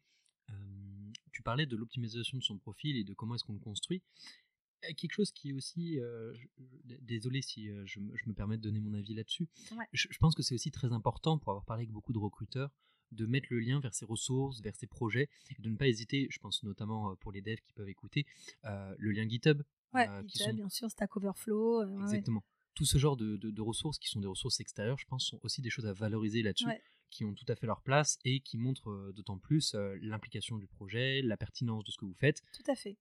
tu 1.36 1.42
parlais 1.42 1.66
de 1.66 1.76
l'optimisation 1.76 2.38
de 2.38 2.44
son 2.44 2.58
profil 2.58 2.96
et 2.96 3.04
de 3.04 3.14
comment 3.14 3.36
est-ce 3.36 3.44
qu'on 3.44 3.54
le 3.54 3.60
construit. 3.60 4.02
Quelque 4.98 5.12
chose 5.12 5.32
qui 5.32 5.50
est 5.50 5.54
aussi, 5.54 6.00
désolé 7.02 7.42
si 7.42 7.70
je, 7.86 8.00
me 8.00 8.34
permets 8.34 8.58
de 8.58 8.62
donner 8.62 8.80
mon 8.80 8.94
avis 8.94 9.14
là-dessus, 9.14 9.48
je, 9.92 10.18
pense 10.20 10.34
que 10.34 10.44
c'est 10.44 10.56
aussi 10.56 10.72
très 10.72 10.94
important 10.94 11.38
pour 11.38 11.50
avoir 11.50 11.66
parlé 11.66 11.82
avec 11.82 11.92
beaucoup 11.92 12.14
de 12.14 12.20
recruteurs 12.20 12.72
de 13.12 13.26
mettre 13.26 13.48
le 13.50 13.60
lien 13.60 13.80
vers 13.80 13.94
ses 13.94 14.06
ressources, 14.06 14.62
vers 14.62 14.76
ses 14.76 14.88
projets, 14.88 15.30
et 15.58 15.62
de 15.62 15.70
ne 15.70 15.76
pas 15.76 15.88
hésiter, 15.88 16.28
je 16.30 16.40
pense 16.40 16.64
notamment 16.64 17.16
pour 17.18 17.32
les 17.32 17.42
devs 17.42 17.62
qui 17.62 17.74
peuvent 17.74 17.90
écouter, 17.90 18.26
le 18.64 19.12
lien 19.12 19.28
GitHub. 19.28 19.62
Ouais, 19.94 20.08
GitHub, 20.26 20.56
bien 20.56 20.70
sûr, 20.70 20.90
Stack 20.90 21.18
Overflow. 21.18 22.02
Exactement. 22.04 22.44
tout 22.76 22.86
ce 22.86 22.98
genre 22.98 23.18
de, 23.18 23.62
ressources 23.62 24.00
qui 24.00 24.08
sont 24.08 24.22
des 24.22 24.28
ressources 24.28 24.60
extérieures, 24.62 24.98
je 25.00 25.06
pense, 25.06 25.26
sont 25.26 25.40
aussi 25.44 25.62
des 25.62 25.70
choses 25.70 25.86
à 25.86 25.94
valoriser 25.94 26.44
là-dessus, 26.44 26.70
qui 27.10 27.26
ont 27.26 27.34
tout 27.34 27.46
à 27.48 27.56
fait 27.56 27.68
leur 27.68 27.82
place 27.82 28.18
et 28.26 28.40
qui 28.42 28.58
montrent 28.58 29.12
d'autant 29.16 29.38
plus 29.38 29.76
l'implication 30.02 30.58
du 30.58 30.68
projet, 30.68 31.22
la 31.22 31.38
pertinence 31.38 31.84
de 31.84 31.92
ce 31.92 31.98
que 31.98 32.06
vous 32.06 32.16
faites. 32.16 32.44
Tout 32.54 32.70
à 32.70 32.76
fait. 32.76 32.98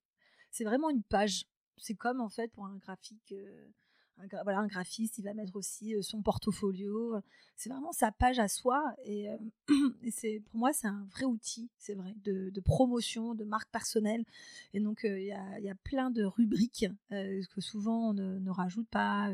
C'est 0.51 0.65
vraiment 0.65 0.91
une 0.91 1.03
page. 1.03 1.47
C'est 1.77 1.95
comme 1.95 2.21
en 2.21 2.29
fait 2.29 2.53
pour 2.53 2.67
un 2.67 2.77
graphique 2.77 3.35
un, 4.19 4.43
voilà, 4.43 4.61
un 4.61 4.67
graphiste, 4.67 5.19
il 5.19 5.25
va 5.25 5.35
mettre 5.35 5.57
aussi 5.57 5.95
son 6.03 6.23
portfolio. 6.23 7.17
C'est 7.57 7.69
vraiment 7.69 7.93
sa 7.93 8.13
page 8.13 8.39
à 8.39 8.49
soi. 8.49 8.95
Et, 9.05 9.29
pour 9.67 10.57
moi, 10.57 10.73
c'est 10.73 10.87
un 10.87 11.07
vrai 11.11 11.25
outil, 11.25 11.71
c'est 11.79 11.95
vrai, 11.95 12.15
de, 12.25 12.61
promotion, 12.61 13.35
de 13.35 13.45
marque 13.45 13.71
personnelle. 13.71 14.25
Et 14.73 14.81
donc, 14.81 15.01
il 15.05 15.25
y, 15.25 15.33
a, 15.33 15.59
y, 15.61 15.71
a, 15.71 15.75
plein 15.75 16.11
de 16.11 16.25
rubriques 16.25 16.87
que 17.11 17.61
souvent 17.61 18.11
on 18.11 18.15
ne, 18.15 18.51
rajoute 18.51 18.89
pas. 18.89 19.31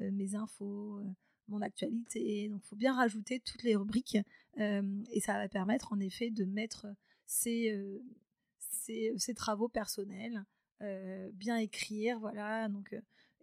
mes 0.00 0.34
infos, 0.34 1.00
mon 1.48 1.62
actualité. 1.62 2.48
Donc, 2.48 2.62
il 2.64 2.68
faut 2.68 2.76
bien 2.76 2.94
rajouter 2.94 3.40
toutes 3.40 3.62
les 3.62 3.76
rubriques. 3.76 4.18
et 4.58 5.20
ça 5.20 5.34
va 5.34 5.48
permettre, 5.48 5.92
en 5.92 6.00
effet, 6.00 6.30
de 6.30 6.44
mettre 6.44 6.86
ses, 7.26 7.74
ses 8.58 9.34
travaux 9.34 9.68
personnels. 9.68 10.44
bien 11.32 11.56
écrire, 11.56 12.18
voilà. 12.18 12.68
Donc, 12.68 12.94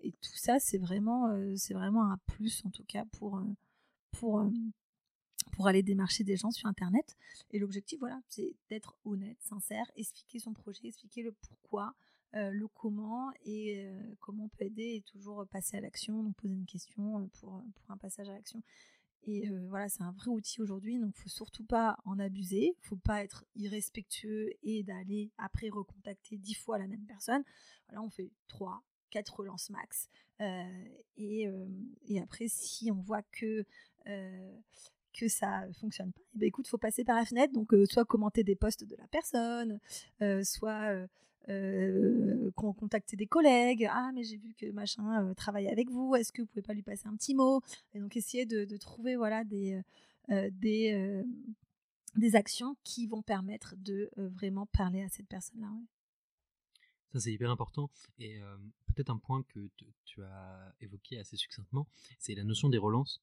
et 0.03 0.11
tout 0.11 0.35
ça, 0.35 0.59
c'est 0.59 0.77
vraiment, 0.77 1.29
euh, 1.29 1.55
vraiment 1.71 2.11
un 2.11 2.17
plus, 2.27 2.61
en 2.65 2.69
tout 2.69 2.83
cas, 2.83 3.05
pour, 3.13 3.37
euh, 3.37 3.45
pour, 4.11 4.41
euh, 4.41 4.49
pour 5.53 5.67
aller 5.67 5.81
démarcher 5.81 6.25
des 6.25 6.35
gens 6.35 6.51
sur 6.51 6.67
Internet. 6.67 7.15
Et 7.51 7.59
l'objectif, 7.59 7.99
voilà, 7.99 8.19
c'est 8.27 8.53
d'être 8.69 8.97
honnête, 9.05 9.37
sincère, 9.39 9.89
expliquer 9.95 10.39
son 10.39 10.53
projet, 10.53 10.87
expliquer 10.87 11.23
le 11.23 11.31
pourquoi, 11.31 11.95
le 12.33 12.67
comment 12.67 13.31
et 13.45 13.87
comment 14.19 14.45
on 14.45 14.49
peut 14.49 14.65
aider 14.65 14.95
et 14.95 15.01
toujours 15.01 15.45
passer 15.47 15.77
à 15.77 15.81
l'action, 15.81 16.23
donc 16.23 16.35
poser 16.35 16.53
une 16.53 16.65
question 16.65 17.29
pour, 17.39 17.63
pour 17.75 17.91
un 17.91 17.97
passage 17.97 18.29
à 18.29 18.33
l'action. 18.33 18.61
Et 19.25 19.49
voilà, 19.69 19.87
c'est 19.87 20.03
un 20.03 20.11
vrai 20.11 20.31
outil 20.31 20.61
aujourd'hui, 20.61 20.99
donc 20.99 21.15
faut 21.15 21.29
surtout 21.29 21.63
pas 21.63 21.97
en 22.05 22.19
abuser, 22.19 22.75
faut 22.81 22.97
pas 22.97 23.23
être 23.23 23.45
irrespectueux 23.55 24.51
et 24.63 24.83
d'aller 24.83 25.31
après 25.37 25.69
recontacter 25.69 26.37
dix 26.37 26.55
fois 26.55 26.77
la 26.77 26.87
même 26.87 27.05
personne. 27.05 27.43
Voilà, 27.87 28.01
on 28.01 28.09
fait 28.09 28.31
trois, 28.47 28.83
quatre 29.13 29.39
relances 29.39 29.69
max. 29.69 30.09
Euh, 30.41 30.85
et, 31.17 31.47
euh, 31.47 31.67
et, 32.07 32.19
après, 32.19 32.47
si 32.47 32.91
on 32.91 33.01
voit 33.01 33.21
que 33.31 33.65
euh, 34.07 34.57
que 35.13 35.27
ça 35.27 35.67
fonctionne 35.79 36.11
pas, 36.11 36.21
eh 36.33 36.39
ben 36.39 36.47
écoute, 36.47 36.67
faut 36.67 36.79
passer 36.79 37.03
par 37.03 37.15
la 37.15 37.25
fenêtre. 37.25 37.53
Donc, 37.53 37.73
soit 37.85 38.03
commenter 38.03 38.43
des 38.43 38.55
posts 38.55 38.83
de 38.83 38.95
la 38.95 39.07
personne, 39.07 39.79
soit 40.43 41.07
contacter 42.55 43.15
des 43.15 43.27
collègues. 43.27 43.87
Ah, 43.91 44.11
mais 44.13 44.23
j'ai 44.23 44.37
vu 44.37 44.53
que 44.53 44.71
machin 44.71 45.33
travaille 45.35 45.67
avec 45.67 45.89
vous. 45.89 46.15
Est-ce 46.15 46.31
que 46.31 46.41
vous 46.41 46.47
pouvez 46.47 46.61
pas 46.61 46.73
lui 46.73 46.83
passer 46.83 47.07
un 47.07 47.15
petit 47.15 47.35
mot? 47.35 47.61
Et 47.93 47.99
donc, 47.99 48.15
essayer 48.15 48.45
de, 48.45 48.65
de 48.65 48.77
trouver 48.77 49.15
voilà 49.15 49.43
des 49.43 49.81
des 50.29 51.23
des 52.15 52.35
actions 52.35 52.75
qui 52.83 53.07
vont 53.07 53.21
permettre 53.21 53.75
de 53.77 54.09
vraiment 54.15 54.65
parler 54.67 55.01
à 55.01 55.09
cette 55.09 55.27
personne-là. 55.27 55.71
Ça, 57.11 57.19
c'est 57.19 57.31
hyper 57.31 57.51
important. 57.51 57.91
Et 58.17 58.39
peut-être 58.87 59.09
un 59.11 59.17
point 59.17 59.43
que 59.43 59.69
tu 60.05 60.23
as 60.23 60.73
évoqué 60.79 61.19
assez 61.19 61.37
succinctement, 61.37 61.87
c'est 62.19 62.35
la 62.35 62.43
notion 62.43 62.69
des 62.69 62.77
relances. 62.77 63.21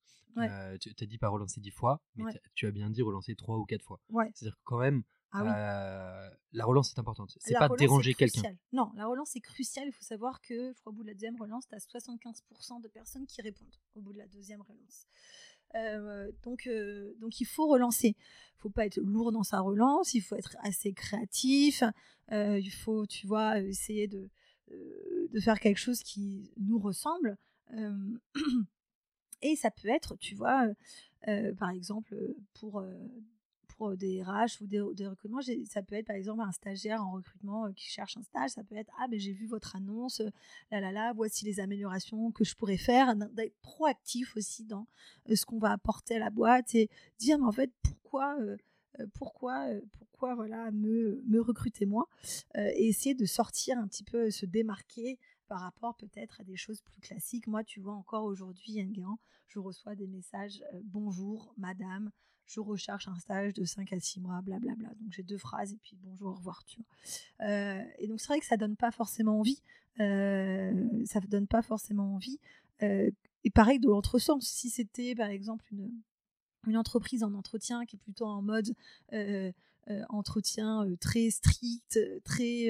tu 0.81 0.95
as 1.01 1.07
dit 1.07 1.19
pas 1.19 1.29
relancer 1.29 1.61
dix 1.61 1.71
fois, 1.71 2.01
mais 2.17 2.25
tu 2.55 2.67
as 2.67 2.71
bien 2.71 2.91
dit 2.91 3.03
relancer 3.03 3.35
trois 3.35 3.59
ou 3.59 3.65
quatre 3.65 3.85
fois. 3.85 4.01
C'est-à-dire 4.35 4.57
que 4.57 4.63
quand 4.65 4.79
même, 4.79 5.03
ah 5.33 6.31
la 6.53 6.65
relance 6.65 6.93
est 6.93 6.99
importante. 6.99 7.37
C'est 7.41 7.55
pas 7.55 7.69
déranger 7.69 8.15
quelqu'un. 8.15 8.43
Non, 8.73 8.91
la 8.97 9.07
relance 9.07 9.37
est 9.37 9.41
cruciale. 9.41 9.89
Il 9.89 9.93
faut 9.93 10.03
savoir 10.03 10.41
que, 10.41 10.73
je 10.75 10.81
crois, 10.81 10.93
au 10.93 10.95
bout 10.95 11.03
de 11.03 11.09
la 11.09 11.15
deuxième 11.15 11.41
relance, 11.41 11.67
tu 11.69 11.75
as 11.75 11.79
75% 11.79 12.83
de 12.83 12.89
personnes 12.89 13.27
qui 13.27 13.41
répondent 13.41 13.75
au 13.95 14.01
bout 14.01 14.13
de 14.13 14.19
la 14.19 14.27
deuxième 14.27 14.61
relance. 14.63 15.07
Euh, 15.77 16.33
donc, 16.43 16.67
euh, 16.67 17.15
donc 17.21 17.41
il 17.41 17.45
faut 17.45 17.69
relancer. 17.69 18.17
Il 18.19 18.61
faut 18.61 18.71
pas 18.71 18.87
être 18.87 18.99
lourd 19.01 19.31
dans 19.31 19.45
sa 19.45 19.61
relance. 19.61 20.15
Il 20.15 20.23
faut 20.23 20.35
être 20.35 20.57
assez 20.61 20.93
créatif. 20.93 21.85
Il 22.33 22.71
faut, 22.71 23.07
tu 23.07 23.27
vois, 23.27 23.61
essayer 23.61 24.09
de, 24.09 24.29
de 24.69 25.41
faire 25.41 25.61
quelque 25.61 25.79
chose 25.79 26.03
qui 26.03 26.53
nous 26.57 26.79
ressemble. 26.79 27.37
et 29.43 29.57
ça 29.57 29.71
peut 29.71 29.89
être, 29.89 30.17
tu 30.17 30.35
vois, 30.35 30.67
par 31.59 31.71
exemple, 31.71 32.17
pour 32.55 32.83
des 33.97 34.23
RH 34.23 34.61
ou 34.61 34.67
des, 34.67 34.83
des, 34.95 35.07
recrutements. 35.07 35.41
Ça 35.67 35.83
peut 35.83 35.95
être 35.95 36.07
par 36.07 36.17
exemple 36.17 36.43
un 36.43 36.53
stagiaire 36.53 37.03
en 37.03 37.13
recrutement 37.13 37.67
euh, 37.67 37.73
qui 37.73 37.89
cherche 37.89 38.17
un 38.17 38.23
stage. 38.23 38.51
Ça 38.51 38.63
peut 38.63 38.77
être 38.77 38.93
ah 38.99 39.09
ben 39.09 39.19
j'ai 39.19 39.33
vu 39.33 39.47
votre 39.47 39.77
annonce, 39.77 40.21
euh, 40.21 40.31
là 40.71 40.81
là 40.81 40.93
là, 40.93 41.13
voici 41.15 41.45
les 41.45 41.61
améliorations 41.61 42.31
que 42.31 42.45
je 42.45 42.55
pourrais 42.55 42.77
faire. 42.77 43.17
D'être 43.17 43.57
proactif 43.63 44.37
aussi 44.37 44.65
dans 44.65 44.87
euh, 45.29 45.37
ce 45.37 45.45
qu'on 45.45 45.59
va 45.59 45.73
apporter 45.73 46.17
à 46.17 46.19
la 46.19 46.31
boîte 46.31 46.75
et 46.75 46.89
dire 47.19 47.39
mais 47.39 47.47
en 47.47 47.53
fait 47.53 47.71
pourquoi 47.83 48.37
pourquoi 49.15 49.67
pourquoi 49.93 50.35
voilà 50.35 50.71
me 50.73 51.23
me 51.27 51.41
recruter 51.41 51.87
moi 51.87 52.07
et 52.57 52.89
essayer 52.89 53.15
de 53.15 53.25
sortir 53.25 53.79
un 53.79 53.87
petit 53.87 54.05
peu 54.05 54.31
se 54.31 54.47
démarquer 54.47 55.19
par 55.49 55.61
rapport 55.61 55.97
peut-être 55.97 56.41
à 56.41 56.45
des 56.45 56.57
choses 56.57 56.81
plus 56.83 57.01
classiques. 57.01 57.47
Moi, 57.47 57.65
tu 57.65 57.81
vois, 57.81 57.95
encore 57.95 58.25
aujourd'hui, 58.25 58.79
je 59.49 59.59
reçois 59.59 59.97
des 59.97 60.07
messages 60.07 60.63
Bonjour, 60.85 61.53
madame, 61.57 62.13
je 62.51 62.61
recherche 62.61 63.07
un 63.07 63.15
stage 63.17 63.55
de 63.55 63.65
5 63.65 63.93
à 63.93 64.01
6 64.01 64.21
mois, 64.21 64.41
blablabla. 64.43 64.89
Donc 64.89 65.13
j'ai 65.13 65.23
deux 65.23 65.39
phrases 65.39 65.73
et 65.73 65.79
puis 65.83 65.97
bonjour, 66.03 66.31
au 66.31 66.35
revoir, 66.35 66.65
tu 66.65 66.79
vois. 66.79 67.49
Euh, 67.49 67.83
et 67.99 68.09
donc 68.09 68.21
c'est 68.21 68.27
vrai 68.27 68.41
que 68.41 68.47
ça 68.47 68.57
donne 68.57 68.77
pas 68.77 68.91
forcément 68.91 69.39
envie. 69.39 69.63
Euh, 70.01 70.89
ça 71.07 71.21
donne 71.21 71.47
pas 71.47 71.63
forcément 71.63 72.15
envie. 72.15 72.41
Euh, 72.83 73.11
et 73.45 73.51
pareil 73.51 73.79
de 73.79 73.87
l'autre 73.87 74.19
sens, 74.19 74.47
si 74.49 74.69
c'était 74.69 75.15
par 75.15 75.29
exemple 75.29 75.65
une, 75.73 76.77
entreprise 76.77 77.23
en 77.23 77.35
entretien 77.35 77.87
qui 77.87 77.97
est 77.97 77.99
plutôt 77.99 78.27
en 78.27 78.43
mode 78.43 78.75
entretien 80.09 80.87
très 81.01 81.31
strict, 81.31 81.99
très 82.23 82.69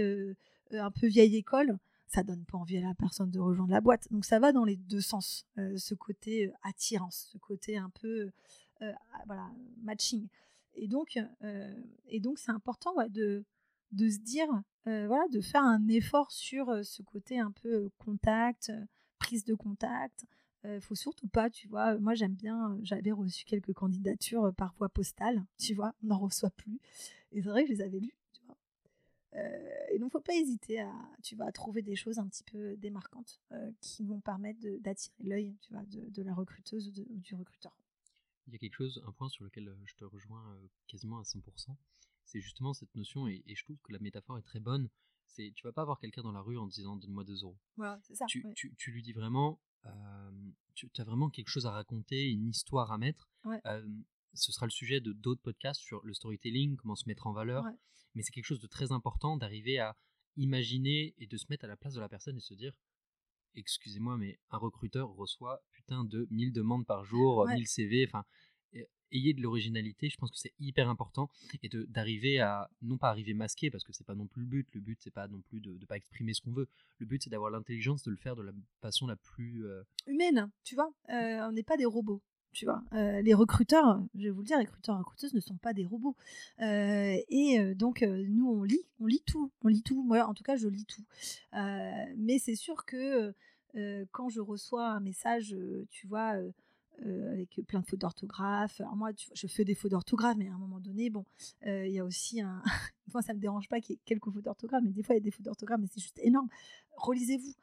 un 0.73 0.91
peu 0.91 1.07
vieille 1.07 1.37
école, 1.37 1.79
ça 2.07 2.23
donne 2.23 2.45
pas 2.45 2.59
envie 2.59 2.79
à 2.79 2.83
la 2.83 2.95
personne 2.95 3.31
de 3.31 3.41
rejoindre 3.41 3.73
la 3.73 3.81
boîte. 3.81 4.07
Donc 4.11 4.25
ça 4.25 4.39
va 4.39 4.53
dans 4.53 4.65
les 4.65 4.77
deux 4.77 5.01
sens, 5.01 5.47
ce 5.57 5.95
côté 5.95 6.53
attirance, 6.63 7.29
ce 7.33 7.39
côté 7.39 7.79
un 7.79 7.91
peu 7.91 8.09
euh, 8.09 8.33
voilà, 9.27 9.51
matching. 9.83 10.29
Et 10.75 10.89
donc, 10.89 11.19
euh, 11.43 11.83
et 12.07 12.21
donc 12.21 12.39
c'est 12.39 12.51
important 12.51 12.95
de, 13.09 13.45
de 13.93 14.09
se 14.09 14.19
dire, 14.19 14.49
euh, 14.87 15.07
voilà, 15.07 15.27
de 15.29 15.41
faire 15.41 15.63
un 15.63 15.87
effort 15.89 16.31
sur 16.31 16.85
ce 16.85 17.03
côté 17.03 17.39
un 17.39 17.51
peu 17.51 17.91
contact, 17.99 18.73
prise 19.19 19.45
de 19.45 19.55
contact. 19.55 20.25
Il 20.65 20.81
faut 20.83 20.95
surtout 20.95 21.27
pas, 21.27 21.49
tu 21.49 21.69
vois, 21.69 21.97
moi 21.99 22.13
j'aime 22.15 22.35
bien, 22.35 22.79
j'avais 22.83 23.13
reçu 23.13 23.47
quelques 23.47 23.73
candidatures 23.73 24.53
par 24.55 24.75
voie 24.75 24.91
postale, 24.91 25.43
tu 25.59 25.73
vois, 25.73 25.95
on 26.03 26.09
n'en 26.09 26.19
reçoit 26.19 26.51
plus. 26.51 26.79
Et 27.33 27.41
c'est 27.41 27.49
vrai 27.49 27.63
que 27.65 27.71
je 27.71 27.75
les 27.77 27.81
avais 27.81 27.99
lues, 27.99 28.15
tu 28.35 28.43
vois. 28.45 28.57
et 29.91 29.99
donc, 29.99 30.13
faut 30.13 30.21
pas 30.21 30.35
hésiter 30.35 30.81
à, 30.81 30.93
tu 31.23 31.35
vas 31.35 31.51
trouver 31.51 31.81
des 31.81 31.97
choses 31.97 32.19
un 32.19 32.29
petit 32.29 32.45
peu 32.45 32.77
démarquantes 32.77 33.41
qui 33.81 34.05
vont 34.05 34.21
permettre 34.21 34.61
d'attirer 34.81 35.15
l'œil, 35.25 35.57
tu 35.63 35.73
vois, 35.73 35.85
de, 35.87 36.23
la 36.23 36.35
recruteuse 36.35 36.89
ou 37.09 37.17
du 37.17 37.35
recruteur 37.35 37.80
il 38.51 38.55
y 38.55 38.57
a 38.57 38.59
quelque 38.59 38.75
chose, 38.75 39.03
un 39.07 39.13
point 39.13 39.29
sur 39.29 39.45
lequel 39.45 39.69
euh, 39.69 39.77
je 39.85 39.95
te 39.95 40.05
rejoins 40.05 40.45
euh, 40.55 40.69
quasiment 40.89 41.19
à 41.19 41.23
100%, 41.23 41.77
c'est 42.25 42.41
justement 42.41 42.75
cette 42.75 42.95
notion, 42.95 43.29
et, 43.29 43.43
je 43.47 43.65
trouve 43.65 43.79
que 43.83 43.93
la 43.93 43.99
métaphore 44.01 44.39
est 44.39 44.43
très 44.43 44.61
bonne, 44.61 44.89
c'est 45.27 45.53
tu 45.55 45.67
vas 45.67 45.73
pas 45.73 45.85
voir 45.85 45.99
quelqu'un 46.01 46.23
dans 46.23 46.33
la 46.33 46.41
rue 46.41 46.59
en 46.59 46.67
disant 46.67 46.97
donne-moi 46.97 47.25
2 47.25 47.45
euros. 47.45 47.57
Voilà, 47.77 48.01
c'est 48.03 48.15
ça. 48.15 48.27
Tu, 48.27 48.45
tu, 48.55 48.91
lui 48.91 49.03
dis 49.03 49.13
vraiment, 49.13 49.61
euh, 49.87 50.51
tu 50.75 50.91
as 50.99 51.05
vraiment 51.05 51.31
quelque 51.31 51.49
chose 51.49 51.67
à 51.67 51.71
raconter, 51.71 52.29
une 52.29 52.49
histoire 52.49 52.91
à 52.91 52.99
mettre. 52.99 53.31
ce 54.35 54.53
sera 54.53 54.67
le 54.67 54.71
sujet 54.71 55.01
de 55.01 55.13
d'autres 55.13 55.43
podcasts 55.43 55.81
sur 55.81 56.05
le 56.05 56.13
storytelling, 56.15 56.77
comment 56.77 56.97
se 56.97 57.09
mettre 57.09 57.29
en 57.29 57.33
valeur. 57.33 57.65
Mais 58.15 58.23
c'est 58.23 58.33
quelque 58.33 58.47
chose 58.47 58.61
de 58.61 58.67
très 58.67 58.91
important 58.91 59.37
d'arriver 59.37 59.79
à 59.79 59.97
imaginer 60.37 61.15
et 61.19 61.29
de 61.29 61.37
se 61.37 61.47
mettre 61.49 61.65
à 61.65 61.69
la 61.69 61.77
place 61.77 61.95
de 61.95 62.01
la 62.01 62.09
personne 62.09 62.37
et 62.37 62.41
se 62.41 62.55
dire 62.55 62.73
excusez-moi, 63.55 64.17
mais 64.17 64.39
un 64.51 64.59
recruteur 64.59 65.09
reçoit 65.11 65.63
putain 65.73 66.05
de 66.05 66.27
1000 66.31 66.53
demandes 66.53 66.87
par 66.87 67.05
jour, 67.05 67.47
1000 67.47 67.67
CV, 67.67 68.07
enfin, 68.07 68.25
ayez 69.13 69.35
de 69.35 69.43
l'originalité, 69.43 70.09
je 70.09 70.17
pense 70.17 70.31
que 70.31 70.39
c'est 70.39 70.55
hyper 70.59 70.89
important, 70.89 71.31
et 71.63 71.69
d'arriver 71.89 72.41
à, 72.41 72.71
non 72.83 72.99
pas 72.99 73.09
arriver 73.09 73.35
masqué, 73.35 73.71
parce 73.71 73.85
que 73.85 73.93
c'est 73.93 74.07
pas 74.07 74.15
non 74.15 74.27
plus 74.27 74.43
le 74.43 74.49
but, 74.49 74.69
le 74.73 74.81
but 74.81 74.99
c'est 75.03 75.11
pas 75.11 75.29
non 75.29 75.41
plus 75.41 75.61
de 75.61 75.73
ne 75.73 75.85
pas 75.87 75.97
exprimer 75.97 76.35
ce 76.35 76.41
qu'on 76.41 76.53
veut, 76.53 76.69
le 76.99 77.07
but 77.07 77.23
c'est 77.23 77.31
d'avoir 77.31 77.51
l'intelligence 77.51 78.03
de 78.03 78.11
le 78.11 78.17
faire 78.17 78.37
de 78.37 78.43
la 78.43 78.53
façon 78.81 79.07
la 79.07 79.17
plus... 79.17 79.67
Euh, 79.67 79.83
Humaine, 80.07 80.51
tu 80.65 80.75
vois, 80.75 80.93
euh, 81.11 81.49
on 81.49 81.53
n'est 81.53 81.63
pas 81.63 81.77
des 81.77 81.87
robots. 81.87 82.23
Tu 82.53 82.65
vois, 82.65 82.83
euh, 82.95 83.23
les 83.23 83.33
recruteurs, 83.33 84.03
je 84.17 84.25
vais 84.25 84.31
vous 84.31 84.41
le 84.41 84.47
dire, 84.47 84.59
les 84.59 84.65
recruteurs 84.65 84.97
et 84.97 84.99
recruteuses 84.99 85.35
ne 85.35 85.41
sont 85.41 85.57
pas 85.57 85.73
des 85.73 85.85
robots. 85.85 86.17
et 86.59 87.75
donc, 87.77 88.03
nous, 88.03 88.51
on 88.51 88.63
lit, 88.63 88.87
on 89.01 89.07
lit 89.07 89.23
tout, 89.25 89.53
on 89.63 89.69
lit 89.69 89.83
tout. 89.83 90.03
Moi, 90.03 90.25
en 90.25 90.35
tout 90.35 90.43
cas, 90.43 90.57
je 90.57 90.69
lis 90.69 90.87
tout. 90.87 91.05
mais 91.53 92.39
c'est 92.39 92.57
sûr 92.57 92.85
que 92.85 93.33
quand 94.11 94.29
je 94.29 94.41
reçois 94.41 94.89
un 94.89 95.01
message, 95.01 95.57
tu 95.91 96.09
vois, 96.09 96.35
avec 96.99 97.61
plein 97.69 97.81
de 97.81 97.87
fautes 97.87 98.01
d'orthographe. 98.01 98.81
Alors 98.81 98.97
moi, 98.97 99.11
je 99.33 99.47
fais 99.47 99.65
des 99.65 99.77
fautes 99.77 99.93
d'orthographe, 99.93 100.37
mais 100.37 100.49
à 100.49 100.55
un 100.55 100.59
moment 100.59 100.81
donné, 100.81 101.09
bon, 101.09 101.25
il 101.65 101.93
y 101.93 102.01
a 102.01 102.05
aussi 102.05 102.41
un. 102.41 102.63
Moi, 103.13 103.23
ça 103.23 103.35
me 103.35 103.41
dérange 103.41 103.69
pas 103.69 103.81
qu'il 103.81 103.95
y 103.95 103.99
ait 103.99 104.01
quelques 104.05 104.31
fautes 104.31 104.45
d'orthographe, 104.45 104.85
mais 104.85 104.93
des 104.93 105.03
fois, 105.03 105.17
il 105.17 105.19
y 105.19 105.21
a 105.21 105.25
des 105.25 105.33
fautes 105.33 105.47
d'orthographe, 105.47 105.81
mais 105.81 105.89
c'est 105.89 106.01
juste 106.01 106.21
énorme. 106.23 106.49
Relisez-vous. 106.97 107.55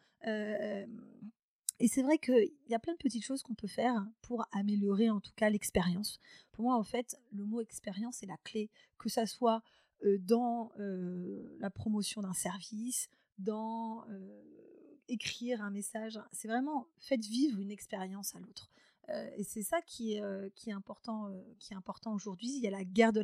Et 1.79 1.87
c'est 1.87 2.01
vrai 2.01 2.17
qu'il 2.17 2.51
y 2.67 2.73
a 2.73 2.79
plein 2.79 2.93
de 2.93 2.97
petites 2.97 3.23
choses 3.23 3.43
qu'on 3.43 3.53
peut 3.53 3.67
faire 3.67 4.05
pour 4.21 4.45
améliorer 4.51 5.09
en 5.09 5.19
tout 5.19 5.33
cas 5.35 5.49
l'expérience. 5.49 6.19
Pour 6.51 6.63
moi, 6.63 6.75
en 6.75 6.83
fait, 6.83 7.15
le 7.31 7.45
mot 7.45 7.61
expérience 7.61 8.23
est 8.23 8.27
la 8.27 8.37
clé, 8.43 8.69
que 8.97 9.09
ça 9.09 9.25
soit 9.25 9.61
dans 10.19 10.71
la 11.59 11.69
promotion 11.69 12.21
d'un 12.21 12.33
service, 12.33 13.09
dans 13.37 14.03
écrire 15.07 15.61
un 15.61 15.69
message. 15.69 16.19
C'est 16.31 16.47
vraiment 16.47 16.87
faites 16.99 17.25
vivre 17.25 17.59
une 17.59 17.71
expérience 17.71 18.35
à 18.35 18.39
l'autre. 18.39 18.71
et 19.37 19.43
c'est 19.43 19.63
ça 19.63 19.81
qui 19.81 20.13
est, 20.13 20.71
important, 20.71 21.31
qui 21.59 21.73
important 21.73 22.13
aujourd'hui. 22.13 22.57
Il 22.57 22.63
y 22.63 22.67
a 22.67 22.71
la 22.71 22.83
guerre 22.83 23.13
de 23.13 23.21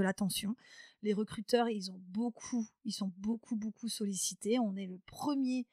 l'attention. 0.00 0.56
Les 1.02 1.12
recruteurs, 1.12 1.68
ils 1.68 1.82
sont 1.82 2.00
beaucoup, 2.08 3.56
beaucoup 3.56 3.88
sollicités. 3.88 4.58
On 4.58 4.76
est 4.76 4.86
le 4.86 4.98
premier 5.06 5.66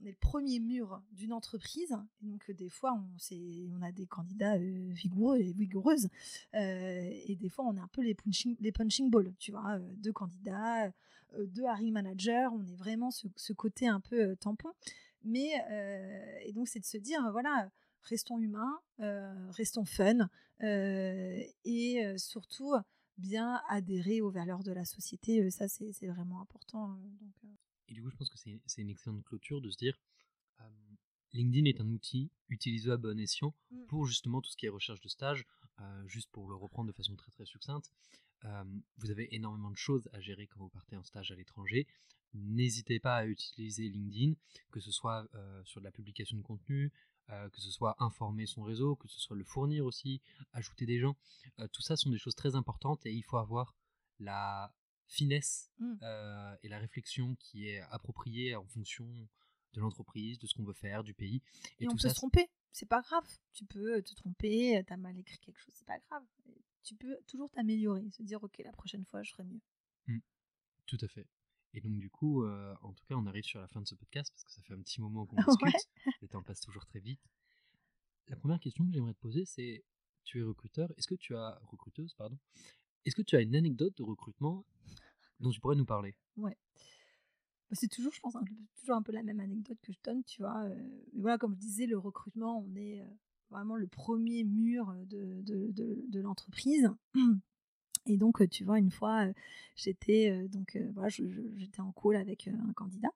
on 0.00 0.06
est 0.06 0.10
le 0.10 0.16
premier 0.16 0.60
mur 0.60 1.02
d'une 1.12 1.32
entreprise. 1.32 1.96
donc, 2.22 2.50
des 2.50 2.68
fois, 2.68 2.94
on, 2.94 3.76
on 3.78 3.82
a 3.82 3.92
des 3.92 4.06
candidats 4.06 4.56
vigoureux 4.58 5.38
et 5.38 5.52
vigoureuses. 5.52 6.08
et 6.52 7.36
des 7.38 7.48
fois, 7.48 7.64
on 7.66 7.76
est 7.76 7.80
un 7.80 7.88
peu 7.88 8.02
les 8.02 8.14
punching, 8.14 8.56
les 8.60 8.72
punching 8.72 9.10
balls, 9.10 9.32
tu 9.38 9.52
vois. 9.52 9.78
deux 9.96 10.12
candidats, 10.12 10.92
deux 11.38 11.62
hiring 11.62 11.92
managers. 11.92 12.48
On 12.52 12.64
est 12.64 12.76
vraiment 12.76 13.10
ce, 13.10 13.52
côté 13.52 13.88
un 13.88 14.00
peu 14.00 14.36
tampon. 14.36 14.70
Mais, 15.22 15.52
et 16.44 16.52
donc, 16.52 16.68
c'est 16.68 16.80
de 16.80 16.84
se 16.84 16.98
dire, 16.98 17.30
voilà, 17.32 17.70
restons 18.02 18.38
humains, 18.38 18.78
restons 19.50 19.84
fun. 19.84 20.28
et 20.60 22.14
surtout, 22.16 22.74
bien 23.18 23.60
adhérer 23.68 24.20
aux 24.20 24.30
valeurs 24.30 24.62
de 24.62 24.72
la 24.72 24.84
société. 24.84 25.50
ça, 25.50 25.68
c'est 25.68 26.06
vraiment 26.08 26.40
important. 26.40 26.98
Et 27.88 27.94
du 27.94 28.02
coup, 28.02 28.10
je 28.10 28.16
pense 28.16 28.30
que 28.30 28.38
c'est 28.38 28.82
une 28.82 28.90
excellente 28.90 29.24
clôture 29.24 29.60
de 29.60 29.70
se 29.70 29.76
dire 29.76 29.98
LinkedIn 31.32 31.66
est 31.66 31.80
un 31.80 31.90
outil 31.90 32.30
utilisé 32.48 32.90
à 32.92 32.96
bon 32.96 33.18
escient 33.18 33.54
mmh. 33.70 33.86
pour 33.86 34.06
justement 34.06 34.40
tout 34.40 34.50
ce 34.50 34.56
qui 34.56 34.66
est 34.66 34.70
recherche 34.70 35.00
de 35.00 35.08
stage. 35.08 35.44
juste 36.06 36.30
pour 36.30 36.48
le 36.48 36.54
reprendre 36.54 36.88
de 36.88 36.92
façon 36.92 37.16
très 37.16 37.32
très 37.32 37.44
succincte, 37.44 37.90
vous 38.98 39.10
avez 39.10 39.34
énormément 39.34 39.70
de 39.70 39.76
choses 39.76 40.08
à 40.12 40.20
gérer 40.20 40.46
quand 40.46 40.60
vous 40.60 40.68
partez 40.68 40.96
en 40.96 41.02
stage 41.02 41.32
à 41.32 41.34
l'étranger. 41.34 41.86
N'hésitez 42.34 43.00
pas 43.00 43.16
à 43.16 43.26
utiliser 43.26 43.88
LinkedIn, 43.88 44.34
que 44.70 44.80
ce 44.80 44.92
soit 44.92 45.26
sur 45.64 45.80
de 45.80 45.84
la 45.84 45.90
publication 45.90 46.36
de 46.36 46.42
contenu, 46.42 46.92
que 47.28 47.60
ce 47.60 47.70
soit 47.70 47.96
informer 47.98 48.46
son 48.46 48.62
réseau, 48.62 48.96
que 48.96 49.08
ce 49.08 49.18
soit 49.18 49.36
le 49.36 49.44
fournir 49.44 49.84
aussi, 49.84 50.20
ajouter 50.52 50.86
des 50.86 51.00
gens. 51.00 51.16
tout 51.72 51.82
ça 51.82 51.96
sont 51.96 52.10
des 52.10 52.18
choses 52.18 52.36
très 52.36 52.54
importantes 52.54 53.04
et 53.06 53.12
il 53.12 53.24
faut 53.24 53.38
avoir 53.38 53.74
la 54.20 54.72
finesse 55.06 55.70
mmh. 55.78 55.94
et 56.62 56.68
la 56.68 56.78
réflexion 56.78 57.34
qui 57.36 57.68
est 57.68 57.80
appropriée 57.90 58.54
en 58.54 58.66
fonction 58.66 59.06
de 59.72 59.80
l'entreprise, 59.80 60.38
de 60.38 60.46
ce 60.46 60.54
qu'on 60.54 60.64
veut 60.64 60.72
faire, 60.72 61.02
du 61.04 61.14
pays. 61.14 61.42
Et, 61.80 61.88
on 61.88 61.96
peut 61.96 62.08
se 62.08 62.14
tromper, 62.14 62.48
c'est 62.72 62.88
pas 62.88 63.02
grave. 63.02 63.26
Tu 63.52 63.64
peux 63.64 64.02
te 64.02 64.14
tromper, 64.14 64.82
t'as 64.86 64.96
mal 64.96 65.18
écrit 65.18 65.38
quelque 65.38 65.58
chose, 65.58 65.74
c'est 65.74 65.86
pas 65.86 65.98
grave. 66.08 66.24
Tu 66.82 66.94
peux 66.94 67.18
toujours 67.26 67.50
t'améliorer, 67.50 68.08
se 68.10 68.22
dire 68.22 68.42
ok 68.42 68.60
la 68.64 68.72
prochaine 68.72 69.04
fois 69.04 69.22
je 69.22 69.32
ferai 69.32 69.44
mieux. 69.44 69.60
Mmh. 70.06 70.18
Tout 70.86 70.98
à 71.00 71.08
fait. 71.08 71.26
Et 71.72 71.80
donc 71.80 71.98
du 71.98 72.08
coup, 72.08 72.46
en 72.46 72.92
tout 72.92 73.04
cas, 73.06 73.14
on 73.14 73.26
arrive 73.26 73.44
sur 73.44 73.60
la 73.60 73.68
fin 73.68 73.80
de 73.80 73.86
ce 73.86 73.94
podcast 73.94 74.30
parce 74.32 74.44
que 74.44 74.52
ça 74.52 74.62
fait 74.62 74.74
un 74.74 74.80
petit 74.80 75.00
moment 75.00 75.26
qu'on 75.26 75.36
discute. 75.48 75.88
Le 76.22 76.28
temps 76.28 76.42
passe 76.42 76.60
toujours 76.60 76.86
très 76.86 77.00
vite. 77.00 77.20
La 78.28 78.36
première 78.36 78.60
question 78.60 78.86
que 78.86 78.92
j'aimerais 78.92 79.12
te 79.12 79.20
poser, 79.20 79.44
c'est 79.44 79.84
tu 80.24 80.40
es 80.40 80.42
recruteur. 80.42 80.90
Est-ce 80.96 81.06
que 81.06 81.14
tu 81.14 81.36
as 81.36 81.60
recruteuse, 81.64 82.14
pardon 82.14 82.38
Est-ce 83.04 83.14
que 83.14 83.22
tu 83.22 83.36
as 83.36 83.42
une 83.42 83.56
anecdote 83.56 83.96
de 83.96 84.02
recrutement 84.02 84.64
dont 85.40 85.50
tu 85.50 85.60
pourrais 85.60 85.76
nous 85.76 85.84
parler? 85.84 86.14
Ouais. 86.36 86.56
Bah, 87.70 87.76
c'est 87.80 87.88
toujours, 87.88 88.12
je 88.12 88.20
pense, 88.20 88.36
un, 88.36 88.44
toujours 88.78 88.96
un 88.96 89.02
peu 89.02 89.12
la 89.12 89.22
même 89.22 89.40
anecdote 89.40 89.78
que 89.82 89.92
je 89.92 89.98
donne, 90.02 90.22
tu 90.24 90.42
vois. 90.42 90.68
mais 90.68 91.20
voilà, 91.20 91.38
comme 91.38 91.54
je 91.54 91.60
disais, 91.60 91.86
le 91.86 91.98
recrutement, 91.98 92.64
on 92.66 92.74
est 92.76 93.02
vraiment 93.50 93.76
le 93.76 93.86
premier 93.86 94.44
mur 94.44 94.92
de, 95.06 95.42
de, 95.42 96.04
de, 96.08 96.20
l'entreprise. 96.20 96.90
Et 98.06 98.18
donc, 98.18 98.46
tu 98.50 98.64
vois, 98.64 98.78
une 98.78 98.90
fois, 98.90 99.26
j'étais 99.76 100.46
donc 100.48 100.76
voilà, 100.92 101.08
j'étais 101.08 101.80
en 101.80 101.90
call 101.92 102.16
avec 102.16 102.48
un 102.48 102.72
candidat. 102.74 103.08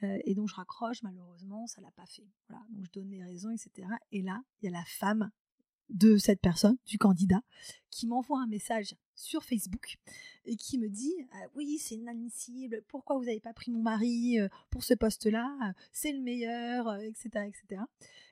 et 0.00 0.34
donc, 0.34 0.48
je 0.48 0.54
raccroche, 0.54 1.02
malheureusement, 1.02 1.66
ça 1.66 1.82
l'a 1.82 1.90
pas 1.90 2.06
fait. 2.06 2.26
Voilà, 2.48 2.64
donc 2.70 2.86
je 2.86 2.90
donne 2.92 3.10
les 3.10 3.22
raisons, 3.22 3.50
etc. 3.50 3.88
Et 4.10 4.22
là, 4.22 4.42
il 4.60 4.66
y 4.66 4.68
a 4.68 4.72
la 4.72 4.84
femme 4.86 5.30
de 5.92 6.16
cette 6.16 6.40
personne, 6.40 6.76
du 6.86 6.98
candidat, 6.98 7.42
qui 7.90 8.06
m'envoie 8.06 8.40
un 8.40 8.46
message 8.46 8.96
sur 9.14 9.44
Facebook 9.44 9.98
et 10.44 10.56
qui 10.56 10.78
me 10.78 10.88
dit 10.88 11.14
«Ah 11.32 11.46
oui 11.54 11.78
c'est 11.78 11.94
inadmissible 11.94 12.82
pourquoi 12.88 13.16
vous 13.16 13.24
n'avez 13.24 13.38
pas 13.40 13.52
pris 13.52 13.70
mon 13.70 13.82
mari 13.82 14.38
pour 14.70 14.82
ce 14.82 14.94
poste 14.94 15.26
là 15.26 15.74
c'est 15.92 16.12
le 16.12 16.20
meilleur 16.20 16.96
etc 16.96 17.46
etc 17.46 17.82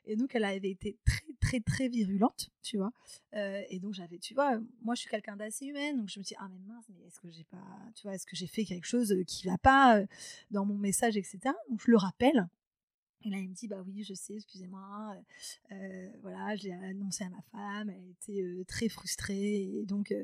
et 0.06 0.16
donc 0.16 0.34
elle 0.34 0.44
avait 0.44 0.70
été 0.70 0.98
très 1.04 1.26
très 1.40 1.60
très 1.60 1.88
virulente 1.88 2.50
tu 2.62 2.78
vois. 2.78 2.92
Et 3.32 3.78
donc 3.80 3.94
j'avais 3.94 4.18
tu 4.18 4.34
vois 4.34 4.58
moi 4.82 4.94
je 4.94 5.02
suis 5.02 5.10
quelqu'un 5.10 5.36
d'assez 5.36 5.66
humain 5.66 5.94
donc 5.94 6.08
je 6.08 6.18
me 6.18 6.24
dis 6.24 6.34
ah 6.38 6.48
mais 6.50 6.58
mince 6.66 6.86
mais 6.88 7.06
est-ce 7.06 7.20
que 7.20 7.30
j'ai 7.30 7.44
pas 7.44 7.64
tu 7.94 8.02
vois 8.06 8.14
est-ce 8.14 8.26
que 8.26 8.36
j'ai 8.36 8.46
fait 8.46 8.64
quelque 8.64 8.86
chose 8.86 9.14
qui 9.26 9.46
va 9.46 9.58
pas 9.58 10.00
dans 10.50 10.64
mon 10.64 10.76
message 10.76 11.16
etc 11.16 11.38
donc 11.68 11.80
je 11.84 11.90
le 11.90 11.96
rappelle 11.96 12.48
et 13.24 13.30
là, 13.30 13.38
il 13.38 13.48
me 13.48 13.54
dit, 13.54 13.68
bah 13.68 13.82
oui, 13.86 14.02
je 14.02 14.14
sais, 14.14 14.34
excusez-moi. 14.34 15.16
voilà, 16.22 16.56
je 16.56 16.64
l'ai 16.64 16.72
annoncé 16.72 17.24
à 17.24 17.28
ma 17.28 17.42
femme, 17.52 17.90
elle 17.90 18.10
était 18.10 18.64
très 18.66 18.88
frustrée. 18.88 19.62
Et 19.62 19.84
donc, 19.84 20.14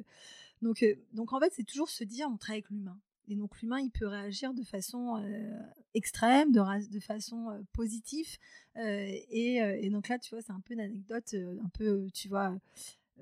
donc, 0.62 0.84
donc, 1.12 1.32
en 1.32 1.40
fait, 1.40 1.52
c'est 1.54 1.64
toujours 1.64 1.90
se 1.90 2.04
dire, 2.04 2.28
on 2.32 2.36
travaille 2.36 2.60
avec 2.60 2.70
l'humain. 2.70 2.98
Et 3.28 3.34
donc, 3.34 3.60
l'humain, 3.60 3.80
il 3.80 3.90
peut 3.90 4.06
réagir 4.06 4.54
de 4.54 4.62
façon 4.62 5.22
extrême, 5.94 6.52
de, 6.52 7.00
façon 7.00 7.64
positive. 7.72 8.38
Et, 8.76 9.56
et, 9.56 9.90
donc 9.90 10.08
là, 10.08 10.18
tu 10.18 10.30
vois, 10.30 10.42
c'est 10.42 10.52
un 10.52 10.60
peu 10.60 10.74
une 10.74 10.80
anecdote, 10.80 11.34
un 11.34 11.68
peu, 11.68 12.08
tu 12.14 12.28
vois, 12.28 12.56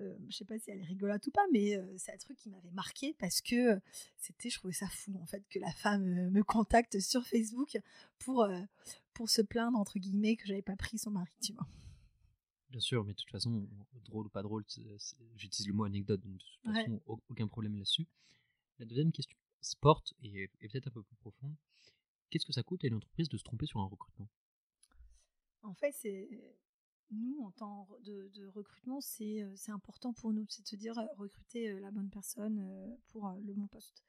euh, 0.01 0.15
je 0.29 0.37
sais 0.37 0.45
pas 0.45 0.59
si 0.59 0.71
elle 0.71 0.81
est 0.81 0.85
rigolote 0.85 1.27
ou 1.27 1.31
pas, 1.31 1.45
mais 1.53 1.81
c'est 1.97 2.13
un 2.13 2.17
truc 2.17 2.37
qui 2.37 2.51
m'avait 2.51 2.71
marqué 2.73 3.15
parce 3.19 3.41
que 3.41 3.79
c'était, 4.17 4.51
je 4.51 4.59
trouvais 4.59 4.75
ça 4.75 4.89
fou 4.89 5.13
en 5.23 5.27
fait 5.27 5.43
que 5.49 5.59
la 5.59 5.71
femme 5.71 6.31
me 6.31 6.43
contacte 6.43 6.99
sur 7.01 7.25
Facebook 7.27 7.79
pour 8.19 8.49
pour 9.15 9.29
se 9.31 9.43
plaindre 9.43 9.79
entre 9.79 9.99
guillemets 9.99 10.37
que 10.37 10.47
j'avais 10.47 10.63
pas 10.63 10.77
pris 10.77 10.99
son 10.99 11.11
mari, 11.11 11.33
tu 11.43 11.53
vois. 11.53 11.67
Bien 12.71 12.81
sûr, 12.81 13.05
mais 13.05 13.13
de 13.13 13.19
toute 13.19 13.31
façon, 13.31 13.69
drôle 14.05 14.27
ou 14.27 14.31
pas 14.31 14.43
drôle, 14.43 14.65
j'utilise 15.37 15.69
le 15.69 15.75
mot 15.75 15.85
anecdote, 15.85 16.21
donc 16.21 16.33
de 16.33 16.39
toute 16.39 16.75
façon, 16.75 17.01
aucun 17.29 17.47
problème 17.47 17.77
là-dessus. 17.77 18.07
La 18.79 18.85
deuxième 18.85 19.13
question 19.13 19.37
sport 19.61 20.03
et, 20.23 20.51
et 20.61 20.69
peut-être 20.69 20.89
un 20.89 20.91
peu 20.91 21.03
plus 21.03 21.17
profonde. 21.17 21.55
Qu'est-ce 22.31 22.45
que 22.45 22.53
ça 22.53 22.63
coûte 22.63 22.85
à 22.85 22.89
une 22.89 22.95
entreprise 22.95 23.29
de 23.29 23.39
se 23.39 23.45
tromper 23.45 23.67
sur 23.67 23.81
un 23.81 23.87
recrutement? 23.87 24.29
En 25.63 25.75
fait, 25.75 25.93
c'est 25.93 26.29
nous, 27.11 27.41
en 27.43 27.51
temps 27.53 27.89
de, 28.03 28.47
recrutement, 28.49 29.01
c'est 29.01 29.45
important 29.69 30.13
pour 30.13 30.33
nous. 30.33 30.47
C'est 30.49 30.63
de 30.63 30.69
se 30.69 30.77
dire 30.77 30.95
recruter 31.17 31.79
la 31.81 31.91
bonne 31.91 32.11
personne 32.11 32.99
pour 33.09 33.31
le 33.45 33.53
bon 33.55 33.67
poste. 33.69 34.05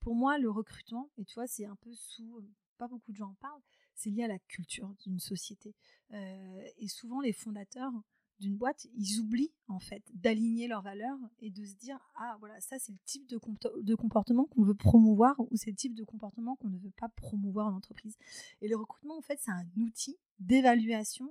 pour 0.00 0.14
moi, 0.14 0.38
le 0.38 0.50
recrutement, 0.50 1.10
et 1.16 1.24
tu 1.24 1.34
vois, 1.34 1.46
c'est 1.46 1.66
un 1.66 1.76
peu 1.76 1.92
sous. 1.94 2.42
Pas 2.80 2.88
beaucoup 2.88 3.12
de 3.12 3.16
gens 3.16 3.28
en 3.28 3.34
parlent, 3.34 3.60
c'est 3.94 4.08
lié 4.08 4.24
à 4.24 4.28
la 4.28 4.38
culture 4.38 4.94
d'une 5.04 5.20
société. 5.20 5.74
et 6.12 6.88
souvent, 6.88 7.20
les 7.20 7.34
fondateurs 7.34 7.92
d'une 8.40 8.56
boîte, 8.56 8.86
ils 8.96 9.20
oublient 9.20 9.52
en 9.68 9.78
fait 9.78 10.02
d'aligner 10.14 10.66
leurs 10.66 10.82
valeurs 10.82 11.18
et 11.40 11.50
de 11.50 11.64
se 11.64 11.74
dire 11.74 11.98
ah 12.16 12.36
voilà 12.40 12.58
ça 12.60 12.78
c'est 12.78 12.92
le 12.92 12.98
type 13.04 13.28
de, 13.28 13.38
de 13.82 13.94
comportement 13.94 14.46
qu'on 14.46 14.64
veut 14.64 14.74
promouvoir 14.74 15.38
ou 15.38 15.48
c'est 15.56 15.70
le 15.70 15.76
type 15.76 15.94
de 15.94 16.04
comportement 16.04 16.56
qu'on 16.56 16.70
ne 16.70 16.78
veut 16.78 16.92
pas 16.96 17.10
promouvoir 17.10 17.66
en 17.66 17.74
entreprise. 17.74 18.16
Et 18.62 18.68
le 18.68 18.76
recrutement 18.76 19.16
en 19.18 19.20
fait 19.20 19.38
c'est 19.38 19.50
un 19.50 19.66
outil 19.76 20.16
d'évaluation 20.38 21.30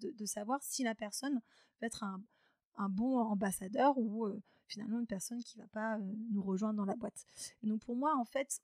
de, 0.00 0.26
savoir 0.26 0.60
si 0.62 0.82
la 0.82 0.94
personne 0.94 1.40
va 1.80 1.86
être 1.86 2.02
un, 2.02 2.20
bon 2.88 3.18
ambassadeur 3.18 3.96
ou 3.96 4.26
euh, 4.26 4.42
finalement 4.66 4.98
une 4.98 5.06
personne 5.06 5.40
qui 5.44 5.56
va 5.58 5.68
pas 5.68 5.98
euh, 5.98 6.12
nous 6.30 6.42
rejoindre 6.42 6.78
dans 6.78 6.84
la 6.84 6.96
boîte. 6.96 7.26
Donc 7.62 7.80
pour 7.84 7.94
moi 7.94 8.16
en 8.16 8.24
fait 8.24 8.60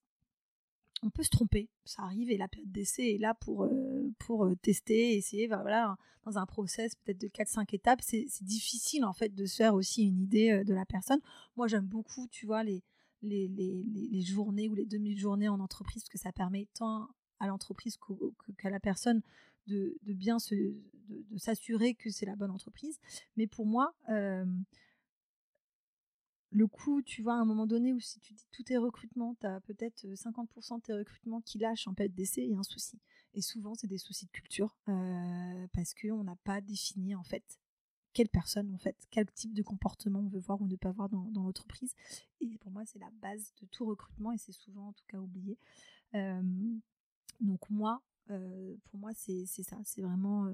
on 1.03 1.11
peut 1.11 1.22
se 1.22 1.30
tromper, 1.30 1.68
ça 1.84 2.03
arrive 2.03 2.30
et 2.30 2.36
la 2.36 2.49
période 2.49 2.70
d'essai 2.70 3.14
est 3.14 3.18
là 3.18 3.34
pour, 3.34 3.64
euh, 3.64 4.12
pour 4.18 4.44
euh, 4.44 4.55
tester, 4.57 5.16
essayer, 5.16 5.46
voilà, 5.46 5.96
dans 6.24 6.38
un 6.38 6.46
process 6.46 6.94
peut-être 6.96 7.20
de 7.20 7.28
4-5 7.28 7.74
étapes, 7.74 8.01
c'est 8.03 8.26
difficile 8.42 9.05
en 9.05 9.12
fait 9.12 9.34
de 9.34 9.46
se 9.46 9.57
faire 9.57 9.74
aussi 9.74 10.05
une 10.05 10.20
idée 10.20 10.51
euh, 10.51 10.64
de 10.64 10.74
la 10.74 10.84
personne. 10.84 11.20
Moi 11.57 11.68
j'aime 11.68 11.86
beaucoup, 11.86 12.26
tu 12.28 12.46
vois, 12.46 12.64
les, 12.64 12.82
les, 13.22 13.49
les, 13.49 13.84
les 13.84 14.20
journées 14.22 14.68
ou 14.68 14.74
les 14.74 14.86
demi-journées 14.86 15.49
en 15.49 15.61
entreprise, 15.61 16.03
parce 16.03 16.11
que 16.11 16.18
ça 16.18 16.32
permet 16.32 16.66
tant 16.74 17.09
à 17.40 17.46
l'entreprise 17.46 17.99
qu'à 18.59 18.70
la 18.70 18.80
personne 18.80 19.22
de, 19.68 19.96
de 20.03 20.12
bien 20.12 20.38
de, 20.51 20.74
s'assurer 21.36 21.94
que 21.94 22.11
c'est 22.11 22.26
la 22.26 22.34
bonne 22.34 22.51
entreprise. 22.51 22.99
Mais 23.36 23.46
pour 23.46 23.64
moi, 23.64 23.94
le 26.51 26.66
coup, 26.66 27.03
tu 27.03 27.22
vois, 27.22 27.34
à 27.34 27.38
un 27.38 27.44
moment 27.44 27.66
donné 27.66 27.92
où 27.92 28.01
si 28.01 28.18
tu 28.20 28.32
dis 28.32 28.46
tous 28.51 28.62
tes 28.62 28.78
recrutements, 28.78 29.34
tu 29.40 29.46
as 29.46 29.61
peut-être 29.61 30.07
50% 30.07 30.78
de 30.78 30.82
tes 30.82 30.94
recrutements 30.94 31.40
qui 31.40 31.59
lâchent 31.59 31.86
en 31.86 31.94
période 31.94 32.14
d'essai, 32.14 32.42
il 32.42 32.53
y 32.53 32.55
a 32.55 32.59
un 32.59 32.62
souci. 32.62 32.99
Et 33.34 33.42
souvent, 33.42 33.74
c'est 33.74 33.86
des 33.86 33.99
soucis 33.99 34.26
de 34.26 34.30
culture 34.30 34.76
parce 35.72 35.94
qu'on 35.94 36.24
n'a 36.24 36.36
pas 36.44 36.61
défini 36.61 37.14
en 37.14 37.22
fait 37.22 37.59
quelle 38.14 38.28
personne, 38.28 38.74
en 38.74 38.78
fait, 38.78 38.96
quel 39.11 39.26
type 39.30 39.53
de 39.53 39.62
comportement 39.62 40.20
on 40.20 40.28
veut 40.28 40.40
voir 40.40 40.61
ou 40.61 40.66
ne 40.66 40.76
pas 40.76 40.90
voir 40.90 41.09
dans, 41.11 41.30
l'entreprise. 41.34 41.94
Et 42.40 42.57
pour 42.59 42.72
moi, 42.72 42.84
c'est 42.86 42.99
la 42.99 43.11
base 43.20 43.53
de 43.61 43.66
tout 43.66 43.84
recrutement 43.84 44.32
et 44.32 44.38
c'est 44.38 44.53
souvent 44.53 44.88
en 44.88 44.92
tout 44.92 45.05
cas 45.07 45.18
oublié. 45.18 45.59
donc 47.40 47.70
moi, 47.70 48.03
pour 48.26 48.99
moi, 48.99 49.11
c'est 49.14 49.44
ça. 49.46 49.76
C'est 49.84 50.01
vraiment 50.01 50.51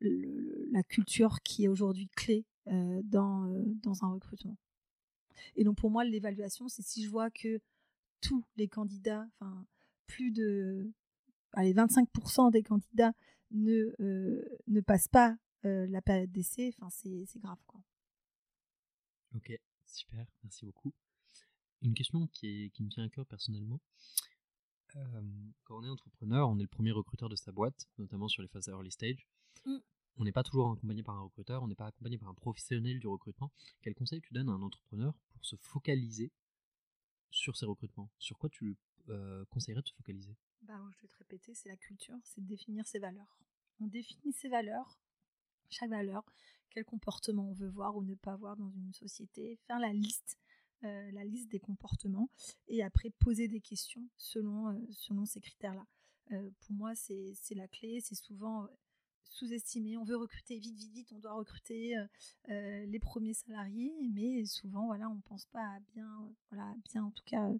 la 0.00 0.82
culture 0.82 1.40
qui 1.40 1.64
est 1.64 1.68
aujourd'hui 1.68 2.08
clé 2.14 2.44
dans, 2.66 3.46
dans 3.82 4.04
un 4.04 4.12
recrutement. 4.12 4.56
Et 5.56 5.64
donc 5.64 5.76
pour 5.76 5.90
moi, 5.90 6.04
l'évaluation, 6.04 6.68
c'est 6.68 6.82
si 6.82 7.04
je 7.04 7.10
vois 7.10 7.30
que 7.30 7.60
tous 8.20 8.44
les 8.56 8.68
candidats, 8.68 9.26
enfin 9.34 9.66
plus 10.06 10.30
de 10.30 10.92
allez, 11.52 11.74
25% 11.74 12.50
des 12.50 12.62
candidats 12.62 13.12
ne, 13.50 13.94
ne 14.66 14.80
passent 14.80 15.08
pas 15.08 15.36
la 15.62 16.02
période 16.02 16.30
d'essai, 16.30 16.74
enfin 16.76 16.90
c'est 16.90 17.40
grave 17.40 17.58
quoi. 17.66 17.80
Ok, 19.34 19.52
super, 19.86 20.26
merci 20.42 20.64
beaucoup. 20.66 20.92
Une 21.82 21.94
question 21.94 22.26
qui, 22.28 22.64
est, 22.64 22.70
qui 22.70 22.82
me 22.82 22.88
tient 22.88 23.04
à 23.04 23.08
cœur 23.08 23.26
personnellement. 23.26 23.80
quand 24.92 25.78
on 25.78 25.84
est 25.84 25.88
entrepreneur, 25.88 26.48
on 26.48 26.58
est 26.58 26.62
le 26.62 26.68
premier 26.68 26.90
recruteur 26.90 27.28
de 27.28 27.36
sa 27.36 27.52
boîte, 27.52 27.88
notamment 27.98 28.28
sur 28.28 28.42
les 28.42 28.48
phases 28.48 28.68
early 28.68 28.90
stage. 28.90 29.26
Mmh. 29.64 29.78
On 30.16 30.24
n'est 30.24 30.32
pas 30.32 30.42
toujours 30.42 30.72
accompagné 30.72 31.02
par 31.02 31.16
un 31.16 31.22
recruteur, 31.22 31.62
on 31.62 31.68
n'est 31.68 31.74
pas 31.74 31.86
accompagné 31.86 32.18
par 32.18 32.28
un 32.28 32.34
professionnel 32.34 32.98
du 32.98 33.06
recrutement. 33.06 33.50
Quel 33.80 33.94
conseil 33.94 34.20
tu 34.20 34.34
donnes 34.34 34.48
à 34.48 34.52
un 34.52 34.62
entrepreneur 34.62 35.14
pour 35.32 35.44
se 35.44 35.56
focaliser 35.56 36.30
sur 37.30 37.56
ses 37.56 37.66
recrutements? 37.66 38.10
Sur 38.18 38.38
quoi 38.38 38.50
tu 38.50 38.76
euh, 39.08 39.44
conseillerais 39.46 39.82
de 39.82 39.88
se 39.88 39.94
focaliser? 39.94 40.36
Bah, 40.62 40.78
Je 40.92 41.02
vais 41.02 41.08
te 41.08 41.16
répéter, 41.16 41.54
c'est 41.54 41.68
la 41.68 41.76
culture, 41.76 42.16
c'est 42.22 42.44
définir 42.44 42.86
ses 42.86 42.98
valeurs. 42.98 43.38
On 43.80 43.86
définit 43.86 44.32
ses 44.32 44.48
valeurs, 44.48 44.98
chaque 45.70 45.90
valeur, 45.90 46.24
quel 46.68 46.84
comportement 46.84 47.48
on 47.48 47.54
veut 47.54 47.70
voir 47.70 47.96
ou 47.96 48.04
ne 48.04 48.14
pas 48.14 48.36
voir 48.36 48.56
dans 48.56 48.70
une 48.70 48.92
société, 48.92 49.58
faire 49.66 49.78
la 49.78 49.92
liste, 49.92 50.38
euh, 50.84 51.10
la 51.12 51.24
liste 51.24 51.50
des 51.50 51.60
comportements 51.60 52.30
et 52.68 52.82
après 52.82 53.10
poser 53.10 53.48
des 53.48 53.60
questions 53.60 54.06
selon, 54.16 54.68
euh, 54.68 54.78
selon 54.90 55.24
ces 55.24 55.40
critères-là. 55.40 55.86
pour 56.60 56.72
moi, 56.72 56.94
c'est 56.94 57.34
la 57.56 57.66
clé. 57.66 58.00
C'est 58.00 58.14
souvent 58.14 58.68
sous-estimé. 59.30 59.96
On 59.96 60.04
veut 60.04 60.16
recruter 60.16 60.58
vite, 60.58 60.76
vite, 60.76 60.92
vite. 60.92 61.12
On 61.12 61.18
doit 61.18 61.32
recruter 61.32 61.96
euh, 61.96 62.06
euh, 62.50 62.86
les 62.86 62.98
premiers 62.98 63.34
salariés, 63.34 63.94
mais 64.12 64.44
souvent, 64.44 64.86
voilà, 64.86 65.08
on 65.08 65.14
ne 65.14 65.22
pense 65.22 65.46
pas 65.46 65.64
à 65.64 65.80
bien, 65.94 66.08
voilà, 66.50 66.74
bien 66.90 67.04
en 67.04 67.10
tout 67.10 67.24
cas 67.24 67.50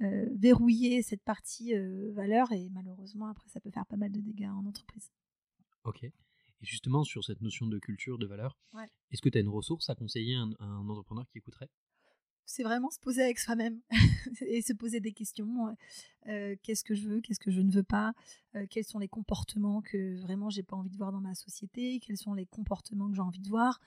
euh, 0.00 0.26
verrouiller 0.32 1.02
cette 1.02 1.22
partie 1.22 1.74
valeur 2.12 2.50
et 2.52 2.68
malheureusement, 2.70 3.26
après, 3.26 3.48
ça 3.48 3.60
peut 3.60 3.70
faire 3.70 3.86
pas 3.86 3.96
mal 3.96 4.12
de 4.12 4.20
dégâts 4.20 4.50
en 4.50 4.66
entreprise. 4.66 5.10
Ok. 5.84 6.04
Et 6.04 6.66
justement, 6.66 7.04
sur 7.04 7.24
cette 7.24 7.40
notion 7.40 7.66
de 7.66 7.78
culture, 7.78 8.18
de 8.18 8.26
valeur, 8.26 8.58
est-ce 9.10 9.22
que 9.22 9.28
tu 9.28 9.38
as 9.38 9.40
une 9.40 9.48
ressource 9.48 9.88
à 9.88 9.94
conseiller 9.94 10.36
à 10.36 10.64
un 10.64 10.88
entrepreneur 10.88 11.26
qui 11.30 11.38
écouterait? 11.38 11.70
C'est 12.50 12.64
vraiment 12.64 12.90
se 12.90 12.98
poser 12.98 13.22
avec 13.22 13.38
soi-même 13.38 13.80
et 14.40 14.60
se 14.60 14.72
poser 14.72 14.98
des 14.98 15.12
questions. 15.12 15.74
Euh, 16.26 16.56
qu'est-ce 16.62 16.82
que 16.82 16.94
je 16.94 17.08
veux, 17.08 17.20
qu'est-ce 17.20 17.38
que 17.38 17.50
je 17.50 17.60
ne 17.60 17.70
veux 17.70 17.84
pas, 17.84 18.12
euh, 18.56 18.66
quels 18.68 18.84
sont 18.84 18.98
les 18.98 19.08
comportements 19.08 19.80
que 19.80 20.20
vraiment 20.20 20.50
j'ai 20.50 20.64
pas 20.64 20.76
envie 20.76 20.90
de 20.90 20.96
voir 20.96 21.12
dans 21.12 21.20
ma 21.20 21.34
société, 21.34 22.00
quels 22.00 22.16
sont 22.16 22.34
les 22.34 22.46
comportements 22.46 23.08
que 23.08 23.14
j'ai 23.14 23.22
envie 23.22 23.40
de 23.40 23.48
voir, 23.48 23.80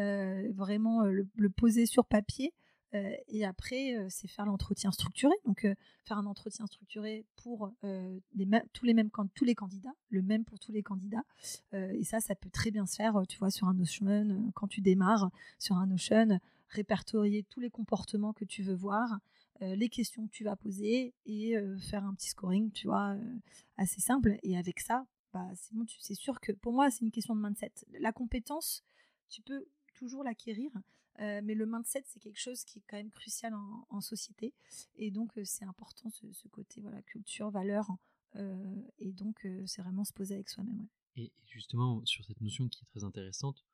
euh, 0.00 0.50
vraiment 0.52 1.02
le, 1.04 1.50
poser 1.50 1.86
sur 1.86 2.04
papier. 2.04 2.52
et 2.92 3.44
après, 3.44 3.94
c'est 4.08 4.28
faire 4.28 4.46
l'entretien 4.46 4.90
structuré. 4.90 5.34
Donc, 5.44 5.66
faire 6.04 6.18
un 6.18 6.26
entretien 6.26 6.66
structuré 6.66 7.24
pour 7.36 7.70
tous, 7.82 8.22
les 8.34 8.46
mêmes, 8.94 9.10
tous 9.34 9.44
les 9.44 9.54
candidats, 9.54 9.94
le 10.10 10.22
même 10.22 10.44
pour 10.44 10.58
tous 10.58 10.72
les 10.72 10.82
candidats. 10.82 11.24
et 11.72 12.04
ça, 12.04 12.20
ça 12.20 12.34
peut 12.34 12.50
très 12.50 12.70
bien 12.70 12.86
se 12.86 12.96
faire, 12.96 13.22
tu 13.28 13.38
vois, 13.38 13.50
sur 13.50 13.66
un 13.68 13.74
Notion, 13.74 14.52
quand 14.54 14.68
tu 14.68 14.80
démarres 14.80 15.30
sur 15.58 15.76
un 15.76 15.86
Notion 15.86 16.38
répertorier 16.68 17.44
tous 17.44 17.60
les 17.60 17.70
comportements 17.70 18.32
que 18.32 18.44
tu 18.44 18.62
veux 18.62 18.74
voir, 18.74 19.18
euh, 19.62 19.74
les 19.74 19.88
questions 19.88 20.26
que 20.26 20.32
tu 20.32 20.44
vas 20.44 20.54
poser 20.54 21.14
et 21.26 21.56
euh, 21.56 21.78
faire 21.78 22.04
un 22.04 22.14
petit 22.14 22.28
scoring, 22.28 22.70
tu 22.70 22.86
vois, 22.86 23.14
euh, 23.14 23.38
assez 23.76 24.00
simple. 24.00 24.36
Et 24.42 24.56
avec 24.56 24.78
ça, 24.78 25.04
bah, 25.32 25.48
c'est 25.56 25.74
bon, 25.74 25.84
sûr 25.86 26.40
que 26.40 26.52
pour 26.52 26.72
moi, 26.72 26.90
c'est 26.90 27.04
une 27.04 27.10
question 27.10 27.34
de 27.34 27.42
mindset. 27.42 27.72
La 27.98 28.12
compétence, 28.12 28.84
tu 29.28 29.42
peux 29.42 29.66
toujours 29.94 30.22
l'acquérir, 30.22 30.70
mais 31.18 31.54
le 31.54 31.66
mindset, 31.66 32.04
c'est 32.06 32.20
quelque 32.20 32.38
chose 32.38 32.62
qui 32.62 32.78
est 32.78 32.82
quand 32.86 32.96
même 32.96 33.10
crucial 33.10 33.52
en, 33.90 34.00
société. 34.00 34.54
Et 34.94 35.10
donc, 35.10 35.32
c'est 35.42 35.64
important 35.64 36.08
ce, 36.10 36.46
côté 36.46 36.80
voilà, 36.80 37.02
culture, 37.02 37.50
valeur. 37.50 37.90
et 38.36 39.12
donc, 39.12 39.44
c'est 39.66 39.82
vraiment 39.82 40.04
se 40.04 40.12
poser 40.12 40.36
avec 40.36 40.48
soi-même. 40.48 40.86
Et 41.16 41.32
justement, 41.44 42.00
sur 42.06 42.24
cette 42.24 42.40
notion 42.40 42.68
qui 42.68 42.84
est 42.84 42.86
très 42.86 43.02
intéressante, 43.02 43.64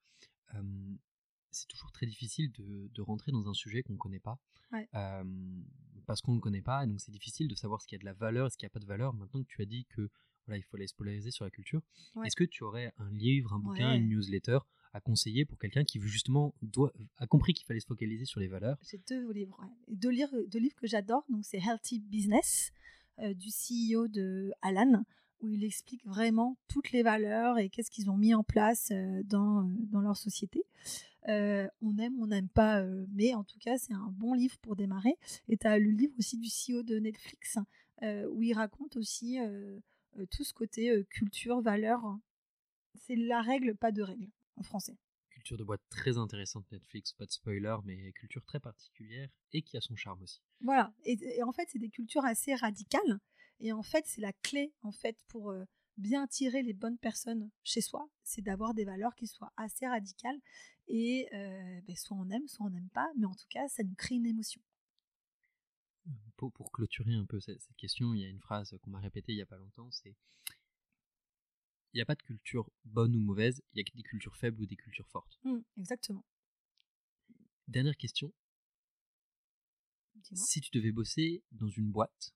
c'est 1.55 1.67
toujours 1.69 1.93
très 1.93 2.07
difficile 2.07 2.51
de, 2.53 3.03
rentrer 3.03 3.33
dans 3.33 3.49
un 3.49 3.55
sujet 3.55 3.83
qu'on 3.83 3.95
ne 3.95 3.99
connaît 3.99 4.21
pas. 4.21 4.39
parce 6.07 6.21
qu'on 6.21 6.35
ne 6.35 6.41
connaît 6.41 6.63
pas, 6.63 6.85
et 6.85 6.87
donc 6.87 7.01
c'est 7.01 7.13
difficile 7.13 7.49
de 7.49 7.55
savoir 7.55 7.81
ce 7.81 7.87
qui 7.87 7.95
a 7.95 7.99
de 7.99 8.05
la 8.05 8.13
valeur 8.13 8.47
et 8.47 8.51
ce 8.51 8.59
qui 8.59 8.65
n'a 8.65 8.71
pas 8.71 8.81
de 8.81 8.87
valeur. 8.87 9.15
Maintenant 9.15 9.43
que 9.43 9.49
tu 9.49 9.63
as 9.63 9.67
dit 9.67 9.87
que 9.87 10.11
voilà, 10.47 10.59
il 10.59 10.63
faut 10.63 10.77
aller 10.77 10.87
se 10.87 10.95
polariser 10.95 11.31
sur 11.31 11.45
la 11.45 11.51
culture, 11.51 11.81
est-ce 12.25 12.37
que 12.37 12.45
tu 12.45 12.65
aurais 12.65 12.93
un 12.99 13.11
livre, 13.11 13.55
un 13.55 13.59
bouquin, 13.59 13.95
une 13.95 14.09
newsletter 14.09 14.59
à 14.93 15.01
conseiller 15.01 15.45
pour 15.45 15.59
quelqu'un 15.59 15.85
qui 15.85 16.01
justement 16.01 16.55
doit, 16.63 16.93
a 17.17 17.27
compris 17.27 17.53
qu'il 17.53 17.67
fallait 17.67 17.81
se 17.81 17.87
focaliser 17.87 18.27
sur 18.27 18.41
les 18.41 18.49
valeurs? 18.49 18.79
J'ai 18.83 19.01
deux 19.09 19.33
livres, 19.33 19.59
deux 19.89 20.11
livres, 20.11 20.37
deux 20.49 20.59
livres 20.59 20.77
que 20.77 20.87
j'adore. 20.87 21.25
Donc 21.29 21.45
c'est 21.45 21.59
Healthy 21.59 22.01
Business 22.01 22.73
euh, 23.19 23.35
du 23.35 23.49
CEO 23.49 24.07
de 24.09 24.53
Alan 24.63 25.05
où 25.45 25.51
il 25.51 25.65
explique 25.65 26.05
vraiment 26.07 26.57
toutes 26.69 26.91
les 26.93 27.03
valeurs 27.03 27.59
et 27.59 27.69
qu'est-ce 27.69 27.91
qu'ils 27.91 28.11
ont 28.11 28.17
mis 28.17 28.35
en 28.35 28.43
place 28.43 28.91
euh, 28.91 29.23
dans, 29.25 29.61
euh, 29.61 29.73
dans 29.91 30.01
leur 30.01 30.17
société. 30.17 30.65
Euh, 31.29 31.67
on 31.81 31.97
aime, 31.99 32.21
on 32.21 32.27
n'aime 32.27 32.49
pas, 32.49 32.83
euh, 32.83 33.07
mais 33.13 33.35
en 33.35 33.45
tout 33.45 33.59
cas, 33.59 33.79
c'est 33.79 33.95
un 33.95 34.13
bon 34.13 34.35
livre 34.35 34.59
pour 34.59 34.77
démarrer. 34.77 35.17
Et 35.49 35.57
tu 35.57 35.67
as 35.67 35.79
le 35.79 35.91
livre 35.91 36.15
aussi 36.19 36.39
du 36.39 36.49
CEO 36.49 36.83
de 36.83 36.99
Netflix, 36.99 37.59
euh, 38.03 38.29
où 38.31 38.43
il 38.43 38.53
raconte 38.55 38.97
aussi 38.97 39.39
tout 40.31 40.45
ce 40.45 40.53
côté 40.53 41.05
culture, 41.11 41.61
valeur. 41.61 42.19
C'est 42.95 43.17
la 43.17 43.43
règle, 43.43 43.75
pas 43.75 43.91
de 43.91 44.03
règle, 44.03 44.29
en 44.57 44.63
français. 44.63 44.97
Culture 45.31 45.59
de 45.59 45.65
boîte 45.65 45.83
très 45.91 46.17
intéressante 46.17 46.71
Netflix, 46.71 47.13
pas 47.13 47.27
de 47.27 47.33
spoiler, 47.33 47.77
mais 47.85 48.13
culture 48.13 48.45
très 48.45 48.61
particulière 48.61 49.29
et 49.53 49.63
qui 49.63 49.77
a 49.77 49.81
son 49.81 49.97
charme 49.97 50.23
aussi. 50.23 50.41
Voilà, 50.61 50.95
et, 51.05 51.43
en 51.43 51.53
fait, 51.53 51.69
c'est 51.69 51.81
des 51.81 51.91
cultures 51.91 52.25
assez 52.25 52.55
radicales. 52.55 53.19
Et 53.61 53.73
en 53.73 53.83
fait, 53.83 54.05
c'est 54.07 54.21
la 54.21 54.33
clé 54.33 54.73
en 54.83 54.93
fait 54.93 55.17
pour 55.29 55.55
bien 55.97 56.25
attirer 56.25 56.63
les 56.63 56.73
bonnes 56.73 56.99
personnes 56.99 57.51
chez 57.63 57.81
soi, 57.81 58.09
c'est 58.23 58.43
d'avoir 58.43 58.75
des 58.75 58.85
valeurs 58.85 59.15
qui 59.15 59.27
soient 59.27 59.53
assez 59.57 59.87
radicales 59.87 60.39
et 60.89 61.29
euh, 61.33 61.81
ben, 61.87 61.97
soit 61.97 62.17
on 62.17 62.29
aime, 62.31 62.47
soit 62.49 62.67
on 62.67 62.71
n'aime 62.71 62.91
pas, 62.91 63.11
mais 63.17 63.27
en 63.27 63.35
tout 63.35 63.47
cas, 63.49 63.69
ça 63.69 63.83
nous 63.83 63.95
crée 63.95 64.17
une 64.17 64.27
émotion. 64.27 64.61
Pour, 66.37 66.53
pour 66.53 66.73
clôturer 66.73 67.15
un 67.15 67.25
peu 67.25 67.41
cette, 67.41 67.61
question, 67.79 68.13
il 68.13 68.21
y 68.21 68.25
a 68.25 68.29
une 68.29 68.41
phrase 68.41 68.77
qu'on 68.83 68.91
m'a 68.91 69.01
répétée 69.01 69.33
il 69.33 69.37
n'y 69.37 69.43
a 69.43 69.47
pas 69.47 69.57
longtemps, 69.57 69.91
c'est 69.91 70.15
il 71.93 71.99
n'y 71.99 72.03
a 72.03 72.07
pas 72.07 72.17
de 72.17 72.23
culture 72.23 72.69
bonne 72.85 73.15
ou 73.15 73.21
mauvaise, 73.21 73.63
il 73.73 73.79
y 73.79 73.81
a 73.81 73.85
que 73.85 73.97
des 73.97 74.03
cultures 74.03 74.37
faibles 74.37 74.61
ou 74.61 74.67
des 74.67 74.75
cultures 74.75 75.09
fortes. 75.09 75.39
Mmh, 75.45 75.61
exactement. 75.79 76.25
Dernière 77.69 77.97
question. 77.97 78.33
Si 80.33 80.61
tu 80.61 80.71
devais 80.73 80.91
bosser 80.91 81.45
dans 81.53 81.69
une 81.69 81.93
boîte, 81.93 82.35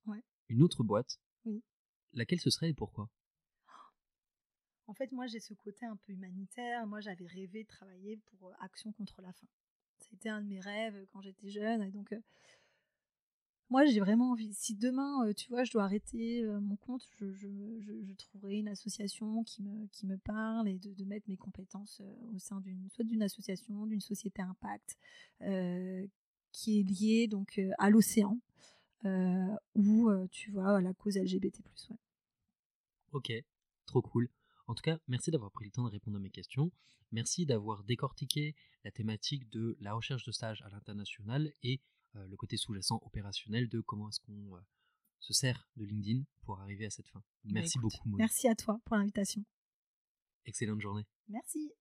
une 0.49 0.63
autre 0.63 0.85
boîte, 0.85 1.21
laquelle 2.13 2.41
ce 2.41 2.51
serait 2.51 2.71
et 2.71 2.75
pourquoi? 2.75 3.11
En 4.89 4.95
fait, 4.95 5.13
moi, 5.13 5.27
j'ai 5.27 5.39
ce 5.39 5.53
côté 5.53 5.85
un 5.85 5.97
peu 5.97 6.13
humanitaire. 6.13 6.87
Moi, 6.87 7.01
j'avais 7.01 7.27
rêvé 7.27 7.65
de 7.65 7.69
travailler 7.69 8.17
pour 8.17 8.49
euh, 8.49 8.53
Action 8.61 8.91
contre 8.93 9.21
la 9.21 9.33
faim. 9.33 9.47
C'était 9.99 10.31
un 10.31 10.41
de 10.41 10.47
mes 10.47 10.61
rêves 10.61 10.97
euh, 10.97 11.05
quand 11.13 11.21
j'étais 11.21 11.51
jeune. 11.51 11.83
Et 11.83 11.91
donc, 11.91 12.11
euh, 12.13 12.21
moi, 13.69 13.85
j'ai 13.85 14.01
vraiment 14.01 14.31
envie. 14.31 14.55
Si 14.55 14.75
demain, 14.75 15.31
tu 15.35 15.51
vois, 15.51 15.63
je 15.65 15.73
dois 15.73 15.85
arrêter 15.85 16.43
mon 16.43 16.77
compte, 16.77 17.07
je, 17.21 18.15
trouverai 18.15 18.57
une 18.57 18.69
association 18.69 19.45
qui 19.45 19.63
me, 19.63 19.87
qui 19.89 20.07
me 20.07 20.17
parle 20.17 20.69
et 20.69 20.79
de, 20.79 21.05
mettre 21.05 21.29
mes 21.29 21.37
compétences 21.37 22.01
au 22.33 22.39
sein 22.39 22.63
d'une, 22.63 22.89
soit 22.89 23.05
d'une 23.05 23.23
association, 23.23 23.85
d'une 23.85 24.01
société 24.01 24.41
impact, 24.41 24.97
qui 26.53 26.81
est 26.81 26.83
liée 26.83 27.29
donc 27.29 27.61
à 27.77 27.91
l'océan, 27.91 28.41
ou 29.05 30.11
tu 30.31 30.51
vois, 30.51 30.81
la 30.81 30.95
cause 30.95 31.17
LGBT+. 31.17 31.61
Ouais. 31.91 31.97
Ok, 33.13 33.33
trop 33.87 34.03
cool. 34.03 34.29
En 34.67 34.75
tout 34.75 34.83
cas, 34.83 34.99
merci 35.09 35.31
d'avoir 35.31 35.51
pris 35.51 35.65
le 35.65 35.71
temps 35.71 35.85
de 35.85 35.91
répondre 35.91 36.19
à 36.19 36.21
mes 36.21 36.31
questions. 36.31 36.71
Merci 37.11 37.47
d'avoir 37.47 37.85
décortiqué 37.85 38.55
la 38.85 38.91
thématique 38.91 39.49
de 39.51 39.77
la 39.81 39.95
recherche 39.95 40.25
de 40.25 40.33
stage 40.33 40.63
à 40.63 40.69
l'international 40.69 41.53
et 41.63 41.81
euh, 42.17 42.27
le 42.27 42.37
côté 42.37 42.57
sous-jacent 42.57 43.01
opérationnel 43.05 43.69
de 43.69 43.81
comment 43.81 44.09
est-ce 44.11 44.21
qu'on 44.21 44.57
euh, 44.57 44.61
se 45.21 45.33
sert 45.33 45.69
de 45.77 45.85
LinkedIn 45.85 46.23
pour 46.43 46.61
arriver 46.61 46.85
à 46.85 46.91
cette 46.91 47.09
fin. 47.09 47.21
Bah, 47.45 47.53
merci 47.55 47.79
beaucoup, 47.79 48.09
Maud. 48.09 48.19
Merci 48.19 48.47
à 48.47 48.55
toi 48.55 48.79
pour 48.85 48.97
l'invitation. 48.97 49.43
Excellente 50.45 50.81
journée. 50.81 51.07
Merci. 51.29 51.73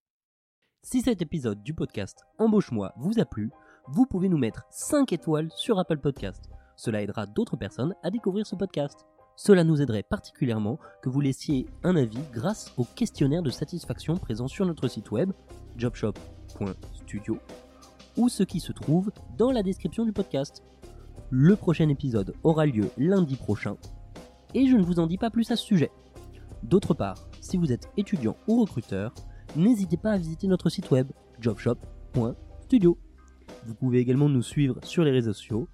Si 0.81 1.01
cet 1.01 1.21
épisode 1.21 1.63
du 1.63 1.73
podcast 1.73 2.23
Embauche-moi 2.37 2.93
vous 2.97 3.19
a 3.19 3.25
plu, 3.25 3.51
vous 3.87 4.05
pouvez 4.05 4.29
nous 4.29 4.37
mettre 4.37 4.65
5 4.71 5.11
étoiles 5.11 5.51
sur 5.55 5.77
Apple 5.79 5.99
Podcast. 5.99 6.49
Cela 6.77 7.01
aidera 7.01 7.25
d'autres 7.25 7.57
personnes 7.57 7.95
à 8.03 8.11
découvrir 8.11 8.45
ce 8.45 8.55
podcast. 8.55 9.05
Cela 9.35 9.63
nous 9.63 9.81
aiderait 9.81 10.03
particulièrement 10.03 10.79
que 11.01 11.09
vous 11.09 11.19
laissiez 11.19 11.65
un 11.83 11.95
avis 11.95 12.21
grâce 12.31 12.71
au 12.77 12.85
questionnaire 12.85 13.41
de 13.41 13.49
satisfaction 13.49 14.15
présent 14.15 14.47
sur 14.47 14.65
notre 14.65 14.87
site 14.87 15.11
web 15.11 15.31
jobshop.studio 15.75 17.37
ou 18.15 18.29
ce 18.29 18.43
qui 18.43 18.59
se 18.59 18.71
trouve 18.71 19.11
dans 19.37 19.51
la 19.51 19.63
description 19.63 20.05
du 20.05 20.13
podcast. 20.13 20.63
Le 21.29 21.55
prochain 21.55 21.89
épisode 21.89 22.33
aura 22.43 22.65
lieu 22.65 22.89
lundi 22.97 23.35
prochain 23.35 23.75
et 24.53 24.67
je 24.67 24.75
ne 24.75 24.83
vous 24.83 24.99
en 24.99 25.07
dis 25.07 25.17
pas 25.17 25.29
plus 25.29 25.51
à 25.51 25.55
ce 25.55 25.63
sujet. 25.63 25.91
D'autre 26.63 26.93
part, 26.93 27.27
si 27.41 27.57
vous 27.57 27.71
êtes 27.71 27.89
étudiant 27.97 28.37
ou 28.47 28.61
recruteur, 28.61 29.13
n'hésitez 29.55 29.97
pas 29.97 30.11
à 30.11 30.17
visiter 30.17 30.47
notre 30.47 30.69
site 30.69 30.89
web 30.91 31.11
jobshop.studio. 31.39 32.97
Vous 33.65 33.75
pouvez 33.75 33.99
également 33.99 34.29
nous 34.29 34.41
suivre 34.41 34.79
sur 34.83 35.03
les 35.03 35.11
réseaux 35.11 35.33
sociaux, 35.33 35.67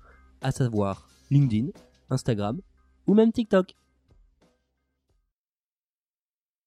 à 0.43 0.51
savoir 0.51 1.07
LinkedIn, 1.31 1.69
Instagram 2.09 2.59
ou 3.07 3.13
même 3.13 3.31
TikTok. 3.31 3.73